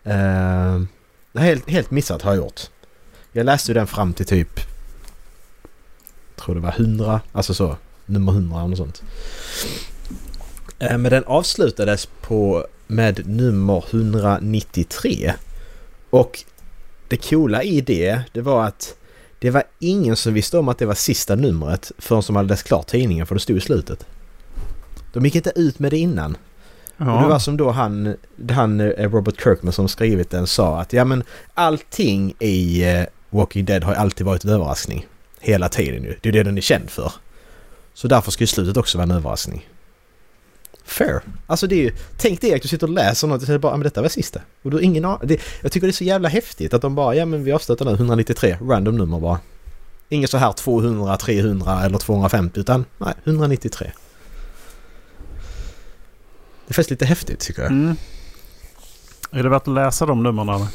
Är 0.03 0.87
helt, 1.35 1.71
helt 1.71 1.91
missat 1.91 2.23
har 2.23 2.35
jag 2.35 2.45
gjort. 2.45 2.61
Jag 3.33 3.47
läste 3.47 3.71
ju 3.71 3.75
den 3.75 3.87
fram 3.87 4.15
till 4.15 4.27
typ... 4.27 4.61
Jag 6.35 6.45
tror 6.45 6.55
det 6.55 6.61
var 6.61 6.75
100. 6.79 7.21
Alltså 7.33 7.55
så. 7.55 7.77
Nummer 8.07 8.33
100 8.33 8.59
eller 8.59 8.69
något 8.69 8.79
sånt. 8.79 9.03
Ehm, 10.79 11.03
men 11.03 11.11
den 11.11 11.25
avslutades 11.25 12.09
på 12.21 12.67
med 12.87 13.29
nummer 13.29 13.85
193. 13.91 15.33
Och 16.11 16.45
det 17.09 17.29
coola 17.29 17.63
i 17.63 17.81
det, 17.81 18.21
det 18.33 18.41
var 18.41 18.65
att 18.65 18.97
det 19.39 19.51
var 19.51 19.63
ingen 19.79 20.17
som 20.17 20.35
visste 20.35 20.59
om 20.59 20.69
att 20.69 20.79
det 20.79 20.87
var 20.87 20.95
sista 20.95 21.35
numret 21.35 21.93
förrän 21.99 22.23
de 22.27 22.37
hade 22.37 22.49
läst 22.49 22.67
klart 22.67 22.87
tidningen 22.87 23.27
för 23.27 23.35
det 23.35 23.41
stod 23.41 23.57
i 23.57 23.61
slutet. 23.61 24.07
De 25.13 25.25
gick 25.25 25.35
inte 25.35 25.53
ut 25.57 25.79
med 25.79 25.93
det 25.93 25.99
innan. 25.99 26.37
Och 26.99 27.05
det 27.07 27.11
var 27.13 27.31
Ja. 27.31 27.41
som 27.41 27.57
då 27.57 27.71
han, 27.71 28.17
han 28.51 28.81
eh, 28.81 29.11
Robert 29.11 29.43
Kirkman 29.43 29.73
som 29.73 29.89
skrivit 29.89 30.31
den 30.31 30.47
sa 30.47 30.81
att 30.81 30.93
ja 30.93 31.05
men 31.05 31.23
allting 31.55 32.35
i 32.39 32.85
eh, 32.85 33.03
Walking 33.31 33.65
Dead 33.65 33.85
har 33.85 33.95
alltid 33.95 34.27
varit 34.27 34.45
en 34.45 34.51
överraskning. 34.51 35.07
Hela 35.41 35.69
tiden 35.69 36.03
ju. 36.05 36.17
Det 36.23 36.29
är 36.29 36.33
det 36.33 36.43
den 36.43 36.57
är 36.57 36.63
känd 36.63 36.91
för. 36.91 37.13
Så 37.95 38.09
därför 38.09 38.31
ska 38.31 38.43
ju 38.43 38.47
slutet 38.47 38.77
också 38.77 38.99
vara 38.99 39.03
en 39.03 39.11
överraskning. 39.11 39.69
Fair. 40.87 41.21
Alltså 41.47 41.67
det 41.67 41.75
är 41.75 41.83
ju, 41.83 41.93
tänk 42.17 42.41
dig 42.41 42.55
att 42.55 42.63
du 42.63 42.69
sitter 42.69 42.87
och 42.87 42.93
läser 42.93 43.29
något 43.29 43.41
och 43.41 43.47
säger 43.47 43.59
bara 43.59 43.73
ja, 43.73 43.77
men 43.77 43.85
detta 43.85 44.03
var 44.03 44.09
sista. 44.09 44.41
Och 44.63 44.71
du 44.71 44.77
har 44.77 44.83
ingen. 44.83 45.03
Det, 45.23 45.41
jag 45.63 45.73
tycker 45.73 45.87
det 45.87 45.91
är 45.91 45.93
så 45.93 46.05
jävla 46.05 46.29
häftigt 46.29 46.75
att 46.75 46.83
de 46.83 46.95
bara 46.95 47.15
ja 47.15 47.27
men 47.27 47.45
vi 47.45 47.53
avslutar 47.53 47.85
nu 47.85 47.91
193 47.91 48.57
random 48.61 48.97
nummer 48.97 49.21
bara. 49.21 49.41
Inget 50.09 50.31
så 50.31 50.39
här 50.39 50.53
200, 50.53 51.17
300 51.17 51.85
eller 51.85 51.99
250 51.99 52.61
utan 52.61 52.85
nej, 52.99 53.15
193. 53.25 53.91
Det 56.67 56.73
är 56.73 56.75
faktiskt 56.75 56.91
lite 56.91 57.07
häftigt 57.07 57.41
tycker 57.41 57.63
jag. 57.63 57.71
Mm. 57.71 57.97
Är 59.31 59.43
det 59.43 59.49
värt 59.49 59.69
att 59.69 59.75
läsa 59.75 60.07
de 60.07 60.23
numren 60.23 60.49
eller? 60.49 60.67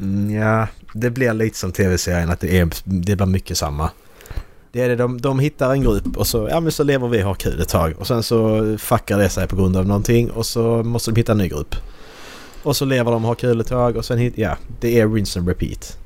Mm, 0.00 0.30
ja, 0.30 0.68
det 0.92 1.10
blir 1.10 1.32
lite 1.32 1.58
som 1.58 1.72
tv-serien 1.72 2.30
att 2.30 2.40
det, 2.40 2.58
är, 2.58 2.70
det 2.84 3.16
blir 3.16 3.26
mycket 3.26 3.58
samma. 3.58 3.90
Det 4.72 4.82
är 4.82 4.88
det, 4.88 4.96
de, 4.96 5.20
de 5.20 5.38
hittar 5.38 5.72
en 5.72 5.82
grupp 5.82 6.16
och 6.16 6.26
så, 6.26 6.48
ja, 6.50 6.60
men 6.60 6.72
så 6.72 6.82
lever 6.82 7.08
vi 7.08 7.22
och 7.22 7.26
har 7.26 7.34
kul 7.34 7.60
ett 7.60 7.68
tag. 7.68 7.94
Och 7.98 8.06
sen 8.06 8.22
så 8.22 8.64
fuckar 8.78 9.18
det 9.18 9.28
sig 9.28 9.48
på 9.48 9.56
grund 9.56 9.76
av 9.76 9.86
någonting 9.86 10.30
och 10.30 10.46
så 10.46 10.82
måste 10.82 11.10
de 11.10 11.16
hitta 11.16 11.32
en 11.32 11.38
ny 11.38 11.48
grupp. 11.48 11.74
Och 12.62 12.76
så 12.76 12.84
lever 12.84 13.12
de 13.12 13.24
och 13.24 13.28
har 13.28 13.34
kul 13.34 13.60
ett 13.60 13.66
tag 13.66 13.96
och 13.96 14.04
sen 14.04 14.18
hit, 14.18 14.34
ja, 14.36 14.56
det 14.80 15.00
är 15.00 15.08
rinse 15.08 15.38
and 15.38 15.48
repeat. 15.48 15.98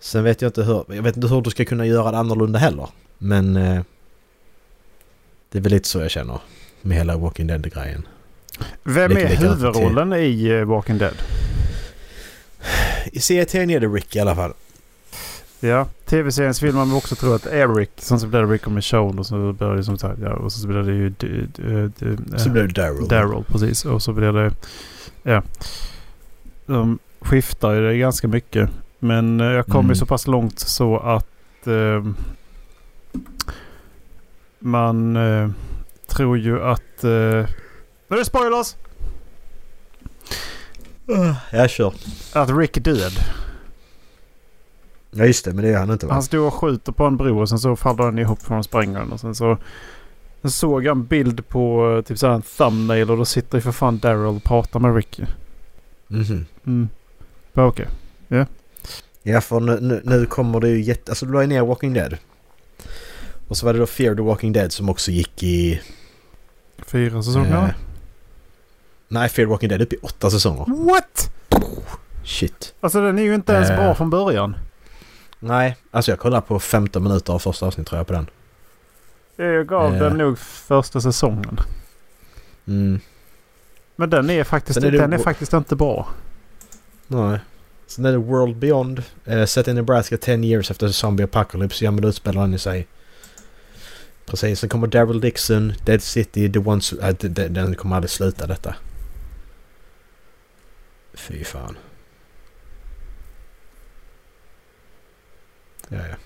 Sen 0.00 0.24
vet 0.24 0.42
jag 0.42 0.48
inte 0.48 0.62
hur, 0.62 0.84
jag 0.88 1.02
vet 1.02 1.16
inte 1.16 1.28
hur 1.28 1.40
du 1.40 1.50
ska 1.50 1.64
kunna 1.64 1.86
göra 1.86 2.10
det 2.10 2.18
annorlunda 2.18 2.58
heller. 2.58 2.88
Men 3.18 3.56
eh, 3.56 3.82
det 5.52 5.58
är 5.58 5.62
väl 5.62 5.72
lite 5.72 5.88
så 5.88 5.98
jag 5.98 6.10
känner 6.10 6.38
med 6.82 6.96
hela 6.96 7.16
Walking 7.16 7.46
Dead-grejen. 7.46 8.06
Vem 8.82 9.10
Lite 9.10 9.22
är 9.22 9.36
huvudrollen 9.36 10.12
i 10.12 10.46
eh, 10.46 10.64
Walking 10.64 10.98
Dead? 10.98 11.14
I 13.12 13.20
serien 13.20 13.70
är 13.70 13.80
det 13.80 13.86
Rick 13.86 14.16
i 14.16 14.20
alla 14.20 14.34
fall. 14.34 14.52
Ja, 15.60 15.86
tv-seriens 16.04 16.62
vill 16.62 16.74
man 16.74 16.92
också 16.92 17.14
tro 17.16 17.32
att 17.32 17.46
Rick. 17.46 17.90
Sen 17.96 18.20
så 18.20 18.26
blir 18.26 18.40
det 18.40 18.46
Rick 18.46 18.66
och 18.66 18.72
Michonne 18.72 19.20
och 19.20 19.26
så 19.26 19.52
blir 19.52 19.68
det 19.68 19.84
som 19.84 19.98
sagt, 19.98 20.18
ja, 20.22 20.32
och 20.32 20.52
så 20.52 20.68
blir 20.68 20.82
det 20.82 20.92
ju 20.92 21.08
d- 21.08 21.46
d- 21.56 21.88
d- 21.98 22.38
Så 22.38 22.50
blir 22.50 22.62
det 22.62 22.72
Daryl. 22.82 23.08
Daryl 23.08 23.44
precis. 23.48 23.84
Och 23.84 24.02
så 24.02 24.12
blir 24.12 24.32
det, 24.32 24.52
ja. 25.22 25.42
De 26.66 26.98
skiftar 27.20 27.72
ju 27.72 27.80
det 27.88 27.96
ganska 27.98 28.28
mycket. 28.28 28.70
Men 28.98 29.40
eh, 29.40 29.46
jag 29.46 29.66
kom 29.66 29.76
Mm. 29.80 29.88
ju 29.88 29.94
så 29.94 30.06
pass 30.06 30.26
långt 30.26 30.58
så 30.58 30.98
att 30.98 31.66
eh, 31.66 32.04
man 34.58 35.16
eh, 35.16 35.48
tror 36.06 36.38
ju 36.38 36.62
att... 36.62 37.04
Eh, 37.04 37.10
nu 37.10 37.46
är 38.08 38.16
det 38.16 38.24
spoilers! 38.24 38.76
Jag 41.52 41.70
kör. 41.70 41.94
Att 42.32 42.50
Rick 42.50 42.76
är 42.76 42.80
död. 42.80 43.12
Ja 45.10 45.24
just 45.24 45.44
det, 45.44 45.52
men 45.52 45.64
det 45.64 45.70
är 45.70 45.78
han 45.78 45.90
inte 45.90 46.06
va? 46.06 46.12
Han 46.12 46.22
stod 46.22 46.46
och 46.46 46.54
skjuter 46.54 46.92
på 46.92 47.04
en 47.04 47.16
bro 47.16 47.40
och 47.40 47.48
sen 47.48 47.58
så 47.58 47.76
faller 47.76 48.04
den 48.04 48.18
ihop 48.18 48.42
från 48.42 48.64
sprängaren. 48.64 49.12
Och 49.12 49.20
sen 49.20 49.34
så 49.34 49.58
sen 50.42 50.50
såg 50.50 50.84
jag 50.84 50.96
en 50.96 51.06
bild 51.06 51.48
på 51.48 51.92
eh, 51.96 52.02
typ 52.04 52.18
såhär 52.18 52.34
en 52.34 52.42
thumbnail 52.42 53.10
och 53.10 53.16
då 53.16 53.24
sitter 53.24 53.58
ju 53.58 53.62
för 53.62 53.72
fan 53.72 53.98
Daryl 53.98 54.26
och 54.36 54.44
pratar 54.44 54.80
med 54.80 54.94
Ricky. 54.96 55.22
Mhm. 56.08 56.46
Mm. 56.66 56.88
Bara 57.52 57.66
Okej. 57.66 57.88
Ja 59.22 59.40
för 59.40 59.60
nu, 59.60 59.78
nu, 59.80 60.00
nu 60.04 60.26
kommer 60.26 60.60
det 60.60 60.68
ju 60.68 60.82
jätte... 60.82 61.12
Alltså 61.12 61.26
du 61.26 61.32
la 61.32 61.40
ju 61.40 61.46
ner 61.46 61.62
Walking 61.62 61.92
Dead. 61.92 62.16
Och 63.48 63.56
så 63.56 63.66
var 63.66 63.72
det 63.72 63.78
då 63.78 63.86
Fear 63.86 64.14
the 64.14 64.22
Walking 64.22 64.52
Dead 64.52 64.72
som 64.72 64.88
också 64.88 65.10
gick 65.10 65.42
i... 65.42 65.80
Fyra 66.86 67.22
säsonger? 67.22 67.62
eh, 67.62 67.68
nej, 69.08 69.28
Fear 69.28 69.46
the 69.46 69.50
Walking 69.50 69.68
Dead 69.68 69.82
upp 69.82 69.92
i 69.92 69.96
åtta 70.02 70.30
säsonger. 70.30 70.64
What? 70.84 71.30
Shit. 72.24 72.74
Alltså 72.80 73.00
den 73.00 73.18
är 73.18 73.22
ju 73.22 73.34
inte 73.34 73.52
ens 73.52 73.70
Eh. 73.70 73.76
bra 73.76 73.94
från 73.94 74.10
början. 74.10 74.54
Nej, 75.46 75.76
alltså 75.90 76.10
jag 76.12 76.18
kollade 76.18 76.46
på 76.46 76.58
15 76.58 77.02
minuter 77.02 77.32
av 77.32 77.38
första 77.38 77.66
avsnittet 77.66 77.88
tror 77.88 77.98
jag 77.98 78.06
på 78.06 78.12
den. 78.12 78.26
Jag 79.36 79.66
gav 79.66 79.94
Eh. 79.94 80.00
den 80.00 80.18
nog 80.18 80.38
första 80.38 81.00
säsongen. 81.00 81.60
Mm. 82.66 83.00
Men 83.96 84.10
den 84.10 84.30
är 84.30 84.44
faktiskt, 84.44 84.76
är 84.76 84.90
det- 84.90 84.98
den 84.98 85.12
är 85.12 85.18
faktiskt 85.18 85.52
inte 85.52 85.76
bra. 85.76 86.08
Nej. 87.06 87.38
Sen 87.86 88.04
är 88.04 88.12
det 88.12 88.18
World 88.18 88.56
Beyond. 88.56 89.02
Eh, 89.24 89.44
set 89.44 89.68
in 89.68 89.74
Nebraska 89.76 90.16
10 90.16 90.44
years 90.44 90.70
after 90.70 90.86
the 90.86 90.92
zombie 90.92 91.24
apocalypse. 91.24 91.84
Ja 91.84 91.90
men 91.90 92.02
då 92.02 92.08
utspelar 92.08 92.40
den 92.42 92.54
i 92.54 92.58
sig. 92.58 92.86
Precis. 94.26 94.60
Sen 94.60 94.68
kommer 94.68 94.86
Daryl 94.86 95.20
Dixon, 95.20 95.72
Dead 95.84 96.02
City, 96.02 96.52
The 96.52 96.58
Ones... 96.58 96.92
Äh, 96.92 97.14
den 97.14 97.74
kommer 97.74 97.96
aldrig 97.96 98.10
sluta 98.10 98.46
detta. 98.46 98.74
Fy 101.14 101.44
fan. 101.44 101.76
Ja, 105.88 105.96
ja. 105.96 106.16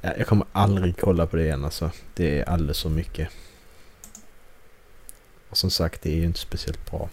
ja. 0.00 0.10
Jag 0.18 0.26
kommer 0.26 0.46
aldrig 0.52 0.98
kolla 1.00 1.26
på 1.26 1.36
det 1.36 1.42
igen 1.44 1.64
alltså. 1.64 1.90
Det 2.14 2.40
är 2.40 2.48
alldeles 2.48 2.82
för 2.82 2.88
mycket. 2.90 3.28
Och 5.50 5.56
som 5.56 5.70
sagt, 5.70 6.02
det 6.02 6.10
är 6.12 6.16
ju 6.16 6.24
inte 6.24 6.38
speciellt 6.38 6.90
bra. 6.90 7.08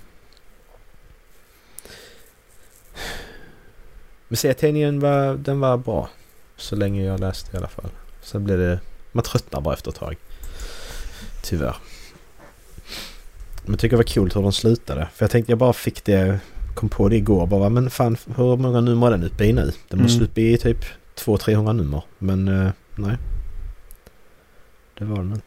Men 4.27 4.37
serietidningen 4.37 4.99
var, 4.99 5.35
den 5.35 5.59
var 5.59 5.77
bra. 5.77 6.09
Så 6.55 6.75
länge 6.75 7.03
jag 7.05 7.19
läste 7.19 7.53
i 7.53 7.57
alla 7.57 7.67
fall. 7.67 7.89
Sen 8.21 8.43
blev 8.43 8.57
det... 8.57 8.79
Man 9.11 9.23
tröttnar 9.23 9.61
bara 9.61 9.73
efter 9.73 9.91
ett 9.91 9.95
tag. 9.97 10.15
Tyvärr. 11.43 11.75
Men 13.63 13.71
jag 13.73 13.79
tycker 13.79 13.93
det 13.93 14.03
var 14.03 14.03
kul 14.03 14.31
hur 14.35 14.41
de 14.41 14.51
slutade. 14.53 15.07
För 15.15 15.23
jag 15.25 15.31
tänkte 15.31 15.51
jag 15.51 15.59
bara 15.59 15.73
fick 15.73 16.05
det... 16.05 16.39
Kom 16.75 16.89
på 16.89 17.09
det 17.09 17.15
igår 17.15 17.47
bara. 17.47 17.69
Men 17.69 17.89
fan 17.89 18.17
hur 18.35 18.57
många 18.57 18.81
nummer 18.81 19.07
är 19.07 19.11
den 19.11 19.23
uppe 19.23 19.45
i 19.45 19.53
nu? 19.53 19.71
Den 19.87 20.01
måste 20.01 20.17
Mm. 20.17 20.25
uppe 20.29 20.41
i 20.41 20.57
typ 20.57 20.85
200-300 21.19 21.73
nummer. 21.73 22.03
Men 22.17 22.47
eh, 22.47 22.71
nej. 22.95 23.17
Det 24.99 25.05
var 25.05 25.17
den 25.17 25.29
inte. 25.31 25.41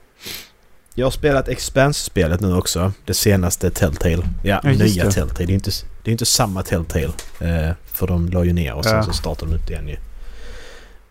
Jag 0.94 1.06
har 1.06 1.10
spelat 1.10 1.48
Expanse-spelet 1.48 2.40
nu 2.40 2.54
också. 2.54 2.92
Det 3.04 3.14
senaste 3.14 3.70
Telltale. 3.70 4.22
Ja, 4.42 4.60
Ja, 4.64 4.70
nya 4.70 5.04
det. 5.04 5.10
Telltale. 5.10 5.46
Det 5.46 5.52
är 5.52 5.54
inte, 5.54 5.70
det 6.02 6.10
är 6.10 6.12
inte 6.12 6.26
samma 6.26 6.62
Telltale. 6.62 7.12
Eh, 7.40 7.70
för 7.86 8.06
de 8.06 8.28
la 8.28 8.44
ju 8.44 8.52
ner 8.52 8.74
och 8.74 8.84
sen 8.84 8.96
Ja. 8.96 9.02
så 9.02 9.12
startade 9.12 9.50
de 9.52 9.56
ut 9.56 9.70
igen 9.70 9.88
ju. 9.88 9.96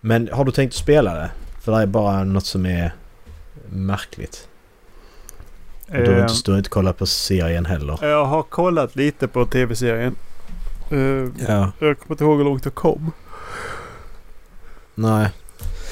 Men 0.02 0.30
har 0.34 0.46
du 0.46 0.52
tänkt 0.52 0.72
att 0.72 0.76
spela 0.80 1.14
det? 1.16 1.30
För 1.62 1.72
det 1.72 1.82
är 1.82 1.86
bara 1.86 2.24
något 2.24 2.46
som 2.46 2.66
är 2.66 2.94
märkligt. 3.70 4.48
Och 5.88 5.94
Du 5.96 6.06
har 6.06 6.14
Eh, 6.14 6.22
inte, 6.22 6.34
du 6.46 6.52
har 6.52 6.58
inte 6.58 6.70
kollat 6.70 6.98
på 6.98 7.06
serien 7.06 7.66
heller. 7.66 7.98
jag 8.02 8.26
har 8.26 8.44
kollat 8.44 8.96
lite 8.96 9.28
på 9.28 9.46
tv-serien. 9.46 10.16
Eh, 10.92 10.98
Ja. 11.48 11.72
jag 11.80 12.00
kommer 12.00 12.12
inte 12.12 12.24
ihåg 12.24 12.38
hur 12.38 12.44
långt 12.46 12.66
jag 12.66 12.76
kom. 12.76 13.12
Nej. 15.00 15.30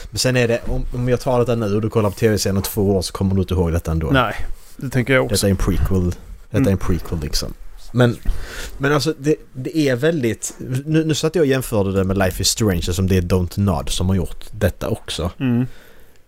Men 0.09 0.19
sen 0.19 0.37
är 0.37 0.47
det, 0.47 0.61
om, 0.67 0.85
om 0.93 1.09
jag 1.09 1.19
tar 1.21 1.39
detta 1.39 1.55
nu 1.55 1.75
och 1.75 1.81
du 1.81 1.89
kollar 1.89 2.09
på 2.09 2.15
tv-serien 2.15 2.57
om 2.57 2.63
två 2.63 2.95
år 2.95 3.01
så 3.01 3.13
kommer 3.13 3.35
du 3.35 3.41
inte 3.41 3.53
ihåg 3.53 3.71
detta 3.71 3.91
ändå. 3.91 4.09
Nej, 4.11 4.35
det 4.77 4.89
tänker 4.89 5.13
jag 5.13 5.23
också. 5.25 5.35
Detta 5.35 5.47
är 5.47 5.51
en 5.51 5.57
prequel. 5.57 6.05
Detta 6.05 6.57
Mm. 6.57 6.67
är 6.67 6.71
en 6.71 6.77
prequel 6.77 7.19
liksom. 7.19 7.53
Men, 7.91 8.17
men 8.77 8.93
alltså 8.93 9.13
det, 9.17 9.35
det 9.53 9.77
är 9.77 9.95
väldigt... 9.95 10.55
Nu, 10.85 11.05
nu 11.05 11.15
satt 11.15 11.35
jag 11.35 11.41
och 11.41 11.47
jämförde 11.47 11.91
det 11.91 12.03
med 12.03 12.17
Life 12.17 12.41
is 12.41 12.47
Strange 12.47 12.81
som 12.81 13.07
det 13.07 13.17
är 13.17 13.21
Don't 13.21 13.59
Nod 13.59 13.89
som 13.89 14.09
har 14.09 14.15
gjort 14.15 14.45
detta 14.51 14.87
också. 14.89 15.31
Mm. 15.39 15.67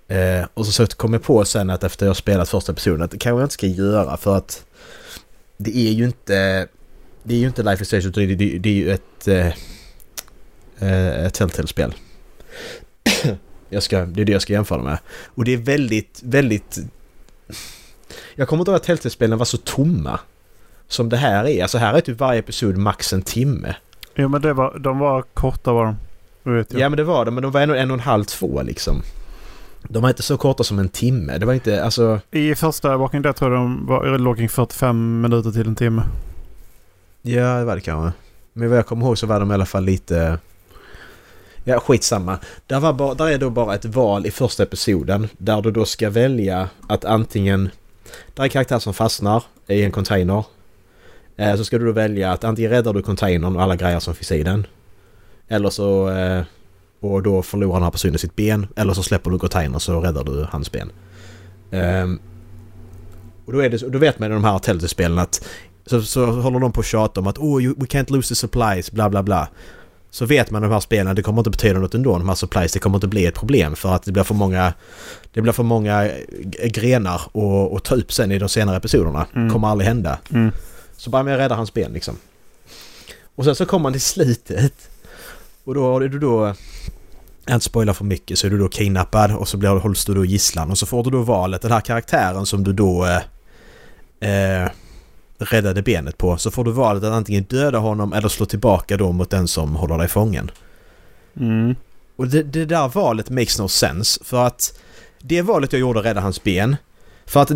Eh, 0.08 0.48
och 0.54 0.66
så, 0.66 0.72
så 0.72 0.88
kom 0.88 1.14
jag 1.14 1.24
på 1.24 1.46
sen 1.46 1.70
att 1.70 1.84
efter 1.84 2.06
jag 2.06 2.16
spelat 2.16 2.50
första 2.50 2.72
episoden 2.72 3.02
att 3.02 3.12
det 3.12 3.18
kanske 3.18 3.40
jag 3.40 3.46
inte 3.46 3.54
ska 3.54 3.68
göra 3.68 4.18
för 4.18 4.38
att 4.38 4.64
det 5.58 5.78
är 5.78 5.92
ju 5.92 6.06
inte... 6.06 6.68
Det 7.24 7.34
är 7.36 7.40
ju 7.40 7.48
inte 7.48 7.64
Life 7.64 7.82
is 7.82 7.88
Strange 7.88 8.08
utan 8.08 8.28
det, 8.28 8.36
det, 8.36 8.58
det 8.58 8.70
är 8.70 8.74
ju 8.74 8.92
ett... 8.92 9.28
Eh, 9.28 9.48
eh, 10.80 11.26
ett 11.26 11.34
Telltale-spel. 11.34 11.94
jag 13.70 13.84
ska, 13.84 14.06
det 14.06 14.22
är 14.22 14.26
det 14.26 14.32
jag 14.32 14.42
ska 14.42 14.54
jämföra 14.54 14.82
med. 14.82 14.98
Och 15.26 15.46
det 15.46 15.54
är 15.54 15.58
väldigt, 15.58 16.22
väldigt... 16.24 16.78
Jag 18.36 18.48
kommer 18.48 18.62
inte 18.62 18.72
ihåg 18.72 18.76
att 18.76 18.84
Telltale-spelen 18.84 19.38
var 19.38 19.46
så 19.46 19.58
tomma. 19.58 20.20
Som 20.88 21.10
det 21.10 21.18
här 21.18 21.48
är. 21.48 21.62
Alltså 21.62 21.78
här 21.78 21.94
är 21.94 22.02
typ 22.02 22.20
varje 22.20 22.40
episod 22.40 22.78
max 22.78 23.14
en 23.14 23.22
timme. 23.22 23.76
Jo 24.16 24.28
men 24.30 24.42
det 24.42 24.54
var, 24.54 24.80
de 24.80 25.00
var 25.00 25.22
korta 25.22 25.74
var 25.74 25.86
de. 25.86 25.96
Ja 26.70 26.90
men 26.90 26.98
det 26.98 27.04
var 27.04 27.26
de, 27.26 27.34
men 27.34 27.44
de 27.44 27.52
var 27.52 27.62
en 27.62 27.70
och 27.70 27.78
en, 27.78 27.92
och 27.92 27.98
en 27.98 28.00
halv, 28.00 28.24
två 28.24 28.62
liksom. 28.62 29.02
De 29.84 30.02
var 30.02 30.10
inte 30.10 30.24
så 30.24 30.38
korta 30.38 30.64
som 30.64 30.80
en 30.80 30.90
timme. 30.90 31.38
Det 31.38 31.46
var 31.46 31.54
inte, 31.54 31.84
alltså... 31.84 32.20
I 32.32 32.56
första 32.56 32.98
Walking 32.98 33.22
Dead 33.22 33.36
tror 33.36 33.52
jag 33.52 33.62
de 33.62 33.86
var, 33.86 34.18
låg 34.18 34.38
kring 34.38 34.50
45 34.50 35.22
minuter 35.22 35.52
till 35.52 35.68
en 35.68 35.76
timme. 35.76 36.04
Ja, 37.22 37.58
det 37.60 37.66
var 37.66 37.76
det 37.76 37.82
kanske. 37.82 38.12
Men 38.54 38.70
vad 38.70 38.78
jag 38.78 38.86
kommer 38.86 39.06
ihåg 39.06 39.18
så 39.18 39.28
var 39.28 39.40
de 39.40 39.52
i 39.52 39.54
alla 39.54 39.66
fall 39.66 39.84
lite... 39.84 40.38
Ja, 41.70 41.80
skitsamma. 41.80 42.38
Där, 42.68 42.80
var 42.80 42.94
bara, 42.94 43.14
där 43.14 43.28
är 43.28 43.38
då 43.38 43.50
bara 43.50 43.76
ett 43.76 43.86
val 43.86 44.26
i 44.26 44.32
första 44.32 44.64
episoden 44.64 45.30
där 45.38 45.62
du 45.62 45.72
då 45.72 45.86
ska 45.86 46.10
välja 46.10 46.70
att 46.88 47.06
antingen... 47.06 47.70
Där 48.34 48.44
är 48.44 48.46
en 48.46 48.50
karaktär 48.50 48.80
som 48.80 48.94
fastnar 48.94 49.44
i 49.68 49.84
en 49.84 49.92
container. 49.92 50.46
Eh, 51.38 51.56
så 51.56 51.66
ska 51.66 51.78
du 51.78 51.86
då 51.86 51.92
välja 51.92 52.32
att 52.32 52.44
antingen 52.44 52.72
räddar 52.72 52.94
du 52.94 53.02
containern 53.02 53.56
och 53.56 53.62
alla 53.62 53.76
grejer 53.76 54.00
som 54.00 54.16
finns 54.16 54.32
i 54.32 54.44
den. 54.44 54.68
Eller 55.48 55.70
så... 55.70 56.10
Eh, 56.10 56.44
och 57.00 57.24
då 57.24 57.42
förlorar 57.42 57.74
den 57.74 57.84
här 57.84 57.92
personen 57.92 58.20
sitt 58.20 58.36
ben. 58.36 58.68
Eller 58.76 58.94
så 58.94 59.04
släpper 59.04 59.32
du 59.32 59.40
containern 59.40 59.80
så 59.80 60.02
räddar 60.02 60.24
du 60.24 60.48
hans 60.52 60.72
ben. 60.72 60.92
Eh, 61.72 62.08
och 63.46 63.54
då, 63.54 63.60
är 63.60 63.70
det, 63.70 63.78
då 63.78 64.00
vet 64.00 64.20
man 64.20 64.32
i 64.32 64.34
de 64.34 64.44
här 64.44 64.60
Telltale-spelen 64.60 65.20
att 65.20 65.48
så, 65.86 66.02
så 66.02 66.26
håller 66.26 66.60
de 66.60 66.72
på 66.72 66.80
att 66.80 66.86
tjata 66.86 67.20
om 67.20 67.28
att 67.28 67.38
oh, 67.38 67.64
you, 67.64 67.76
we 67.78 67.86
can't 67.86 68.12
lose 68.12 68.30
the 68.30 68.36
supplies, 68.36 68.92
bla 68.92 69.10
bla 69.10 69.24
bla. 69.24 69.48
Så 70.12 70.26
vet 70.26 70.52
man 70.52 70.62
de 70.62 70.72
här 70.72 70.80
spelen, 70.80 71.16
det 71.16 71.22
kommer 71.22 71.40
inte 71.40 71.50
betyda 71.50 71.80
något 71.80 71.96
ändå, 71.96 72.18
de 72.18 72.28
här 72.28 72.36
supplies, 72.36 72.74
det 72.74 72.80
kommer 72.80 72.98
inte 72.98 73.08
bli 73.08 73.26
ett 73.26 73.36
problem 73.36 73.76
för 73.76 73.96
att 73.96 74.04
det 74.04 74.12
blir 74.12 74.24
för 74.24 74.36
många 74.36 74.74
det 75.34 75.42
blir 75.42 75.54
för 75.54 75.64
många 75.64 76.10
grenar 76.64 77.16
att, 77.16 77.74
att 77.74 77.84
ta 77.84 77.96
upp 77.96 78.14
sen 78.14 78.32
i 78.32 78.40
de 78.40 78.50
senare 78.50 78.78
episoderna. 78.78 79.28
Mm. 79.36 79.50
Kommer 79.50 79.68
aldrig 79.68 79.88
hända. 79.88 80.20
Mm. 80.32 80.52
Så 80.98 81.10
bara 81.10 81.24
med 81.24 81.34
att 81.34 81.40
rädda 81.40 81.56
hans 81.56 81.74
ben 81.74 81.94
liksom. 81.94 82.18
Och 83.36 83.46
sen 83.46 83.56
så 83.56 83.66
kommer 83.66 83.84
man 83.84 83.92
till 83.92 84.02
slutet 84.02 84.90
Och 85.64 85.76
då 85.76 86.00
är 86.00 86.08
du 86.08 86.20
då... 86.20 86.56
Jag 87.46 87.56
inte 87.56 87.66
spoila 87.66 87.94
för 87.94 88.06
mycket 88.06 88.40
så 88.40 88.48
är 88.48 88.52
du 88.52 88.58
då 88.58 88.68
kidnappad 88.68 89.36
och 89.36 89.48
så 89.48 89.58
blir, 89.58 89.70
hålls 89.70 90.06
du 90.06 90.14
då 90.14 90.26
gisslan 90.26 90.72
och 90.72 90.78
så 90.78 90.86
får 90.86 91.04
du 91.04 91.10
då 91.10 91.22
valet 91.22 91.62
den 91.62 91.72
här 91.72 91.82
karaktären 91.82 92.46
som 92.46 92.64
du 92.64 92.74
då 92.74 93.06
eh, 94.22 94.62
eh, 94.64 94.70
räddade 95.40 95.82
benet 95.82 96.18
på 96.18 96.38
så 96.38 96.52
får 96.52 96.64
du 96.64 96.72
valet 96.72 97.04
att 97.04 97.14
antingen 97.14 97.44
döda 97.44 97.78
honom 97.78 98.14
eller 98.14 98.30
slå 98.30 98.46
tillbaka 98.46 98.98
då 98.98 99.12
mot 99.12 99.30
den 99.30 99.48
som 99.48 99.76
håller 99.76 99.98
dig 99.98 100.08
fången. 100.08 100.52
Mm. 101.40 101.76
Och 102.16 102.28
det, 102.28 102.44
det 102.44 102.66
där 102.66 102.88
valet 102.88 103.30
makes 103.30 103.60
no 103.60 103.68
sense 103.68 104.24
för 104.24 104.48
att 104.48 104.80
det 105.22 105.42
valet 105.42 105.74
jag 105.74 105.80
gjorde 105.80 106.00
att 106.00 106.06
rädda 106.06 106.22
hans 106.22 106.44
ben 106.44 106.76
för 107.30 107.42
att 107.42 107.52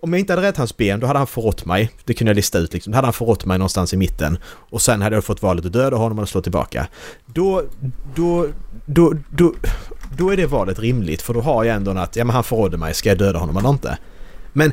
om 0.00 0.12
jag 0.12 0.20
inte 0.20 0.32
hade 0.32 0.42
räddat 0.42 0.56
hans 0.56 0.76
ben 0.76 1.00
då 1.00 1.06
hade 1.06 1.18
han 1.18 1.26
förrått 1.26 1.64
mig. 1.64 1.90
Det 2.04 2.14
kunde 2.14 2.30
jag 2.30 2.36
lista 2.36 2.58
ut 2.58 2.72
liksom. 2.72 2.92
Då 2.92 2.96
hade 2.96 3.06
han 3.06 3.12
förrått 3.12 3.44
mig 3.44 3.58
någonstans 3.58 3.94
i 3.94 3.96
mitten. 3.96 4.38
Och 4.46 4.82
sen 4.82 5.02
hade 5.02 5.16
jag 5.16 5.24
fått 5.24 5.42
valet 5.42 5.66
att 5.66 5.72
döda 5.72 5.96
honom 5.96 6.18
eller 6.18 6.26
slå 6.26 6.42
tillbaka. 6.42 6.88
Då, 7.26 7.62
då, 8.14 8.48
då, 8.86 9.14
då, 9.30 9.54
då 10.18 10.30
är 10.30 10.36
det 10.36 10.46
valet 10.46 10.78
rimligt 10.78 11.22
för 11.22 11.34
då 11.34 11.40
har 11.40 11.64
jag 11.64 11.76
ändå 11.76 11.90
att 11.90 12.16
ja 12.16 12.24
men 12.24 12.34
han 12.34 12.44
förrådde 12.44 12.76
mig, 12.76 12.94
ska 12.94 13.08
jag 13.08 13.18
döda 13.18 13.38
honom 13.38 13.56
eller 13.56 13.68
inte? 13.68 13.98
Men 14.52 14.72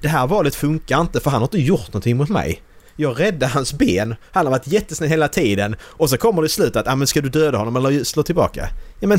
det 0.00 0.08
här 0.08 0.26
valet 0.26 0.54
funkar 0.54 1.00
inte 1.00 1.20
för 1.20 1.30
han 1.30 1.40
har 1.40 1.46
inte 1.46 1.58
gjort 1.58 1.88
någonting 1.88 2.16
mot 2.16 2.28
mig. 2.28 2.62
Jag 2.96 3.20
räddade 3.20 3.46
hans 3.46 3.72
ben, 3.72 4.14
han 4.30 4.46
har 4.46 4.50
varit 4.50 4.66
jättesnäll 4.66 5.10
hela 5.10 5.28
tiden 5.28 5.76
och 5.82 6.10
så 6.10 6.16
kommer 6.16 6.42
det 6.42 6.46
i 6.46 6.48
slutet 6.48 6.76
att 6.76 6.86
ja 6.86 6.96
men 6.96 7.06
ska 7.06 7.20
du 7.20 7.28
döda 7.28 7.58
honom 7.58 7.76
eller 7.76 8.04
slå 8.04 8.22
tillbaka? 8.22 8.68
Ja 9.00 9.08
men... 9.08 9.18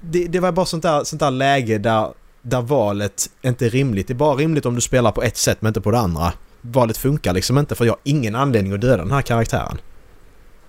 Det, 0.00 0.26
det 0.26 0.40
var 0.40 0.52
bara 0.52 0.66
sånt 0.66 0.82
där, 0.82 1.04
sånt 1.04 1.20
där 1.20 1.30
läge 1.30 1.78
där 1.78 2.12
där 2.42 2.62
valet 2.62 3.30
inte 3.42 3.66
är 3.66 3.70
rimligt. 3.70 4.06
Det 4.06 4.12
är 4.12 4.16
bara 4.16 4.36
rimligt 4.36 4.66
om 4.66 4.74
du 4.74 4.80
spelar 4.80 5.12
på 5.12 5.22
ett 5.22 5.36
sätt 5.36 5.58
men 5.60 5.70
inte 5.70 5.80
på 5.80 5.90
det 5.90 5.98
andra. 5.98 6.32
Valet 6.60 6.98
funkar 6.98 7.32
liksom 7.32 7.58
inte 7.58 7.74
för 7.74 7.84
jag 7.84 7.92
har 7.92 8.00
ingen 8.04 8.34
anledning 8.34 8.72
att 8.72 8.80
döda 8.80 8.96
den 8.96 9.12
här 9.12 9.22
karaktären. 9.22 9.78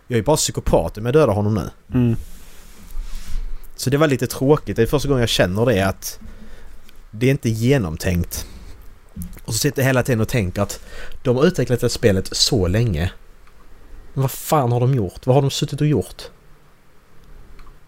Jag 0.08 0.20
är 0.20 0.24
bara 0.24 0.36
psykopat 0.36 0.98
om 0.98 1.06
jag 1.06 1.14
dödar 1.14 1.34
honom 1.34 1.54
nu. 1.54 1.70
Mm. 1.94 2.16
Så 3.76 3.90
det 3.90 3.98
var 3.98 4.08
lite 4.08 4.28
tråkigt. 4.28 4.76
Det 4.76 4.82
är 4.82 4.88
första 4.88 5.08
gången 5.08 5.20
jag 5.20 5.30
känner 5.30 5.66
det 5.66 5.82
att 5.82 6.20
det 7.12 7.26
är 7.26 7.32
inte 7.32 7.50
genomtänkt. 7.50 8.48
Och 9.46 9.54
så 9.54 9.60
sitter 9.60 9.82
jag 9.82 9.88
hela 9.88 10.04
tiden 10.04 10.22
och 10.22 10.28
tänker 10.28 10.62
att 10.62 10.80
de 11.24 11.36
har 11.36 11.46
utvecklat 11.46 11.80
det 11.80 11.90
spelet 11.90 12.30
så 12.32 12.68
länge. 12.68 13.12
Men 14.14 14.22
vad 14.22 14.32
fan 14.32 14.72
har 14.72 14.80
de 14.80 14.94
gjort? 14.94 15.26
Vad 15.26 15.36
har 15.36 15.42
de 15.42 15.52
suttit 15.52 15.82
och 15.82 15.88
gjort? 15.88 16.24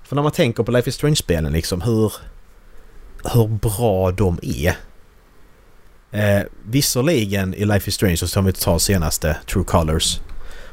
För 0.03 0.15
när 0.15 0.23
man 0.23 0.31
tänker 0.31 0.63
på 0.63 0.71
Life 0.71 0.89
is 0.89 0.95
Strange-spelen 0.95 1.53
liksom 1.53 1.81
hur 1.81 2.13
hur 3.23 3.47
bra 3.47 4.11
de 4.11 4.39
är. 4.41 4.75
Eh, 6.11 6.45
visserligen 6.65 7.53
i 7.53 7.65
Life 7.65 7.89
is 7.89 7.95
Strange, 7.95 8.17
som 8.17 8.45
vi 8.45 8.53
tar 8.53 8.79
senaste, 8.79 9.37
True 9.53 9.63
Colors, 9.63 10.19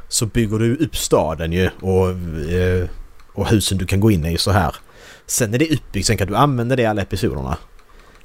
så 0.08 0.26
bygger 0.26 0.58
du 0.58 0.76
upp 0.76 0.96
staden 0.96 1.52
ju 1.52 1.70
och, 1.80 2.10
eh, 2.52 2.88
och 3.32 3.48
husen 3.48 3.78
du 3.78 3.86
kan 3.86 4.00
gå 4.00 4.10
in 4.10 4.24
i 4.26 4.38
så 4.38 4.50
här. 4.50 4.76
Sen 5.26 5.54
är 5.54 5.58
det 5.58 5.70
uppbyggt, 5.70 6.06
sen 6.06 6.16
kan 6.16 6.28
du 6.28 6.36
använda 6.36 6.76
det 6.76 6.82
i 6.82 6.86
alla 6.86 7.02
episoderna. 7.02 7.56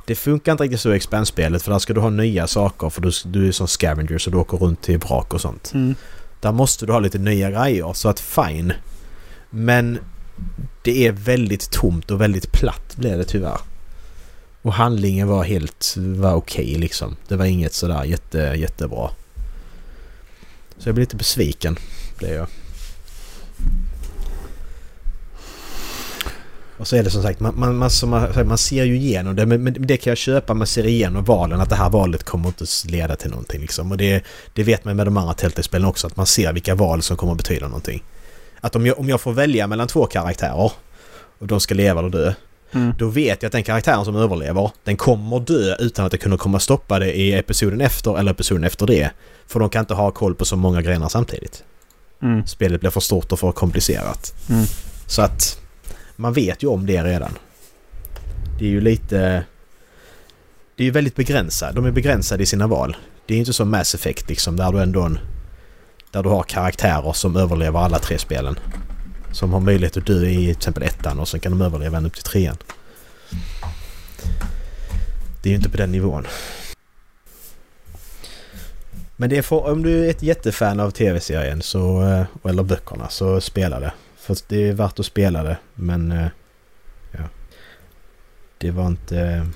Det 0.05 0.15
funkar 0.15 0.51
inte 0.51 0.63
riktigt 0.63 0.81
så 0.81 0.93
i 0.93 0.95
expandspelet 0.95 1.63
för 1.63 1.71
där 1.71 1.79
ska 1.79 1.93
du 1.93 2.01
ha 2.01 2.09
nya 2.09 2.47
saker 2.47 2.89
för 2.89 3.01
du, 3.01 3.11
du 3.25 3.47
är 3.47 3.51
som 3.51 3.67
scavenger 3.67 4.17
så 4.17 4.29
du 4.29 4.37
åker 4.37 4.57
runt 4.57 4.81
till 4.81 4.97
vrak 4.97 5.33
och 5.33 5.41
sånt. 5.41 5.71
Mm. 5.73 5.95
Där 6.41 6.51
måste 6.51 6.85
du 6.85 6.91
ha 6.91 6.99
lite 6.99 7.17
nya 7.17 7.51
grejer 7.51 7.93
så 7.93 8.09
att 8.09 8.19
fine. 8.19 8.73
Men 9.49 9.99
det 10.81 11.07
är 11.07 11.11
väldigt 11.11 11.71
tomt 11.71 12.11
och 12.11 12.21
väldigt 12.21 12.51
platt 12.51 12.95
blir 12.95 13.17
det 13.17 13.23
tyvärr. 13.23 13.59
Och 14.61 14.73
handlingen 14.73 15.27
var 15.27 15.43
helt, 15.43 15.95
var 15.97 16.33
okej 16.33 16.65
okay, 16.65 16.77
liksom. 16.77 17.15
Det 17.27 17.35
var 17.35 17.45
inget 17.45 17.73
sådär 17.73 18.03
jätte, 18.03 18.37
jättebra. 18.37 19.09
Så 20.77 20.89
jag 20.89 20.95
blev 20.95 21.03
lite 21.03 21.15
besviken, 21.15 21.77
blev 22.17 22.33
jag. 22.33 22.47
Och 26.83 26.87
så 26.87 26.95
är 26.95 27.03
det 27.03 27.09
som 27.09 27.23
sagt, 27.23 27.39
man, 27.39 27.59
man, 27.59 27.77
man, 27.77 28.47
man 28.47 28.57
ser 28.57 28.83
ju 28.83 28.95
igenom 28.95 29.35
det. 29.35 29.45
Men, 29.45 29.75
det 29.79 29.97
kan 29.97 30.11
jag 30.11 30.17
köpa, 30.17 30.53
man 30.53 30.67
ser 30.67 30.85
igenom 30.85 31.23
valen. 31.23 31.61
Att 31.61 31.69
det 31.69 31.75
här 31.75 31.89
valet 31.89 32.23
kommer 32.23 32.47
inte 32.47 32.65
leda 32.85 33.15
till 33.15 33.29
någonting 33.29 33.61
liksom. 33.61 33.91
Och 33.91 33.97
det, 33.97 34.23
det 34.53 34.63
vet 34.63 34.85
man 34.85 34.95
med 34.95 35.07
de 35.07 35.17
andra 35.17 35.33
Telltale-spelen 35.33 35.87
också. 35.87 36.07
Att 36.07 36.17
man 36.17 36.25
ser 36.25 36.53
vilka 36.53 36.75
val 36.75 37.01
som 37.01 37.17
kommer 37.17 37.33
att 37.33 37.37
betyda 37.37 37.67
någonting. 37.67 38.03
Att 38.61 38.75
om 38.75 38.85
jag, 38.85 38.99
om 38.99 39.09
jag 39.09 39.21
får 39.21 39.33
välja 39.33 39.67
mellan 39.67 39.87
två 39.87 40.05
karaktärer 40.05 40.71
och 41.39 41.47
de 41.47 41.59
ska 41.59 41.75
leva 41.75 41.99
eller 41.99 42.09
dö. 42.09 42.33
Mm. 42.71 42.93
Då 42.97 43.07
vet 43.07 43.41
jag 43.41 43.47
att 43.47 43.53
den 43.53 43.63
karaktären 43.63 44.05
som 44.05 44.15
överlever, 44.15 44.71
den 44.83 44.97
kommer 44.97 45.39
dö 45.39 45.75
utan 45.79 46.05
att 46.05 46.13
jag 46.13 46.21
kunna 46.21 46.37
komma 46.37 46.59
stoppa 46.59 46.99
det 46.99 47.13
i 47.13 47.33
episoden 47.33 47.81
efter 47.81 48.19
eller 48.19 48.31
episoden 48.31 48.63
efter 48.63 48.87
det. 48.87 49.11
För 49.47 49.59
de 49.59 49.69
kan 49.69 49.79
inte 49.79 49.93
ha 49.93 50.11
koll 50.11 50.35
på 50.35 50.45
så 50.45 50.55
många 50.55 50.81
grenar 50.81 51.09
samtidigt. 51.09 51.63
Mm. 52.21 52.47
Spelet 52.47 52.81
blir 52.81 52.91
för 52.91 52.99
stort 52.99 53.31
och 53.31 53.39
för 53.39 53.51
komplicerat. 53.51 54.33
Mm. 54.49 54.65
Så 55.07 55.21
att 55.21 55.62
man 56.15 56.33
vet 56.33 56.63
ju 56.63 56.67
om 56.67 56.85
det 56.85 57.03
redan. 57.03 57.31
Det 58.59 58.65
är 58.65 58.69
ju 58.69 58.81
lite... 58.81 59.43
Det 60.75 60.83
är 60.83 60.85
ju 60.85 60.91
väldigt 60.91 61.15
begränsat. 61.15 61.75
De 61.75 61.85
är 61.85 61.91
begränsade 61.91 62.43
i 62.43 62.45
sina 62.45 62.67
val. 62.67 62.97
Det 63.25 63.33
är 63.33 63.37
inte 63.37 63.53
som 63.53 63.71
Mass 63.71 63.95
Effect 63.95 64.29
liksom 64.29 64.55
där 64.55 64.71
du 64.71 64.81
ändå 64.81 65.01
en, 65.01 65.19
Där 66.11 66.23
du 66.23 66.29
har 66.29 66.43
karaktärer 66.43 67.13
som 67.13 67.35
överlever 67.35 67.79
alla 67.79 67.99
tre 67.99 68.17
spelen. 68.17 68.59
Som 69.31 69.53
har 69.53 69.59
möjlighet 69.59 69.97
att 69.97 70.05
dö 70.05 70.25
i 70.25 70.35
till 70.35 70.51
exempel 70.51 70.83
ettan 70.83 71.19
och 71.19 71.27
sen 71.27 71.39
kan 71.39 71.51
de 71.51 71.61
överleva 71.61 71.97
ända 71.97 72.07
upp 72.07 72.13
till 72.13 72.23
trean. 72.23 72.57
Det 75.41 75.49
är 75.49 75.51
ju 75.51 75.55
inte 75.55 75.69
på 75.69 75.77
den 75.77 75.91
nivån. 75.91 76.27
Men 79.15 79.29
det 79.29 79.37
är 79.37 79.41
för, 79.41 79.71
om 79.71 79.83
du 79.83 80.05
är 80.05 80.09
ett 80.09 80.23
jättefan 80.23 80.79
av 80.79 80.91
tv-serien 80.91 81.61
så, 81.61 82.01
eh, 82.01 82.49
eller 82.49 82.63
böckerna 82.63 83.09
så 83.09 83.41
spela 83.41 83.79
det. 83.79 83.93
För 84.23 84.37
det 84.47 84.69
är 84.69 84.73
värt 84.73 84.99
att 84.99 85.05
spela 85.05 85.43
det 85.43 85.57
men... 85.75 86.11
Eh, 86.11 86.27
ja. 87.11 87.23
Det 88.57 88.71
var 88.71 88.87
inte... 88.87 89.47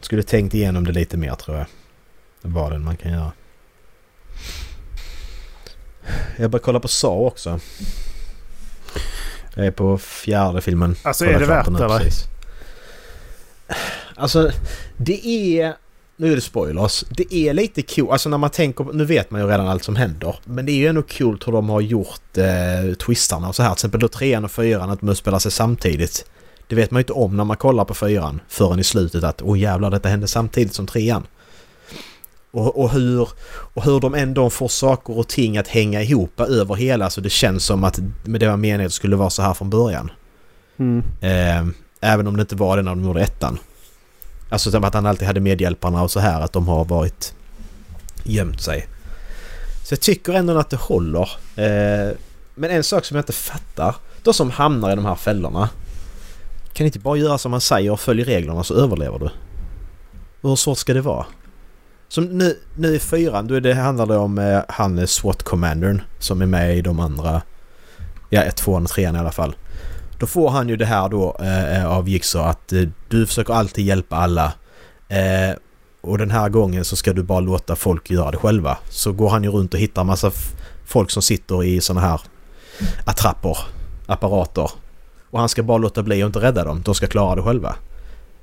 Skulle 0.00 0.22
tänkt 0.22 0.54
igenom 0.54 0.84
det 0.84 0.92
lite 0.92 1.16
mer 1.16 1.34
tror 1.34 1.56
jag. 1.56 1.66
Vad 2.42 2.72
den 2.72 2.84
man 2.84 2.96
kan 2.96 3.12
göra. 3.12 3.32
Jag 6.36 6.50
börjar 6.50 6.62
kolla 6.62 6.80
på 6.80 6.88
Saw 6.88 7.26
också. 7.26 7.60
Jag 9.54 9.66
är 9.66 9.70
på 9.70 9.98
fjärde 9.98 10.60
filmen. 10.60 10.96
Alltså 11.02 11.24
är 11.24 11.38
det 11.38 11.46
värt 11.46 11.66
det? 11.66 12.10
Alltså 14.14 14.52
det 14.96 15.26
är... 15.26 15.76
Nu 16.20 16.32
är 16.32 16.36
det 16.36 16.40
spoilers. 16.40 17.04
Det 17.10 17.34
är 17.34 17.54
lite 17.54 17.82
kul. 17.82 18.10
Alltså 18.10 18.28
när 18.28 18.38
man 18.38 18.50
tänker... 18.50 18.86
Nu 18.92 19.04
vet 19.04 19.30
man 19.30 19.40
ju 19.40 19.46
redan 19.46 19.68
allt 19.68 19.84
som 19.84 19.96
händer. 19.96 20.36
Men 20.44 20.66
det 20.66 20.72
är 20.72 20.76
ju 20.76 20.86
ändå 20.86 21.02
kul 21.02 21.38
hur 21.46 21.52
de 21.52 21.68
har 21.68 21.80
gjort 21.80 22.38
eh, 22.38 22.94
twistarna 22.94 23.48
och 23.48 23.56
så 23.56 23.62
här. 23.62 23.70
Till 23.70 23.76
exempel 23.76 24.00
då 24.00 24.08
trean 24.08 24.44
och 24.44 24.50
fyran 24.50 24.90
att 24.90 25.00
de 25.00 25.08
utspelar 25.08 25.38
sig 25.38 25.52
samtidigt. 25.52 26.24
Det 26.68 26.74
vet 26.74 26.90
man 26.90 26.98
ju 26.98 27.02
inte 27.02 27.12
om 27.12 27.36
när 27.36 27.44
man 27.44 27.56
kollar 27.56 27.84
på 27.84 27.94
fyran 27.94 28.40
förrän 28.48 28.78
i 28.78 28.84
slutet 28.84 29.24
att 29.24 29.42
åh 29.42 29.52
oh, 29.52 29.58
jävlar 29.58 29.90
detta 29.90 30.08
hände 30.08 30.26
samtidigt 30.26 30.74
som 30.74 30.86
trean. 30.86 31.26
Och, 32.50 32.78
och, 32.80 32.90
hur, 32.90 33.28
och 33.74 33.84
hur 33.84 34.00
de 34.00 34.14
ändå 34.14 34.50
får 34.50 34.68
saker 34.68 35.18
och 35.18 35.28
ting 35.28 35.58
att 35.58 35.68
hänga 35.68 36.02
ihop 36.02 36.40
över 36.40 36.74
hela 36.74 37.10
så 37.10 37.20
det 37.20 37.30
känns 37.30 37.64
som 37.64 37.84
att 37.84 37.98
med 38.24 38.40
det 38.40 38.48
var 38.48 38.56
meningen 38.56 38.80
att 38.80 38.92
det 38.92 38.94
skulle 38.94 39.16
vara 39.16 39.30
så 39.30 39.42
här 39.42 39.54
från 39.54 39.70
början. 39.70 40.10
Mm. 40.78 41.02
Eh, 41.20 41.74
även 42.00 42.26
om 42.26 42.36
det 42.36 42.40
inte 42.40 42.56
var 42.56 42.76
det 42.76 42.82
när 42.82 42.90
de 42.90 43.04
gjorde 43.04 43.20
ettan. 43.20 43.58
Alltså 44.50 44.78
att 44.78 44.94
han 44.94 45.06
alltid 45.06 45.26
hade 45.26 45.40
medhjälparna 45.40 46.02
och 46.02 46.10
så 46.10 46.20
här 46.20 46.40
att 46.40 46.52
de 46.52 46.68
har 46.68 46.84
varit 46.84 47.34
gömt 48.24 48.60
sig. 48.60 48.88
Så 49.84 49.92
jag 49.92 50.00
tycker 50.00 50.32
ändå 50.32 50.58
att 50.58 50.70
det 50.70 50.76
håller. 50.76 51.30
Eh, 51.56 52.16
men 52.54 52.70
en 52.70 52.84
sak 52.84 53.04
som 53.04 53.16
jag 53.16 53.22
inte 53.22 53.32
fattar. 53.32 53.96
De 54.22 54.34
som 54.34 54.50
hamnar 54.50 54.92
i 54.92 54.96
de 54.96 55.04
här 55.04 55.14
fällorna. 55.14 55.68
Kan 56.72 56.86
inte 56.86 56.98
bara 56.98 57.16
göra 57.16 57.38
som 57.38 57.50
man 57.50 57.60
säger 57.60 57.90
och 57.90 58.00
följa 58.00 58.24
reglerna 58.24 58.64
så 58.64 58.74
överlever 58.74 59.18
du? 59.18 59.30
Hur 60.42 60.56
svårt 60.56 60.78
ska 60.78 60.94
det 60.94 61.00
vara? 61.00 61.26
Som 62.08 62.24
nu, 62.24 62.58
nu 62.76 62.94
i 62.94 62.98
fyran, 62.98 63.46
då 63.46 63.54
är 63.54 63.60
det, 63.60 63.74
handlar 63.74 64.06
det 64.06 64.16
om 64.16 64.38
eh, 64.38 64.60
han 64.68 64.98
eh, 64.98 65.04
SWAT-commandern 65.04 66.02
som 66.18 66.42
är 66.42 66.46
med 66.46 66.76
i 66.76 66.82
de 66.82 67.00
andra... 67.00 67.42
Ja, 68.28 68.42
ett, 68.42 68.56
tvåan 68.56 68.84
och 68.84 68.90
trean 68.90 69.16
i 69.16 69.18
alla 69.18 69.32
fall. 69.32 69.54
Då 70.20 70.26
får 70.26 70.50
han 70.50 70.68
ju 70.68 70.76
det 70.76 70.86
här 70.86 71.08
då 71.08 71.36
eh, 71.40 71.76
eh 71.76 71.86
av 71.86 72.08
Jigsaw 72.08 72.50
att 72.50 72.72
eh, 72.72 72.88
du 73.08 73.26
försöker 73.26 73.54
alltid 73.54 73.86
hjälpa 73.86 74.16
alla. 74.16 74.52
Eh, 75.08 75.56
och 76.00 76.18
den 76.18 76.30
här 76.30 76.48
gången 76.48 76.84
så 76.84 76.96
ska 76.96 77.12
du 77.12 77.22
bara 77.22 77.40
låta 77.40 77.76
folk 77.76 78.10
göra 78.10 78.30
det 78.30 78.36
själva. 78.36 78.78
Så 78.90 79.12
går 79.12 79.30
han 79.30 79.44
ju 79.44 79.50
runt 79.50 79.74
och 79.74 79.80
hittar 79.80 80.04
massa 80.04 80.30
folk 80.86 81.10
som 81.10 81.22
sitter 81.22 81.64
i 81.64 81.80
sådana 81.80 82.06
här 82.06 82.20
attrapper, 83.04 83.58
apparater. 84.06 84.70
Och 85.30 85.38
han 85.38 85.48
ska 85.48 85.62
bara 85.62 85.78
låta 85.78 86.02
bli 86.02 86.22
och 86.22 86.26
inte 86.26 86.40
rädda 86.40 86.64
dem. 86.64 86.82
De 86.84 86.94
ska 86.94 87.06
klara 87.06 87.34
det 87.34 87.42
själva. 87.42 87.76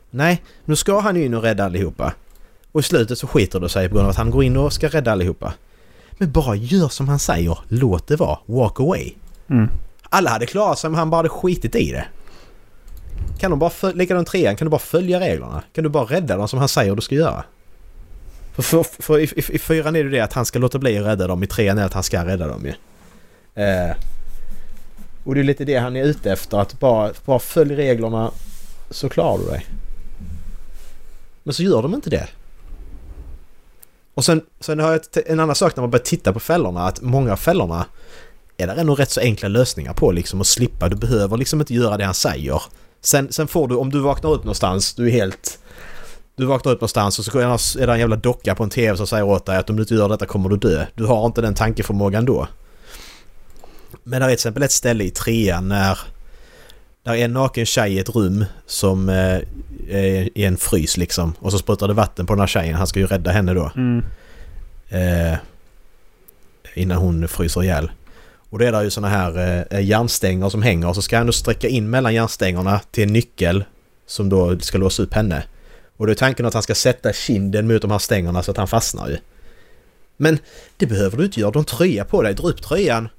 Nej, 0.09 0.43
nu 0.65 0.75
ska 0.75 0.99
han 0.99 1.15
ju 1.15 1.25
in 1.25 1.33
och 1.33 1.43
rädda 1.43 1.65
allihopa. 1.65 2.13
Och 2.71 2.79
i 2.79 2.83
slutet 2.83 3.17
så 3.17 3.27
skiter 3.27 3.59
det 3.59 3.69
sig 3.69 3.89
på 3.89 3.95
grund 3.95 4.05
av 4.05 4.11
att 4.11 4.17
han 4.17 4.31
går 4.31 4.43
in 4.43 4.57
och 4.57 4.73
ska 4.73 4.87
rädda 4.87 5.11
allihopa. 5.11 5.53
Men 6.11 6.31
bara 6.31 6.55
gör 6.55 6.87
som 6.87 7.07
han 7.07 7.19
säger. 7.19 7.59
Låt 7.67 8.07
det 8.07 8.15
vara. 8.15 8.39
Walk 8.45 8.79
away. 8.79 9.13
Mm. 9.49 9.69
Alla 10.09 10.29
hade 10.29 10.45
klarat 10.45 10.79
sig 10.79 10.87
om 10.87 10.93
han 10.93 11.09
bara 11.09 11.17
hade 11.17 11.29
skitit 11.29 11.75
i 11.75 11.91
det. 11.91 12.05
Kan 13.39 13.51
de 13.51 13.59
bara. 13.59 13.91
Likadant 13.91 14.27
trean, 14.27 14.55
kan 14.55 14.65
du 14.65 14.69
bara 14.69 14.79
följa 14.79 15.19
reglerna? 15.19 15.63
Kan 15.73 15.83
du 15.83 15.89
bara 15.89 16.05
rädda 16.05 16.37
dem 16.37 16.47
som 16.47 16.59
han 16.59 16.67
säger 16.67 16.95
du 16.95 17.01
ska 17.01 17.15
göra? 17.15 17.43
För, 18.53 18.61
för, 18.63 18.83
för 18.83 19.19
i, 19.19 19.23
i, 19.23 19.55
i 19.55 19.59
fyran 19.59 19.95
är 19.95 20.03
det 20.03 20.09
det 20.09 20.19
att 20.19 20.33
han 20.33 20.45
ska 20.45 20.59
låta 20.59 20.79
bli 20.79 20.97
att 20.97 21.05
rädda 21.05 21.27
dem, 21.27 21.43
i 21.43 21.47
trean 21.47 21.77
är 21.77 21.85
att 21.85 21.93
han 21.93 22.03
ska 22.03 22.25
rädda 22.25 22.47
dem 22.47 22.65
ju. 22.65 22.73
Eh, 23.63 23.95
och 25.23 25.35
det 25.35 25.41
är 25.41 25.43
lite 25.43 25.65
det 25.65 25.75
han 25.75 25.95
är 25.95 26.03
ute 26.03 26.31
efter. 26.31 26.57
Att 26.57 26.79
bara, 26.79 27.11
bara 27.25 27.39
följ 27.39 27.75
reglerna 27.75 28.31
så 28.89 29.09
klarar 29.09 29.37
du 29.37 29.45
dig. 29.45 29.65
Men 31.43 31.53
så 31.53 31.63
gör 31.63 31.81
de 31.81 31.93
inte 31.93 32.09
det. 32.09 32.27
Och 34.13 34.25
sen, 34.25 34.41
sen 34.59 34.79
har 34.79 34.91
jag 34.91 35.01
en 35.25 35.39
annan 35.39 35.55
sak 35.55 35.75
när 35.75 35.81
man 35.81 35.89
börjar 35.91 36.03
titta 36.03 36.33
på 36.33 36.39
fällorna. 36.39 36.87
Att 36.87 37.01
många 37.01 37.31
av 37.31 37.37
fällorna 37.37 37.85
är 38.57 38.67
det 38.67 38.73
ändå 38.73 38.95
rätt 38.95 39.11
så 39.11 39.19
enkla 39.19 39.49
lösningar 39.49 39.93
på 39.93 40.11
liksom 40.11 40.41
att 40.41 40.47
slippa. 40.47 40.89
Du 40.89 40.95
behöver 40.95 41.37
liksom 41.37 41.59
inte 41.59 41.73
göra 41.73 41.97
det 41.97 42.05
han 42.05 42.13
säger. 42.13 42.61
Sen, 43.01 43.31
sen 43.31 43.47
får 43.47 43.67
du, 43.67 43.75
om 43.75 43.89
du 43.89 43.99
vaknar 43.99 44.31
upp 44.31 44.43
någonstans, 44.43 44.93
du 44.93 45.07
är 45.07 45.11
helt... 45.11 45.59
Du 46.35 46.45
vaknar 46.45 46.71
upp 46.71 46.81
någonstans 46.81 47.19
och 47.19 47.25
så 47.25 47.39
är 47.79 47.87
det 47.87 47.93
en 47.93 47.99
jävla 47.99 48.15
docka 48.15 48.55
på 48.55 48.63
en 48.63 48.69
TV 48.69 48.97
som 48.97 49.07
säger 49.07 49.23
åt 49.23 49.45
dig 49.45 49.57
att 49.57 49.69
om 49.69 49.75
du 49.75 49.81
inte 49.83 49.93
gör 49.93 50.09
detta 50.09 50.25
kommer 50.25 50.49
du 50.49 50.57
dö. 50.57 50.85
Du 50.95 51.05
har 51.05 51.25
inte 51.25 51.41
den 51.41 51.53
tankeförmågan 51.53 52.25
då. 52.25 52.47
Men 54.03 54.19
det 54.19 54.25
är 54.25 54.29
till 54.29 54.33
exempel 54.33 54.63
ett 54.63 54.71
ställe 54.71 55.03
i 55.03 55.09
trean 55.09 55.67
när... 55.67 55.99
Där 57.03 57.13
är 57.13 57.25
en 57.25 57.33
naken 57.33 57.65
tjej 57.65 57.93
i 57.93 57.99
ett 57.99 58.15
rum 58.15 58.45
som 58.65 59.09
eh, 59.09 59.39
är 59.89 60.37
i 60.37 60.45
en 60.45 60.57
frys 60.57 60.97
liksom. 60.97 61.33
Och 61.39 61.51
så 61.51 61.57
sprutar 61.57 61.87
det 61.87 61.93
vatten 61.93 62.25
på 62.25 62.33
den 62.33 62.39
här 62.39 62.47
tjejen. 62.47 62.75
Han 62.75 62.87
ska 62.87 62.99
ju 62.99 63.07
rädda 63.07 63.31
henne 63.31 63.53
då. 63.53 63.71
Mm. 63.75 64.03
Eh, 64.89 65.37
innan 66.73 66.97
hon 66.97 67.27
fryser 67.27 67.63
ihjäl. 67.63 67.91
Och 68.49 68.59
det 68.59 68.67
är 68.67 68.71
där 68.71 68.83
ju 68.83 68.89
såna 68.89 69.07
här 69.07 69.65
eh, 69.71 69.85
järnstänger 69.85 70.49
som 70.49 70.61
hänger 70.61 70.87
och 70.87 70.95
så 70.95 71.01
ska 71.01 71.17
han 71.17 71.25
då 71.25 71.33
sträcka 71.33 71.67
in 71.67 71.89
mellan 71.89 72.13
järnstängerna 72.13 72.79
till 72.91 73.03
en 73.03 73.13
nyckel 73.13 73.63
som 74.05 74.29
då 74.29 74.59
ska 74.59 74.77
låsa 74.77 75.03
upp 75.03 75.13
henne. 75.13 75.43
Och 75.97 76.05
då 76.05 76.11
är 76.11 76.15
tanken 76.15 76.45
att 76.45 76.53
han 76.53 76.63
ska 76.63 76.75
sätta 76.75 77.13
kinden 77.13 77.67
mot 77.67 77.81
de 77.81 77.91
här 77.91 77.99
stängerna 77.99 78.43
så 78.43 78.51
att 78.51 78.57
han 78.57 78.67
fastnar 78.67 79.09
ju. 79.09 79.17
Men 80.17 80.39
det 80.77 80.85
behöver 80.85 81.17
du 81.17 81.25
inte 81.25 81.39
göra. 81.39 81.59
En 81.59 81.65
tröja 81.65 82.05
på 82.05 82.21
dig. 82.21 82.33
Dra 82.33 82.47
upp 82.47 82.61
tröjan 82.61 83.09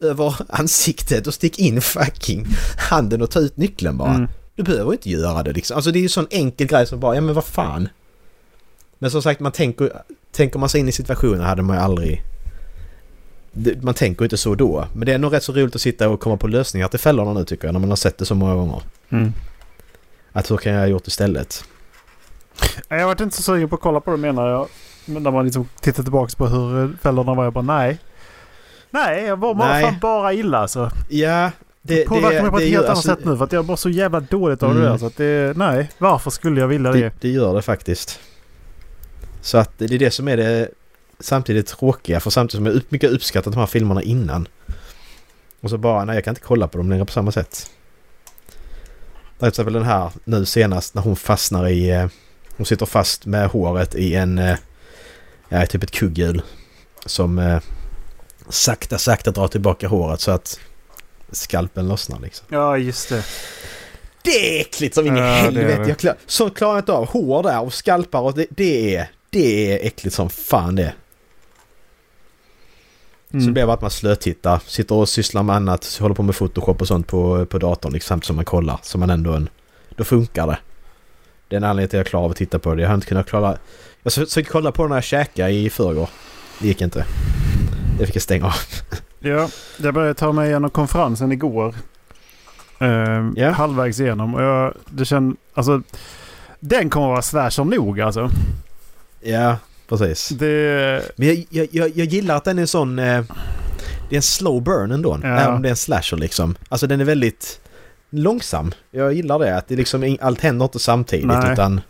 över 0.00 0.34
ansiktet 0.48 1.26
och 1.26 1.34
stick 1.34 1.58
in 1.58 1.80
fucking 1.80 2.46
handen 2.90 3.22
och 3.22 3.30
ta 3.30 3.40
ut 3.40 3.56
nyckeln 3.56 3.96
bara. 3.96 4.14
Mm. 4.14 4.28
Du 4.56 4.62
behöver 4.62 4.92
inte 4.92 5.10
göra 5.10 5.42
det 5.42 5.52
liksom. 5.52 5.76
Alltså 5.76 5.90
det 5.90 5.98
är 5.98 6.00
ju 6.00 6.08
sån 6.08 6.26
enkel 6.30 6.66
grej 6.66 6.86
som 6.86 7.00
bara, 7.00 7.14
ja 7.14 7.20
men 7.20 7.34
vad 7.34 7.44
fan. 7.44 7.88
Men 8.98 9.10
som 9.10 9.22
sagt, 9.22 9.40
man 9.40 9.52
tänker, 9.52 9.92
tänker 10.32 10.58
man 10.58 10.68
sig 10.68 10.80
in 10.80 10.88
i 10.88 10.92
situationen 10.92 11.40
hade 11.40 11.62
man 11.62 11.76
ju 11.76 11.82
aldrig 11.82 12.22
man 13.82 13.94
tänker 13.94 14.24
inte 14.24 14.36
så 14.36 14.54
då. 14.54 14.86
Men 14.92 15.06
det 15.06 15.12
är 15.12 15.18
nog 15.18 15.32
rätt 15.32 15.42
så 15.42 15.52
roligt 15.52 15.74
att 15.74 15.80
sitta 15.80 16.08
och 16.08 16.20
komma 16.20 16.36
på 16.36 16.48
lösningar 16.48 16.88
till 16.88 16.98
fällorna 16.98 17.32
nu 17.32 17.44
tycker 17.44 17.68
jag. 17.68 17.72
När 17.72 17.80
man 17.80 17.88
har 17.88 17.96
sett 17.96 18.18
det 18.18 18.24
så 18.24 18.34
många 18.34 18.54
gånger. 18.54 18.82
Mm. 19.08 19.32
Att 20.32 20.50
hur 20.50 20.56
kan 20.56 20.72
jag 20.72 20.80
ha 20.80 20.86
gjort 20.86 21.06
istället? 21.06 21.64
Jag 22.88 23.06
varit 23.06 23.20
inte 23.20 23.36
så 23.36 23.42
sugen 23.42 23.68
på 23.68 23.74
att 23.74 23.80
kolla 23.80 24.00
på 24.00 24.10
det 24.10 24.16
menar 24.16 24.48
jag. 24.48 24.68
När 25.04 25.30
man 25.30 25.44
liksom 25.44 25.68
tittar 25.80 26.02
tillbaka 26.02 26.32
på 26.36 26.46
hur 26.46 26.96
fällorna 27.02 27.34
var. 27.34 27.44
Jag 27.44 27.52
bara 27.52 27.64
nej. 27.64 27.98
Nej, 28.90 29.24
jag 29.24 29.36
var 29.36 29.54
nej. 29.54 29.84
Fan 29.84 29.98
bara 30.00 30.32
illa 30.32 30.58
alltså. 30.58 30.90
Ja, 31.08 31.50
det, 31.82 31.94
det 31.94 32.06
påverkar 32.06 32.42
mig 32.42 32.50
på 32.50 32.58
ett 32.58 32.68
helt 32.68 32.76
annat 32.76 32.90
alltså, 32.90 33.08
sätt 33.08 33.24
nu. 33.24 33.36
För 33.36 33.44
att 33.44 33.52
jag 33.52 33.66
mår 33.66 33.76
så 33.76 33.88
jävla 33.88 34.20
dåligt 34.20 34.62
av 34.62 34.70
mm. 34.70 34.82
det 34.82 34.88
där. 34.88 34.98
Så 34.98 35.06
att 35.06 35.16
det, 35.16 35.56
nej, 35.56 35.90
varför 35.98 36.30
skulle 36.30 36.60
jag 36.60 36.68
vilja 36.68 36.92
det? 36.92 37.00
det? 37.00 37.12
Det 37.20 37.28
gör 37.28 37.54
det 37.54 37.62
faktiskt. 37.62 38.20
Så 39.40 39.58
att 39.58 39.78
det 39.78 39.84
är 39.84 39.98
det 39.98 40.10
som 40.10 40.28
är 40.28 40.36
det 40.36 40.68
samtidigt 41.22 41.66
tråkiga 41.66 42.20
för 42.20 42.30
samtidigt 42.30 42.56
som 42.58 42.66
jag 42.66 42.82
mycket 42.88 43.10
uppskattat 43.10 43.52
de 43.52 43.58
här 43.58 43.66
filmerna 43.66 44.02
innan. 44.02 44.48
Och 45.60 45.70
så 45.70 45.78
bara, 45.78 46.04
nej 46.04 46.14
jag 46.14 46.24
kan 46.24 46.32
inte 46.32 46.40
kolla 46.40 46.68
på 46.68 46.78
dem 46.78 46.90
längre 46.90 47.04
på 47.04 47.12
samma 47.12 47.32
sätt. 47.32 47.70
Till 49.38 49.48
exempel 49.48 49.74
den 49.74 49.82
här 49.82 50.10
nu 50.24 50.44
senast 50.46 50.94
när 50.94 51.02
hon 51.02 51.16
fastnar 51.16 51.68
i... 51.68 51.90
Eh, 51.90 52.06
hon 52.56 52.66
sitter 52.66 52.86
fast 52.86 53.26
med 53.26 53.48
håret 53.48 53.94
i 53.94 54.14
en... 54.14 54.38
Eh, 54.38 54.56
ja, 55.48 55.66
typ 55.66 55.82
ett 55.82 55.90
kugghjul. 55.90 56.42
Som 57.06 57.38
eh, 57.38 57.60
sakta, 58.48 58.98
sakta 58.98 59.30
drar 59.30 59.48
tillbaka 59.48 59.88
håret 59.88 60.20
så 60.20 60.30
att 60.30 60.60
skalpen 61.30 61.88
lossnar 61.88 62.20
liksom. 62.20 62.46
Ja, 62.50 62.78
just 62.78 63.08
det. 63.08 63.24
Det 64.22 64.58
är 64.58 64.60
äckligt 64.60 64.94
som 64.94 65.06
in 65.06 65.16
i 65.16 65.20
ja, 65.20 65.26
helvete. 65.26 65.84
Jag 65.88 65.98
klar, 65.98 66.16
så 66.26 66.50
klarar 66.50 66.72
jag 66.72 66.80
inte 66.80 66.92
av 66.92 67.06
hår 67.08 67.42
där 67.42 67.60
och 67.60 67.74
skalpar 67.74 68.20
och 68.20 68.34
det, 68.34 68.46
det 68.50 68.96
är... 68.96 69.10
Det 69.30 69.72
är 69.72 69.86
äckligt 69.86 70.16
som 70.16 70.30
fan 70.30 70.76
det. 70.76 70.94
Mm. 73.32 73.44
Så 73.44 73.50
det 73.50 73.66
bara 73.66 73.74
att 73.74 73.80
man 73.80 73.90
slötittar, 73.90 74.60
sitter 74.66 74.94
och 74.94 75.08
sysslar 75.08 75.42
med 75.42 75.56
annat, 75.56 75.98
håller 76.00 76.14
på 76.14 76.22
med 76.22 76.34
photoshop 76.34 76.80
och 76.80 76.88
sånt 76.88 77.06
på, 77.06 77.46
på 77.46 77.58
datorn 77.58 77.92
liksom 77.92 78.22
som 78.22 78.36
man 78.36 78.44
kollar. 78.44 78.78
Så 78.82 78.98
man 78.98 79.10
ändå 79.10 79.32
en... 79.32 79.48
Då 79.96 80.04
funkar 80.04 80.46
det. 80.46 80.58
Det 81.48 81.56
är 81.56 81.58
en 81.60 81.64
anledning 81.64 81.88
till 81.88 81.98
att 81.98 82.04
jag 82.04 82.10
klarar 82.10 82.24
av 82.24 82.30
att 82.30 82.36
titta 82.36 82.58
på 82.58 82.74
det. 82.74 82.82
Jag 82.82 82.88
har 82.88 82.94
inte 82.94 83.06
kunnat 83.06 83.26
klara... 83.26 83.56
Jag 84.02 84.12
försökte 84.12 84.42
kolla 84.42 84.72
på 84.72 84.82
den 84.82 84.92
här 84.92 85.00
käka 85.00 85.50
i 85.50 85.70
förrgår. 85.70 86.08
Det 86.58 86.68
gick 86.68 86.80
inte. 86.80 87.04
Det 87.98 88.06
fick 88.06 88.16
jag 88.16 88.22
stänga 88.22 88.46
av. 88.46 88.54
ja, 89.18 89.48
jag 89.76 89.94
började 89.94 90.14
ta 90.14 90.32
mig 90.32 90.48
igenom 90.48 90.70
konferensen 90.70 91.32
igår. 91.32 91.74
Uh, 92.82 92.88
yeah. 93.36 93.52
Halvvägs 93.54 94.00
igenom 94.00 94.34
och 94.34 94.42
jag... 94.42 94.74
Det 94.90 95.04
känns... 95.04 95.36
Alltså... 95.54 95.82
Den 96.60 96.90
kommer 96.90 97.06
att 97.06 97.10
vara 97.10 97.22
svär 97.22 97.50
som 97.50 97.70
nog 97.70 98.00
alltså. 98.00 98.30
Ja, 99.20 99.56
precis. 99.98 100.28
Det... 100.28 101.02
Men 101.16 101.28
jag, 101.28 101.46
jag, 101.50 101.68
jag, 101.70 101.90
jag 101.94 102.06
gillar 102.06 102.36
att 102.36 102.44
den 102.44 102.58
är 102.58 102.66
sån... 102.66 102.98
Eh, 102.98 103.24
det 104.08 104.14
är 104.14 104.18
en 104.18 104.22
slow 104.22 104.62
burn 104.62 104.92
ändå. 104.92 105.18
Ja. 105.22 105.28
Även 105.28 105.54
om 105.54 105.62
det 105.62 105.68
är 105.68 105.70
en 105.70 105.76
slasher 105.76 106.16
liksom. 106.16 106.54
Alltså 106.68 106.86
den 106.86 107.00
är 107.00 107.04
väldigt 107.04 107.60
långsam. 108.10 108.72
Jag 108.90 109.12
gillar 109.12 109.38
det. 109.38 109.56
Att 109.56 109.68
det 109.68 109.76
liksom, 109.76 110.16
allt 110.20 110.40
händer 110.40 110.64
inte 110.64 110.78
samtidigt 110.78 111.26
Nej. 111.26 111.52
utan... 111.52 111.80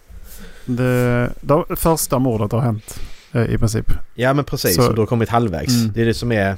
Det, 0.64 1.30
det 1.40 1.76
första 1.76 2.18
mordet 2.18 2.52
har 2.52 2.60
hänt 2.60 3.00
eh, 3.32 3.54
i 3.54 3.58
princip. 3.58 3.92
Ja 4.14 4.34
men 4.34 4.44
precis. 4.44 4.76
Så. 4.76 4.88
Och 4.88 4.94
du 4.94 5.00
har 5.00 5.06
kommit 5.06 5.28
halvvägs. 5.28 5.74
Mm. 5.74 5.92
Det 5.94 6.02
är 6.02 6.06
det 6.06 6.14
som 6.14 6.32
är... 6.32 6.56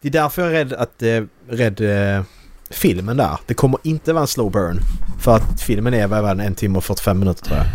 Det 0.00 0.08
är 0.08 0.12
därför 0.12 0.42
jag 0.42 0.50
är 0.50 0.54
rädd 0.54 0.72
att... 0.72 1.02
Eh, 1.02 1.22
rädd 1.48 1.80
eh, 2.16 2.22
filmen 2.70 3.16
där. 3.16 3.38
Det 3.46 3.54
kommer 3.54 3.78
inte 3.82 4.12
vara 4.12 4.22
en 4.22 4.26
slow 4.28 4.50
burn. 4.50 4.80
För 5.20 5.36
att 5.36 5.60
filmen 5.60 5.94
är 5.94 6.06
vad 6.06 6.40
en 6.40 6.54
timme 6.54 6.78
och 6.78 6.84
45 6.84 7.18
minuter 7.18 7.44
tror 7.44 7.56
jag. 7.56 7.66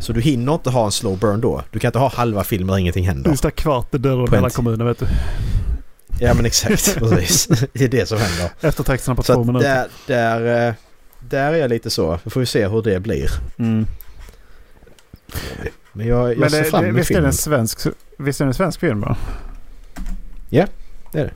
Så 0.00 0.12
du 0.12 0.20
hinner 0.20 0.54
inte 0.54 0.70
ha 0.70 0.84
en 0.84 0.92
slow 0.92 1.18
burn 1.18 1.40
då. 1.40 1.62
Du 1.70 1.78
kan 1.78 1.88
inte 1.88 1.98
ha 1.98 2.08
halva 2.08 2.44
filmen 2.44 2.70
och 2.70 2.80
ingenting 2.80 3.06
händer. 3.06 3.36
Det, 3.42 3.50
kvarten 3.50 4.02
dör 4.02 4.26
de 4.26 4.34
hela 4.34 4.50
kommunen 4.50 4.86
vet 4.86 4.98
du. 4.98 5.06
Ja 6.20 6.34
men 6.34 6.46
exakt, 6.46 6.94
precis. 6.98 7.46
Det 7.72 7.84
är 7.84 7.88
det 7.88 8.06
som 8.08 8.18
händer. 8.18 8.50
Eftertexterna 8.60 9.14
på 9.14 9.22
så 9.22 9.34
två 9.34 9.44
minuter. 9.44 9.68
Där, 9.68 9.88
där, 10.06 10.68
eh, 10.68 10.74
där 11.20 11.52
är 11.52 11.56
jag 11.56 11.68
lite 11.68 11.90
så. 11.90 12.18
Vi 12.24 12.30
får 12.30 12.40
vi 12.40 12.46
se 12.46 12.68
hur 12.68 12.82
det 12.82 13.00
blir. 13.00 13.30
Mm. 13.58 13.86
Men 15.92 16.06
jag, 16.06 16.30
jag 16.30 16.38
men 16.38 16.50
ser 16.50 16.64
fram 16.64 16.84
emot 16.84 16.98
visst 16.98 17.08
filmen. 17.08 17.24
Är 17.24 17.26
det 17.26 17.28
en 17.28 17.32
svensk, 17.32 17.86
visst 18.18 18.40
är 18.40 18.44
det 18.44 18.50
en 18.50 18.54
svensk 18.54 18.80
film 18.80 19.00
va? 19.00 19.16
Ja, 20.50 20.66
det 21.12 21.18
är 21.18 21.24
det. 21.24 21.32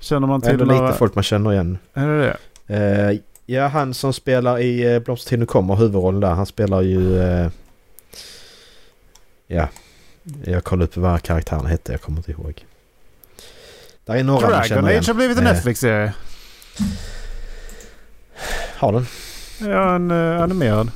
Känner 0.00 0.26
man 0.26 0.40
till 0.40 0.50
Ändå 0.50 0.64
några... 0.64 0.86
lite 0.86 0.98
folk 0.98 1.14
man 1.14 1.24
känner 1.24 1.52
igen. 1.52 1.78
Är 1.94 2.08
det 2.08 2.36
det? 2.66 3.10
Uh, 3.10 3.18
ja, 3.46 3.66
han 3.66 3.94
som 3.94 4.12
spelar 4.12 4.58
i 4.58 4.94
uh, 4.94 5.02
Blomstertid 5.02 5.48
kommer, 5.48 5.76
huvudrollen 5.76 6.20
där. 6.20 6.30
Han 6.30 6.46
spelar 6.46 6.82
ju... 6.82 6.98
Uh, 6.98 7.48
Ja. 9.46 9.68
Jag 10.44 10.64
kollade 10.64 10.84
upp 10.84 10.96
vad 10.96 11.22
karaktären 11.22 11.66
hette, 11.66 11.92
jag 11.92 12.00
kommer 12.00 12.18
inte 12.18 12.30
ihåg. 12.30 12.66
Där 14.04 14.14
är 14.14 14.24
några 14.24 14.50
man 14.50 14.64
känner 14.64 14.90
igen. 14.90 15.00
Age 15.00 15.08
har 15.08 15.14
blivit 15.14 15.38
en 15.38 15.46
eh. 15.46 15.52
Netflix-serie. 15.52 16.14
Har 18.76 18.92
den? 18.92 19.06
Ja, 19.70 19.94
en 19.94 20.10
uh, 20.10 20.42
animerad. 20.42 20.90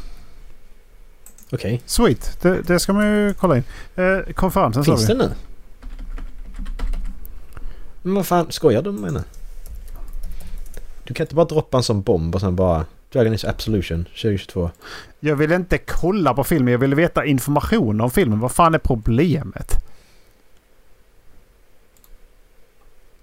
Okej. 1.47 1.57
Okay. 1.57 1.81
Sweet. 1.87 2.39
Det, 2.43 2.63
det, 2.63 2.81
ska 2.81 2.93
man 2.93 3.07
ju 3.07 3.35
kolla 3.35 3.57
in. 3.57 3.65
Uh, 3.99 4.33
konferensen 4.33 4.85
Finns 4.85 5.07
sa 5.07 5.13
vi. 5.13 5.19
Den 5.19 5.29
nu? 5.29 5.35
Men 8.03 8.15
vad 8.15 8.27
fan, 8.27 8.53
skojar 8.53 8.83
du 8.83 8.93
med 8.93 9.11
henne? 9.11 9.25
Du 11.05 11.15
kan 11.15 11.25
inte 11.25 11.35
bara 11.35 11.47
droppa 11.47 11.77
en 11.77 11.83
sån 11.83 12.03
bomb 12.03 12.35
och 12.35 12.41
sen 12.41 12.57
bara... 12.57 12.87
Dragon 13.13 13.33
Age 13.33 13.45
Absolution 13.45 14.05
2022. 14.05 14.71
Jag 15.21 15.37
vill 15.37 15.53
inte 15.53 15.79
kolla 15.79 16.35
på 16.35 16.45
filmen. 16.45 16.73
Jag 16.73 16.79
vill 16.79 16.95
veta 16.95 17.25
information 17.25 18.01
om 18.01 18.11
filmen. 18.11 18.41
Vad 18.41 18.53
fan 18.53 18.75
är 18.75 18.79
problemet? 18.79 19.85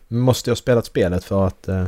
Måste 0.07 0.49
jag 0.49 0.57
spela 0.57 0.81
spelet 0.81 1.23
för 1.23 1.47
att... 1.47 1.69
Uh... 1.69 1.85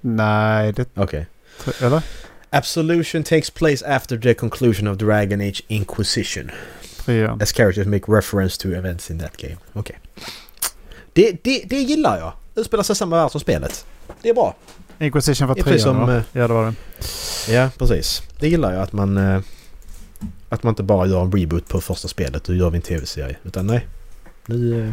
Nej, 0.00 0.72
det... 0.72 0.88
Okej. 0.94 1.26
Okay. 1.66 1.86
Eller? 1.86 2.02
Absolution 2.50 3.22
takes 3.22 3.50
place 3.50 3.86
after 3.86 4.18
the 4.18 4.34
conclusion 4.34 4.88
of 4.88 4.98
Dragon 4.98 5.40
Age 5.40 5.62
Inquisition. 5.68 6.50
Trean. 7.04 7.42
As 7.42 7.52
characters 7.52 7.86
make 7.86 8.12
reference 8.12 8.62
to 8.62 8.68
events 8.68 9.10
in 9.10 9.18
that 9.18 9.36
game. 9.36 9.56
Okej. 9.72 9.80
Okay. 9.80 10.24
Det, 11.12 11.44
det, 11.44 11.64
det 11.66 11.80
gillar 11.80 12.18
jag. 12.18 12.32
Utspelar 12.54 12.84
sig 12.84 12.96
samma 12.96 13.16
värld 13.16 13.30
som 13.30 13.40
spelet. 13.40 13.86
Det 14.22 14.28
är 14.28 14.34
bra. 14.34 14.54
Inquisition 14.98 15.48
var 15.48 15.54
trean 15.54 15.80
som, 15.80 16.06
va? 16.06 16.16
Eh, 16.16 16.22
ja 16.32 16.48
det 16.48 16.54
var 16.54 16.64
det. 16.64 16.74
Ja 17.52 17.70
precis. 17.78 18.22
Det 18.38 18.48
gillar 18.48 18.72
jag 18.72 18.82
att 18.82 18.92
man... 18.92 19.16
Eh, 19.16 19.40
att 20.48 20.62
man 20.62 20.70
inte 20.70 20.82
bara 20.82 21.06
gör 21.06 21.22
en 21.22 21.32
reboot 21.32 21.68
på 21.68 21.80
första 21.80 22.08
spelet. 22.08 22.44
Då 22.44 22.54
gör 22.54 22.70
vi 22.70 22.76
en 22.76 22.82
tv-serie. 22.82 23.36
Utan 23.44 23.66
nej. 23.66 23.86
Nu... 24.46 24.86
Eh, 24.86 24.92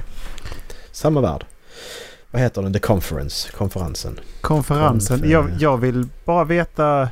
samma 0.91 1.21
värld. 1.21 1.45
Vad 2.31 2.41
heter 2.41 2.61
den? 2.61 2.73
The 2.73 2.79
Conference. 2.79 3.51
Konferensen. 3.51 4.19
Konferensen. 4.41 5.19
Konfer 5.19 5.33
jag, 5.33 5.49
jag 5.59 5.77
vill 5.77 6.07
bara 6.25 6.43
veta 6.43 7.09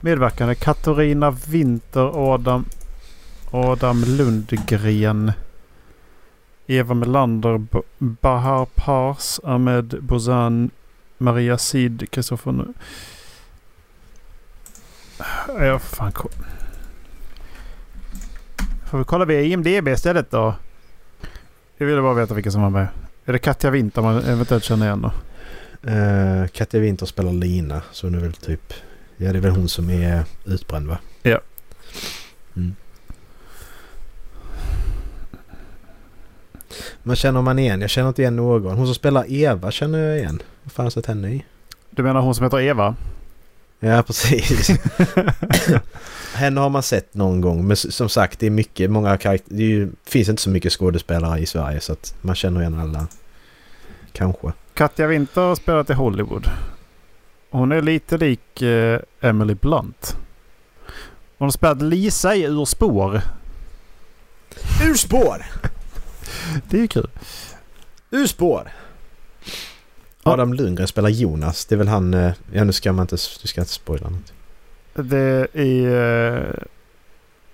medverkande. 0.00 0.54
Katarina 0.54 1.30
Winter, 1.30 2.34
Adam, 2.34 2.64
Adam 3.50 4.04
Lundgren. 4.06 5.32
Eva 6.66 6.94
Melander, 6.94 7.66
Bahar 7.98 8.66
Pars, 8.74 9.40
Ahmed 9.44 9.94
Bozan, 10.02 10.70
Maria 11.18 11.58
Sid, 11.58 12.10
Kristoffer... 12.10 12.52
Nu- 12.52 12.74
Ja, 15.60 15.78
fan. 15.78 16.12
ko- 16.12 16.28
Får 18.90 18.98
vi 18.98 19.04
kolla 19.04 19.24
via 19.24 19.40
IMDB 19.42 19.88
istället 19.88 20.30
då? 20.30 20.54
Jag 21.76 21.86
ville 21.86 22.02
bara 22.02 22.14
veta 22.14 22.34
vilka 22.34 22.50
som 22.50 22.62
var 22.62 22.70
med. 22.70 22.88
Är 23.24 23.32
det 23.32 23.38
Katja 23.38 23.70
Winter 23.70 24.02
man 24.02 24.16
eventuellt 24.24 24.64
känner 24.64 24.86
igen 24.86 25.02
då? 25.02 25.12
Uh, 25.90 26.46
Katja 26.46 26.80
Winter 26.80 27.06
spelar 27.06 27.32
Lina. 27.32 27.82
Så 27.92 28.06
hon 28.06 28.14
är 28.14 28.18
väl 28.20 28.32
typ... 28.32 28.72
Ja, 29.16 29.32
det 29.32 29.38
är 29.38 29.42
väl 29.42 29.50
hon 29.50 29.68
som 29.68 29.90
är 29.90 30.24
utbränd 30.44 30.86
va? 30.88 30.98
Ja. 31.22 31.40
Mm. 32.56 32.76
Men 37.02 37.16
känner 37.16 37.42
man 37.42 37.58
igen? 37.58 37.80
Jag 37.80 37.90
känner 37.90 38.08
inte 38.08 38.22
igen 38.22 38.36
någon. 38.36 38.76
Hon 38.76 38.86
som 38.86 38.94
spelar 38.94 39.32
Eva 39.32 39.70
känner 39.70 39.98
jag 39.98 40.18
igen. 40.18 40.42
Vad 40.64 40.72
fan 40.72 40.82
har 40.82 40.86
jag 40.86 40.92
sett 40.92 41.06
henne 41.06 41.30
i? 41.30 41.44
Du 41.90 42.02
menar 42.02 42.20
hon 42.20 42.34
som 42.34 42.44
heter 42.44 42.60
Eva? 42.60 42.94
Ja, 43.80 44.02
precis. 44.02 44.70
Henne 46.34 46.60
har 46.60 46.70
man 46.70 46.82
sett 46.82 47.14
någon 47.14 47.40
gång. 47.40 47.66
Men 47.66 47.76
som 47.76 48.08
sagt, 48.08 48.38
det 48.38 48.46
är 48.46 48.50
mycket, 48.50 48.90
många 48.90 49.16
karaktärer. 49.16 49.58
Det 49.58 49.64
ju, 49.64 49.90
finns 50.04 50.28
inte 50.28 50.42
så 50.42 50.50
mycket 50.50 50.72
skådespelare 50.72 51.40
i 51.40 51.46
Sverige 51.46 51.80
så 51.80 51.92
att 51.92 52.14
man 52.20 52.34
känner 52.34 52.60
igen 52.60 52.80
alla. 52.80 53.06
Kanske. 54.12 54.52
Katja 54.74 55.06
Winter 55.06 55.40
har 55.40 55.54
spelat 55.54 55.90
i 55.90 55.92
Hollywood. 55.92 56.48
Hon 57.50 57.72
är 57.72 57.82
lite 57.82 58.18
lik 58.18 58.62
eh, 58.62 59.00
Emily 59.20 59.54
Blunt. 59.54 60.16
Hon 61.38 61.46
har 61.46 61.50
spelat 61.50 61.82
Lisa 61.82 62.34
i 62.34 62.42
Ur 62.42 62.64
spår. 62.64 63.20
Urspår! 64.84 65.44
Det 66.68 66.76
är 66.76 66.80
ju 66.80 66.88
kul. 66.88 67.10
Urspår! 68.10 68.72
Ja. 70.22 70.32
Adam 70.32 70.54
Lundgren 70.54 70.88
spelar 70.88 71.08
Jonas. 71.08 71.64
Det 71.66 71.74
är 71.74 71.76
väl 71.76 71.88
han... 71.88 72.14
eh, 72.14 72.32
Ja, 72.52 72.64
nu 72.64 72.72
ska 72.72 72.92
man 72.92 73.02
inte... 73.04 73.16
Du 73.42 73.48
ska 73.48 73.60
inte 73.60 73.72
spoila 73.72 74.08
något. 74.10 74.32
Det 74.94 75.46
är 75.54 76.64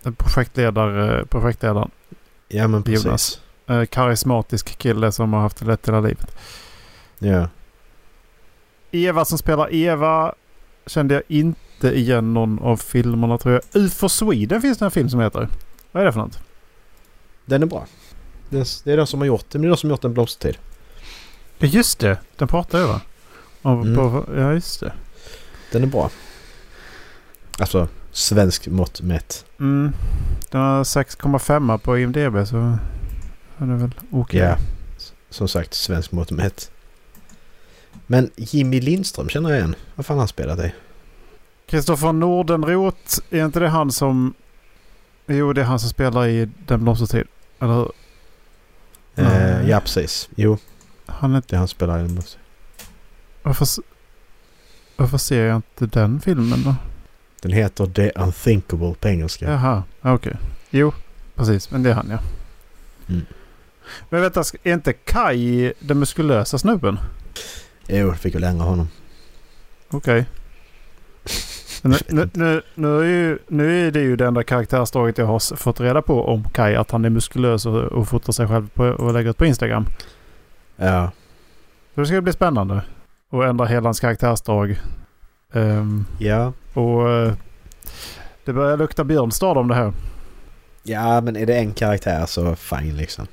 eh, 0.05 0.13
projektledare, 0.13 1.27
projektledaren. 1.27 1.91
Ja, 2.49 2.69
men 2.69 2.83
precis. 2.83 3.05
Jonas. 3.05 3.41
Eh, 3.67 3.85
karismatisk 3.85 4.79
kille 4.79 5.13
som 5.13 5.33
har 5.33 5.41
haft 5.41 5.57
det 5.57 5.65
lätt 5.67 5.89
hela 5.89 6.01
livet. 6.01 6.37
Ja. 7.19 7.49
Eva 8.91 9.25
som 9.25 9.39
spelar 9.39 9.75
Eva 9.75 10.35
kände 10.87 11.15
jag 11.15 11.23
inte 11.29 11.89
igen 11.99 12.35
någon 12.35 12.59
av 12.59 12.77
filmerna 12.77 13.39
tror 13.39 13.55
jag. 13.55 13.83
UFO 13.83 14.09
Sweden 14.09 14.63
finns 14.63 14.79
det 14.79 14.85
en 14.85 14.91
film 14.91 15.09
som 15.11 15.21
heter. 15.21 15.49
Vad 15.93 16.01
är 16.01 16.05
det 16.07 16.13
för 16.13 16.21
något? 16.21 16.39
Den 17.45 17.63
är 17.63 17.67
bra. 17.67 17.87
Det 18.49 18.59
är, 18.59 18.85
det 18.85 18.93
är 18.93 18.97
de 18.97 19.07
som 19.07 19.21
har 19.21 19.27
gjort 19.27 19.45
det. 19.51 19.59
Det 19.59 19.67
är 19.67 19.69
de 19.71 19.77
som 19.77 19.91
har 19.91 19.95
gjort 19.97 20.05
En 20.05 20.15
blomstertid. 20.15 20.59
Ja 21.59 21.67
just 21.67 21.99
det, 21.99 22.19
den 22.37 22.49
pratar 22.49 22.79
jag 22.79 22.89
va? 22.89 23.01
Om, 23.63 23.83
Mm. 23.83 23.95
på, 23.97 24.25
ja 24.37 24.53
just 24.53 24.81
det. 24.81 24.93
Den 25.73 25.83
är 25.83 25.87
bra. 25.87 26.11
Alltså, 27.59 27.89
svensk 28.11 28.67
mått 28.67 29.01
mätt. 29.01 29.45
Mm. 29.61 29.93
Den 30.51 30.61
har 30.61 30.85
6,5 30.85 31.79
på 31.79 31.99
IMDB 31.99 32.47
så 32.49 32.57
är 33.59 33.67
det 33.67 33.75
väl 33.75 33.91
okej. 34.11 34.41
Ja. 34.41 34.57
Som 35.31 35.49
sagt, 35.49 35.75
svensk 35.75 36.13
mått 36.13 36.31
mätt. 36.31 36.71
Men 38.07 38.31
Jimmy 38.37 38.81
Lindström 38.81 39.29
känner 39.29 39.51
jag 39.51 39.59
igen. 39.59 39.75
Vad 39.95 40.07
fan 40.07 40.17
har 40.17 40.21
han 40.21 40.29
spelat 40.29 40.59
i? 40.59 40.73
Kristoffer 41.67 42.13
Nordenroth, 42.13 43.19
är 43.31 43.45
inte 43.45 43.61
det 43.61 43.69
han 43.69 43.93
som... 43.93 44.35
Jo, 45.27 45.53
det 45.53 45.61
är 45.61 45.65
han 45.65 45.79
som 45.79 45.91
spelar 45.91 46.27
i 46.27 46.49
Den 46.67 46.83
blomstertid. 46.85 47.27
Eller 47.61 47.75
hur? 47.75 47.93
Eh, 49.17 49.69
ja, 49.69 49.81
precis. 49.81 50.29
Jo, 50.37 50.59
Han 51.07 51.33
är 51.33 51.37
inte... 51.37 51.57
han 51.57 51.69
spelar 51.69 51.99
i 51.99 52.19
också. 52.19 52.39
Varför, 53.43 53.67
varför 54.97 55.19
ser 55.19 55.47
jag 55.47 55.57
inte 55.57 55.87
den 55.87 56.21
filmen 56.21 56.63
då? 56.65 56.75
Den 57.43 57.53
heter 57.53 57.87
The 57.87 58.11
Unthinkable 58.11 58.95
på 59.01 59.09
engelska. 59.09 59.51
Jaha, 59.51 59.83
okej. 60.01 60.37
Jo, 60.71 60.93
precis. 61.35 61.71
Men 61.71 61.83
det 61.83 61.91
är 61.91 61.95
han 61.95 62.11
ja. 62.11 62.19
Mm. 63.09 63.27
Men 64.11 64.21
vänta, 64.21 64.45
är 64.63 64.73
inte 64.73 64.93
Kai 64.93 65.73
den 65.81 65.99
muskulösa 65.99 66.59
snubben? 66.59 66.99
Jo, 67.87 68.11
det 68.11 68.17
fick 68.17 68.35
väl 68.35 68.45
ändra 68.45 68.65
honom. 68.65 68.89
Okej. 69.91 70.19
Nu, 70.21 70.27
nu, 72.09 72.29
nu, 72.33 72.63
nu, 72.75 72.99
är 73.01 73.05
ju, 73.05 73.39
nu 73.49 73.87
är 73.87 73.91
det 73.91 74.01
ju 74.01 74.17
det 74.17 74.27
enda 74.27 74.43
karaktärsdraget 74.43 75.19
jag 75.19 75.27
har 75.27 75.57
fått 75.57 75.81
reda 75.81 76.03
på 76.03 76.25
om 76.29 76.45
Kai. 76.45 76.75
Att 76.75 76.91
han 76.91 77.05
är 77.05 77.11
muskulös 77.11 77.67
och, 77.67 77.83
och 77.83 78.09
fotar 78.09 78.33
sig 78.33 78.49
själv 78.49 78.69
på, 78.75 78.85
och 78.85 79.13
lägger 79.13 79.31
ut 79.31 79.39
på 79.39 79.45
Instagram. 79.47 79.87
Ja. 80.77 81.11
Så 81.95 82.01
det 82.01 82.07
ska 82.07 82.21
bli 82.21 82.33
spännande. 82.33 82.83
Och 83.31 83.45
ändra 83.45 83.67
hela 83.67 83.87
hans 83.89 84.01
karaktärsdrag. 84.01 84.81
Ehm, 85.53 86.05
Ja. 86.19 86.53
och 86.75 87.11
eh, 87.11 87.33
det 88.45 88.53
börjar 88.53 88.77
lukta 88.77 89.05
Björnstad 89.05 89.59
om 89.59 89.69
det 89.69 89.75
här. 89.75 89.93
Ja, 90.83 91.21
men 91.21 91.37
är 91.37 91.47
det 91.47 91.55
en 91.57 91.73
karaktär 91.73 92.27
så 92.27 92.57
fine 92.57 92.97
liksom. 92.97 93.27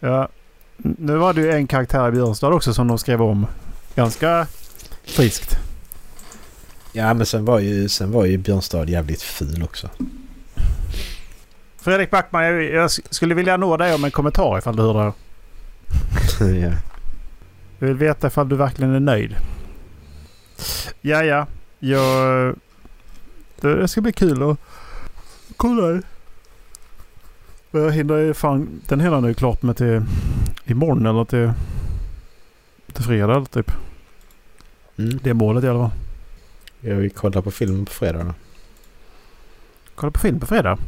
Ja, 0.00 0.28
nu 0.76 1.16
var 1.16 1.32
det 1.32 1.40
ju 1.40 1.50
en 1.52 1.66
karaktär 1.66 2.08
i 2.08 2.12
Björnstad 2.12 2.48
också 2.48 2.74
som 2.74 2.88
de 2.88 2.98
skrev 2.98 3.22
om. 3.22 3.46
Ganska 3.94 4.46
friskt. 5.04 5.58
Ja, 6.96 7.14
men 7.14 7.26
sen 7.26 7.44
var 7.44 7.58
ju, 7.58 7.88
sen 7.88 8.12
var 8.12 8.24
ju 8.24 8.38
Björnstad 8.38 8.88
jävligt 8.88 9.22
ful 9.22 9.62
också. 9.62 9.88
Fredrik 11.76 12.10
Backman, 12.10 12.44
jag, 12.44 12.64
jag 12.64 12.86
sk- 12.86 13.06
skulle 13.10 13.34
vilja 13.34 13.56
nå 13.56 13.76
dig 13.76 13.94
om 13.94 14.04
en 14.04 14.10
kommentar 14.10 14.58
ifall 14.58 14.76
du 14.76 14.82
hör 14.82 14.94
det 14.94 15.00
här. 15.02 15.12
ja. 16.60 16.72
Jag 17.78 17.86
vill 17.86 17.96
veta 17.96 18.26
ifall 18.26 18.48
du 18.48 18.56
verkligen 18.56 18.94
är 18.94 19.00
nöjd. 19.00 19.36
Ja, 21.00 21.22
ja. 21.24 21.46
Jag... 21.78 22.54
Det 23.60 23.88
ska 23.88 24.00
bli 24.00 24.12
kul 24.12 24.50
att 24.50 24.58
kolla. 25.56 26.02
Och 27.70 27.80
Jag 27.80 27.92
hinner 27.92 28.16
ju 28.16 28.34
fan... 28.34 28.80
Den 28.88 29.00
hinner 29.00 29.20
nu 29.20 29.34
klart 29.34 29.62
med 29.62 29.76
till 29.76 30.02
imorgon 30.64 31.06
eller 31.06 31.24
till... 31.24 31.52
Till 32.92 33.04
fredag 33.04 33.44
typ. 33.50 33.72
Mm. 34.98 35.18
Det 35.22 35.30
är 35.30 35.34
målet 35.34 35.64
i 35.64 35.68
alla 35.68 35.78
fall. 35.90 35.98
Jag 36.86 36.94
vill 36.94 37.10
kolla 37.10 37.42
på 37.42 37.50
filmen 37.50 37.84
på 37.84 37.92
fredag 37.92 38.24
då. 38.24 38.34
Kolla 39.94 40.10
på 40.10 40.20
film 40.20 40.40
på 40.40 40.46
fredag. 40.46 40.78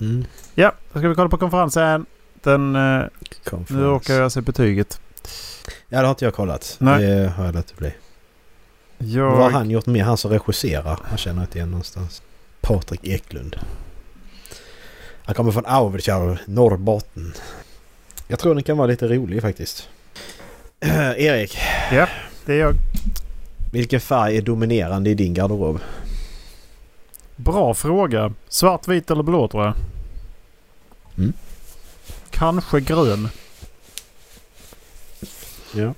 Mm. 0.00 0.24
Ja, 0.54 0.72
då 0.92 0.98
ska 0.98 1.08
vi 1.08 1.14
kolla 1.14 1.28
på 1.28 1.38
konferensen. 1.38 2.06
Den... 2.42 2.76
Eh, 2.76 3.04
Conference. 3.44 3.74
nu 3.74 3.82
råkar 3.82 4.14
jag 4.14 4.32
se 4.32 4.40
betyget. 4.40 5.00
Ja, 5.88 5.98
det 6.00 6.06
har 6.06 6.10
inte 6.10 6.24
jag 6.24 6.34
kollat. 6.34 6.76
Nej. 6.80 7.06
Det 7.06 7.28
har 7.28 7.44
jag 7.44 7.54
låtit 7.54 7.76
bli. 7.76 7.94
Jag... 8.98 9.30
Vad 9.30 9.40
har 9.40 9.50
han 9.50 9.70
gjort 9.70 9.86
mer? 9.86 10.04
Han 10.04 10.16
som 10.16 10.30
regisserar. 10.30 10.98
Han 11.04 11.18
känner 11.18 11.42
inte 11.42 11.58
igen 11.58 11.70
någonstans. 11.70 12.22
Patrik 12.60 13.04
Eklund. 13.04 13.56
Han 15.24 15.34
kommer 15.34 15.52
från 15.52 15.66
Auvitjaur, 15.66 16.40
Norrbotten. 16.46 17.32
Jag 18.28 18.38
tror 18.38 18.54
den 18.54 18.62
kan 18.64 18.76
vara 18.76 18.86
lite 18.86 19.08
rolig 19.08 19.42
faktiskt. 19.42 19.88
Erik, 21.16 21.58
Det 22.46 22.54
är 22.54 22.58
jag. 22.58 22.74
Vilken 23.72 24.00
färg 24.00 24.36
är 24.36 24.42
dominerande 24.42 25.10
i 25.10 25.14
din 25.14 25.34
garderob? 25.34 25.80
Bra 27.36 27.74
fråga. 27.74 28.32
Svart, 28.48 28.88
vit 28.88 29.10
eller 29.10 29.22
blå 29.22 29.48
tror 29.48 29.64
jag. 29.64 29.74
Mm. 31.18 31.32
Kanske 32.30 32.80
grön. 32.80 33.28
Ja. 35.74 35.94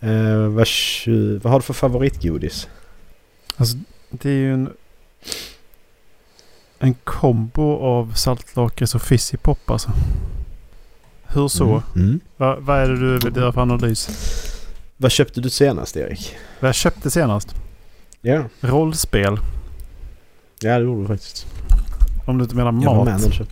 Eh, 0.00 0.38
vad, 0.38 0.66
vad 1.42 1.52
har 1.52 1.58
du 1.58 1.62
för 1.62 1.74
favoritgodis? 1.74 2.68
Alltså, 3.56 3.76
det 4.10 4.28
är 4.28 4.34
ju 4.34 4.54
en... 4.54 4.72
En 6.80 6.94
kombo 7.04 7.78
av 7.78 8.12
saltlakrits 8.12 8.94
och 8.94 9.02
fizzy 9.02 9.36
pop 9.36 9.70
alltså. 9.70 9.90
Hur 11.26 11.48
så? 11.48 11.64
Mm. 11.64 11.82
Mm. 11.96 12.20
Va, 12.36 12.56
vad 12.60 12.78
är 12.78 12.88
det 12.88 12.96
du 12.96 13.18
vill 13.18 13.36
göra 13.36 13.52
för 13.52 13.60
analys? 13.60 14.08
Vad 15.00 15.12
köpte 15.12 15.40
du 15.40 15.50
senast 15.50 15.96
Erik? 15.96 16.36
Vad 16.60 16.68
jag 16.68 16.74
köpte 16.74 17.10
senast? 17.10 17.54
Ja. 18.20 18.44
Rollspel. 18.60 19.38
Ja 20.60 20.78
det 20.78 20.84
gjorde 20.84 21.00
du 21.02 21.06
faktiskt. 21.08 21.46
Om 22.26 22.38
du 22.38 22.44
inte 22.44 22.56
menar 22.56 22.72
var 22.72 22.78
med 23.04 23.14
mat. 23.14 23.22
när 23.22 23.38
du. 23.38 23.46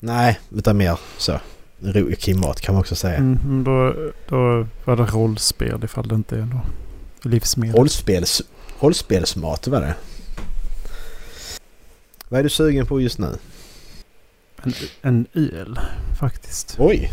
Nej, 0.00 0.40
utan 0.56 0.76
mer 0.76 0.98
så. 1.18 1.40
Ro- 1.80 2.10
Okej, 2.12 2.34
mat 2.34 2.60
kan 2.60 2.74
man 2.74 2.80
också 2.80 2.94
säga. 2.94 3.16
Mm, 3.16 3.64
då, 3.64 3.94
då 4.28 4.66
var 4.84 4.96
det 4.96 5.02
rollspel 5.04 5.84
ifall 5.84 6.08
det 6.08 6.14
inte 6.14 6.36
är 6.36 6.44
något 6.44 6.62
livsmedel. 7.22 7.76
Rollspels, 7.76 8.42
rollspelsmat 8.80 9.66
var 9.66 9.80
det. 9.80 9.94
Vad 12.28 12.40
är 12.40 12.44
du 12.44 12.50
sugen 12.50 12.86
på 12.86 13.00
just 13.00 13.18
nu? 13.18 13.36
En, 14.62 14.74
en 15.02 15.26
öl 15.34 15.80
faktiskt. 16.20 16.76
Oj! 16.78 17.10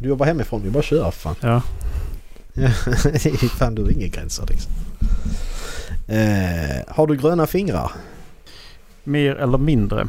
Du 0.00 0.08
jobbar 0.08 0.26
hemifrån, 0.26 0.62
vi 0.64 0.70
bara 0.70 0.82
kör 0.82 1.10
fan. 1.10 1.34
Ja. 1.40 1.62
Fan 3.58 3.74
du 3.74 3.82
har 3.82 3.90
inga 3.90 4.06
gränser 4.06 4.46
liksom. 4.48 4.72
Eh, 6.08 6.94
har 6.94 7.06
du 7.06 7.16
gröna 7.16 7.46
fingrar? 7.46 7.92
Mer 9.04 9.36
eller 9.36 9.58
mindre. 9.58 10.06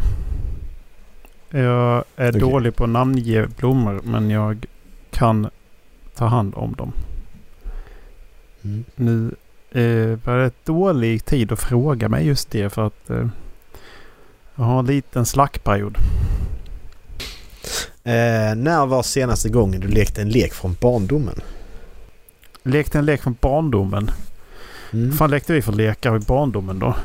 Jag 1.50 2.04
är 2.16 2.30
Okej. 2.30 2.42
dålig 2.42 2.76
på 2.76 2.84
att 2.84 2.90
namnge 2.90 3.48
blommor 3.58 4.02
men 4.04 4.30
jag 4.30 4.66
kan 5.12 5.50
ta 6.16 6.26
hand 6.26 6.54
om 6.56 6.74
dem. 6.74 6.92
Mm. 8.64 8.84
Nu 8.96 9.36
eh, 9.72 10.20
var 10.24 10.38
det 10.38 10.46
ett 10.46 10.66
dålig 10.66 11.26
tid 11.26 11.52
att 11.52 11.60
fråga 11.60 12.10
mig 12.10 12.28
just 12.28 12.52
det 12.52 12.70
för 12.70 12.88
att 12.88 13.10
eh, 13.10 13.28
jag 14.56 14.64
har 14.64 14.80
en 14.80 14.86
liten 14.86 15.26
slackperiod. 15.26 15.98
Eh, 18.04 18.56
när 18.56 18.86
var 18.86 19.04
senaste 19.04 19.50
gången 19.50 19.82
du 19.82 19.88
lekte 19.88 20.22
en 20.22 20.30
lek 20.30 20.54
från 20.54 20.76
barndomen? 20.82 21.42
Lekte 22.68 23.00
en 23.00 23.06
lek 23.06 23.22
från 23.22 23.36
barndomen. 23.42 24.12
Mm. 24.94 25.12
Fan 25.12 25.30
lekte 25.30 25.54
vi 25.54 25.62
för 25.62 25.74
lekar 25.74 26.16
i 26.16 26.20
barndomen 26.20 26.80
då? 26.80 26.96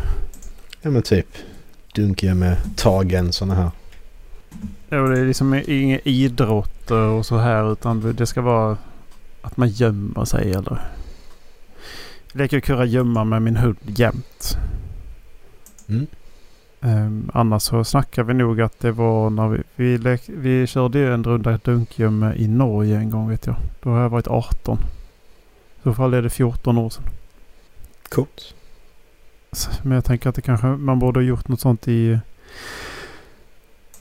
Ja 0.83 0.91
men 0.91 1.03
typ 1.03 1.27
dunkiga 1.95 2.35
med 2.35 2.57
tagen 2.77 3.33
sådana 3.33 3.55
här. 3.55 3.71
Jo, 4.91 5.07
det 5.07 5.21
är 5.21 5.27
liksom 5.27 5.63
inga 5.67 5.99
idrotter 5.99 7.03
och 7.03 7.27
så 7.27 7.37
här 7.37 7.73
utan 7.73 8.15
det 8.17 8.27
ska 8.27 8.41
vara 8.41 8.77
att 9.43 9.57
man 9.57 9.69
gömmer 9.69 10.25
sig 10.25 10.51
eller... 10.51 10.81
Jag 12.33 12.39
leker 12.39 12.61
kurra 12.61 12.85
gömma 12.85 13.25
med 13.25 13.43
min 13.43 13.57
hund 13.57 13.77
jämt. 13.85 14.57
Mm. 15.89 16.07
Um, 16.81 17.31
annars 17.35 17.63
så 17.63 17.85
snackar 17.85 18.23
vi 18.23 18.35
nog 18.35 18.61
att 18.61 18.81
det 18.81 18.93
var 18.93 19.31
när 19.31 19.49
vi... 19.49 19.63
Vi, 19.77 19.99
lek, 19.99 20.23
vi 20.27 20.67
körde 20.67 20.99
ju 20.99 21.15
en 21.15 21.25
runda 21.25 21.59
dunkgömme 21.65 22.35
i 22.37 22.49
Norge 22.49 22.97
en 22.97 23.11
gång 23.11 23.29
vet 23.29 23.47
jag. 23.47 23.57
Då 23.83 23.91
har 23.91 24.01
jag 24.01 24.09
varit 24.09 24.29
18. 24.29 24.79
I 25.81 25.83
så 25.83 25.95
fall 25.95 26.15
är 26.15 26.23
det 26.23 26.31
14 26.31 26.79
år 26.79 26.91
sedan. 26.91 27.05
Coolt. 28.09 28.55
Men 29.83 29.93
jag 29.93 30.05
tänker 30.05 30.29
att 30.29 30.35
det 30.35 30.43
kanske 30.43 30.67
man 30.67 30.99
borde 30.99 31.21
ha 31.21 31.25
gjort 31.25 31.49
något 31.49 31.61
sånt 31.61 31.89
i... 31.89 32.19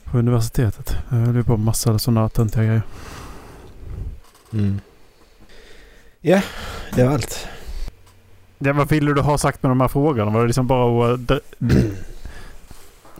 På 0.04 0.18
universitetet. 0.18 0.96
Jag 1.08 1.16
höll 1.16 1.44
på 1.44 1.56
med 1.56 1.64
massa 1.64 1.98
sådana 1.98 2.28
töntiga 2.28 2.64
grejer. 2.64 2.82
Mm. 4.52 4.80
Ja, 6.20 6.42
det 6.94 7.04
var 7.04 7.12
allt. 7.12 7.48
Ja, 8.58 8.72
vad 8.72 8.88
ville 8.88 9.14
du 9.14 9.20
ha 9.20 9.38
sagt 9.38 9.62
med 9.62 9.70
de 9.70 9.80
här 9.80 9.88
frågorna? 9.88 10.30
Var 10.30 10.40
det 10.40 10.46
liksom 10.46 10.66
bara 10.66 11.14
att... 11.14 11.30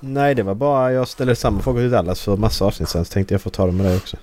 Nej, 0.00 0.34
det 0.34 0.42
var 0.42 0.54
bara 0.54 0.92
jag 0.92 1.08
ställde 1.08 1.36
samma 1.36 1.60
fråga 1.60 1.80
till 1.80 1.90
Dallas 1.90 2.20
för 2.20 2.36
massa 2.36 2.64
avsnitt 2.64 2.88
sen 2.88 3.04
så 3.04 3.12
tänkte 3.12 3.34
jag 3.34 3.40
få 3.42 3.50
ta 3.50 3.66
dem 3.66 3.76
med 3.76 3.86
dig 3.86 3.96
också. 3.96 4.16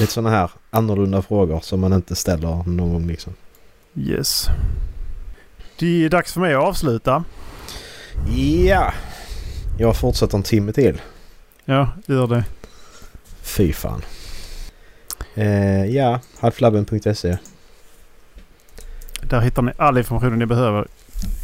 Lite 0.00 0.12
sådana 0.12 0.30
här 0.30 0.50
annorlunda 0.70 1.22
frågor 1.22 1.60
som 1.60 1.80
man 1.80 1.92
inte 1.92 2.16
ställer 2.16 2.68
någon 2.68 2.92
gång 2.92 3.06
liksom. 3.06 3.34
Yes. 3.94 4.46
Det 5.78 6.04
är 6.04 6.08
dags 6.08 6.32
för 6.32 6.40
mig 6.40 6.54
att 6.54 6.62
avsluta. 6.62 7.24
Ja! 8.66 8.92
Jag 9.78 9.96
fortsätter 9.96 10.36
en 10.36 10.42
timme 10.42 10.72
till. 10.72 11.00
Ja, 11.64 11.88
gör 12.06 12.26
det. 12.26 12.44
Fy 13.42 13.72
fan. 13.72 14.02
Eh, 15.34 15.84
ja, 15.84 16.20
halflabben.se. 16.40 17.38
Där 19.22 19.40
hittar 19.40 19.62
ni 19.62 19.72
all 19.76 19.98
information 19.98 20.38
ni 20.38 20.46
behöver. 20.46 20.88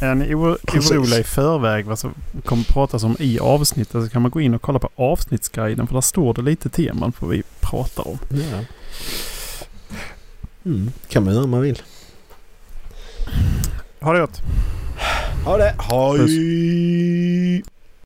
Är 0.01 0.15
ni 0.15 0.35
oroliga 0.35 1.19
i 1.19 1.25
förväg 1.25 1.85
vad 1.87 1.99
som 1.99 2.15
kommer 2.45 2.65
pratas 2.65 3.05
om 3.05 3.17
i 3.19 3.39
avsnittet 3.39 4.05
så 4.05 4.09
kan 4.09 4.23
man 4.23 4.31
gå 4.31 4.41
in 4.41 4.55
och 4.55 4.63
kolla 4.63 4.79
på 4.79 4.89
avsnittsguiden 4.97 5.87
för 5.87 5.95
där 5.95 6.01
står 6.01 6.35
det 6.35 6.43
lite 6.43 6.69
teman 6.69 7.13
på 7.13 7.27
vad 7.27 7.37
vi 7.37 7.43
pratar 7.61 8.09
om. 8.09 8.19
Ja. 8.31 8.65
Mm, 10.65 10.91
kan 11.09 11.25
man 11.25 11.35
göra 11.35 11.45
om 11.45 11.51
man 11.51 11.61
vill. 11.61 11.83
Ha 14.01 14.13
det 14.13 14.21
gott! 14.21 14.41
Ha 15.45 15.57
det! 15.57 15.75
Hej! 15.79 17.63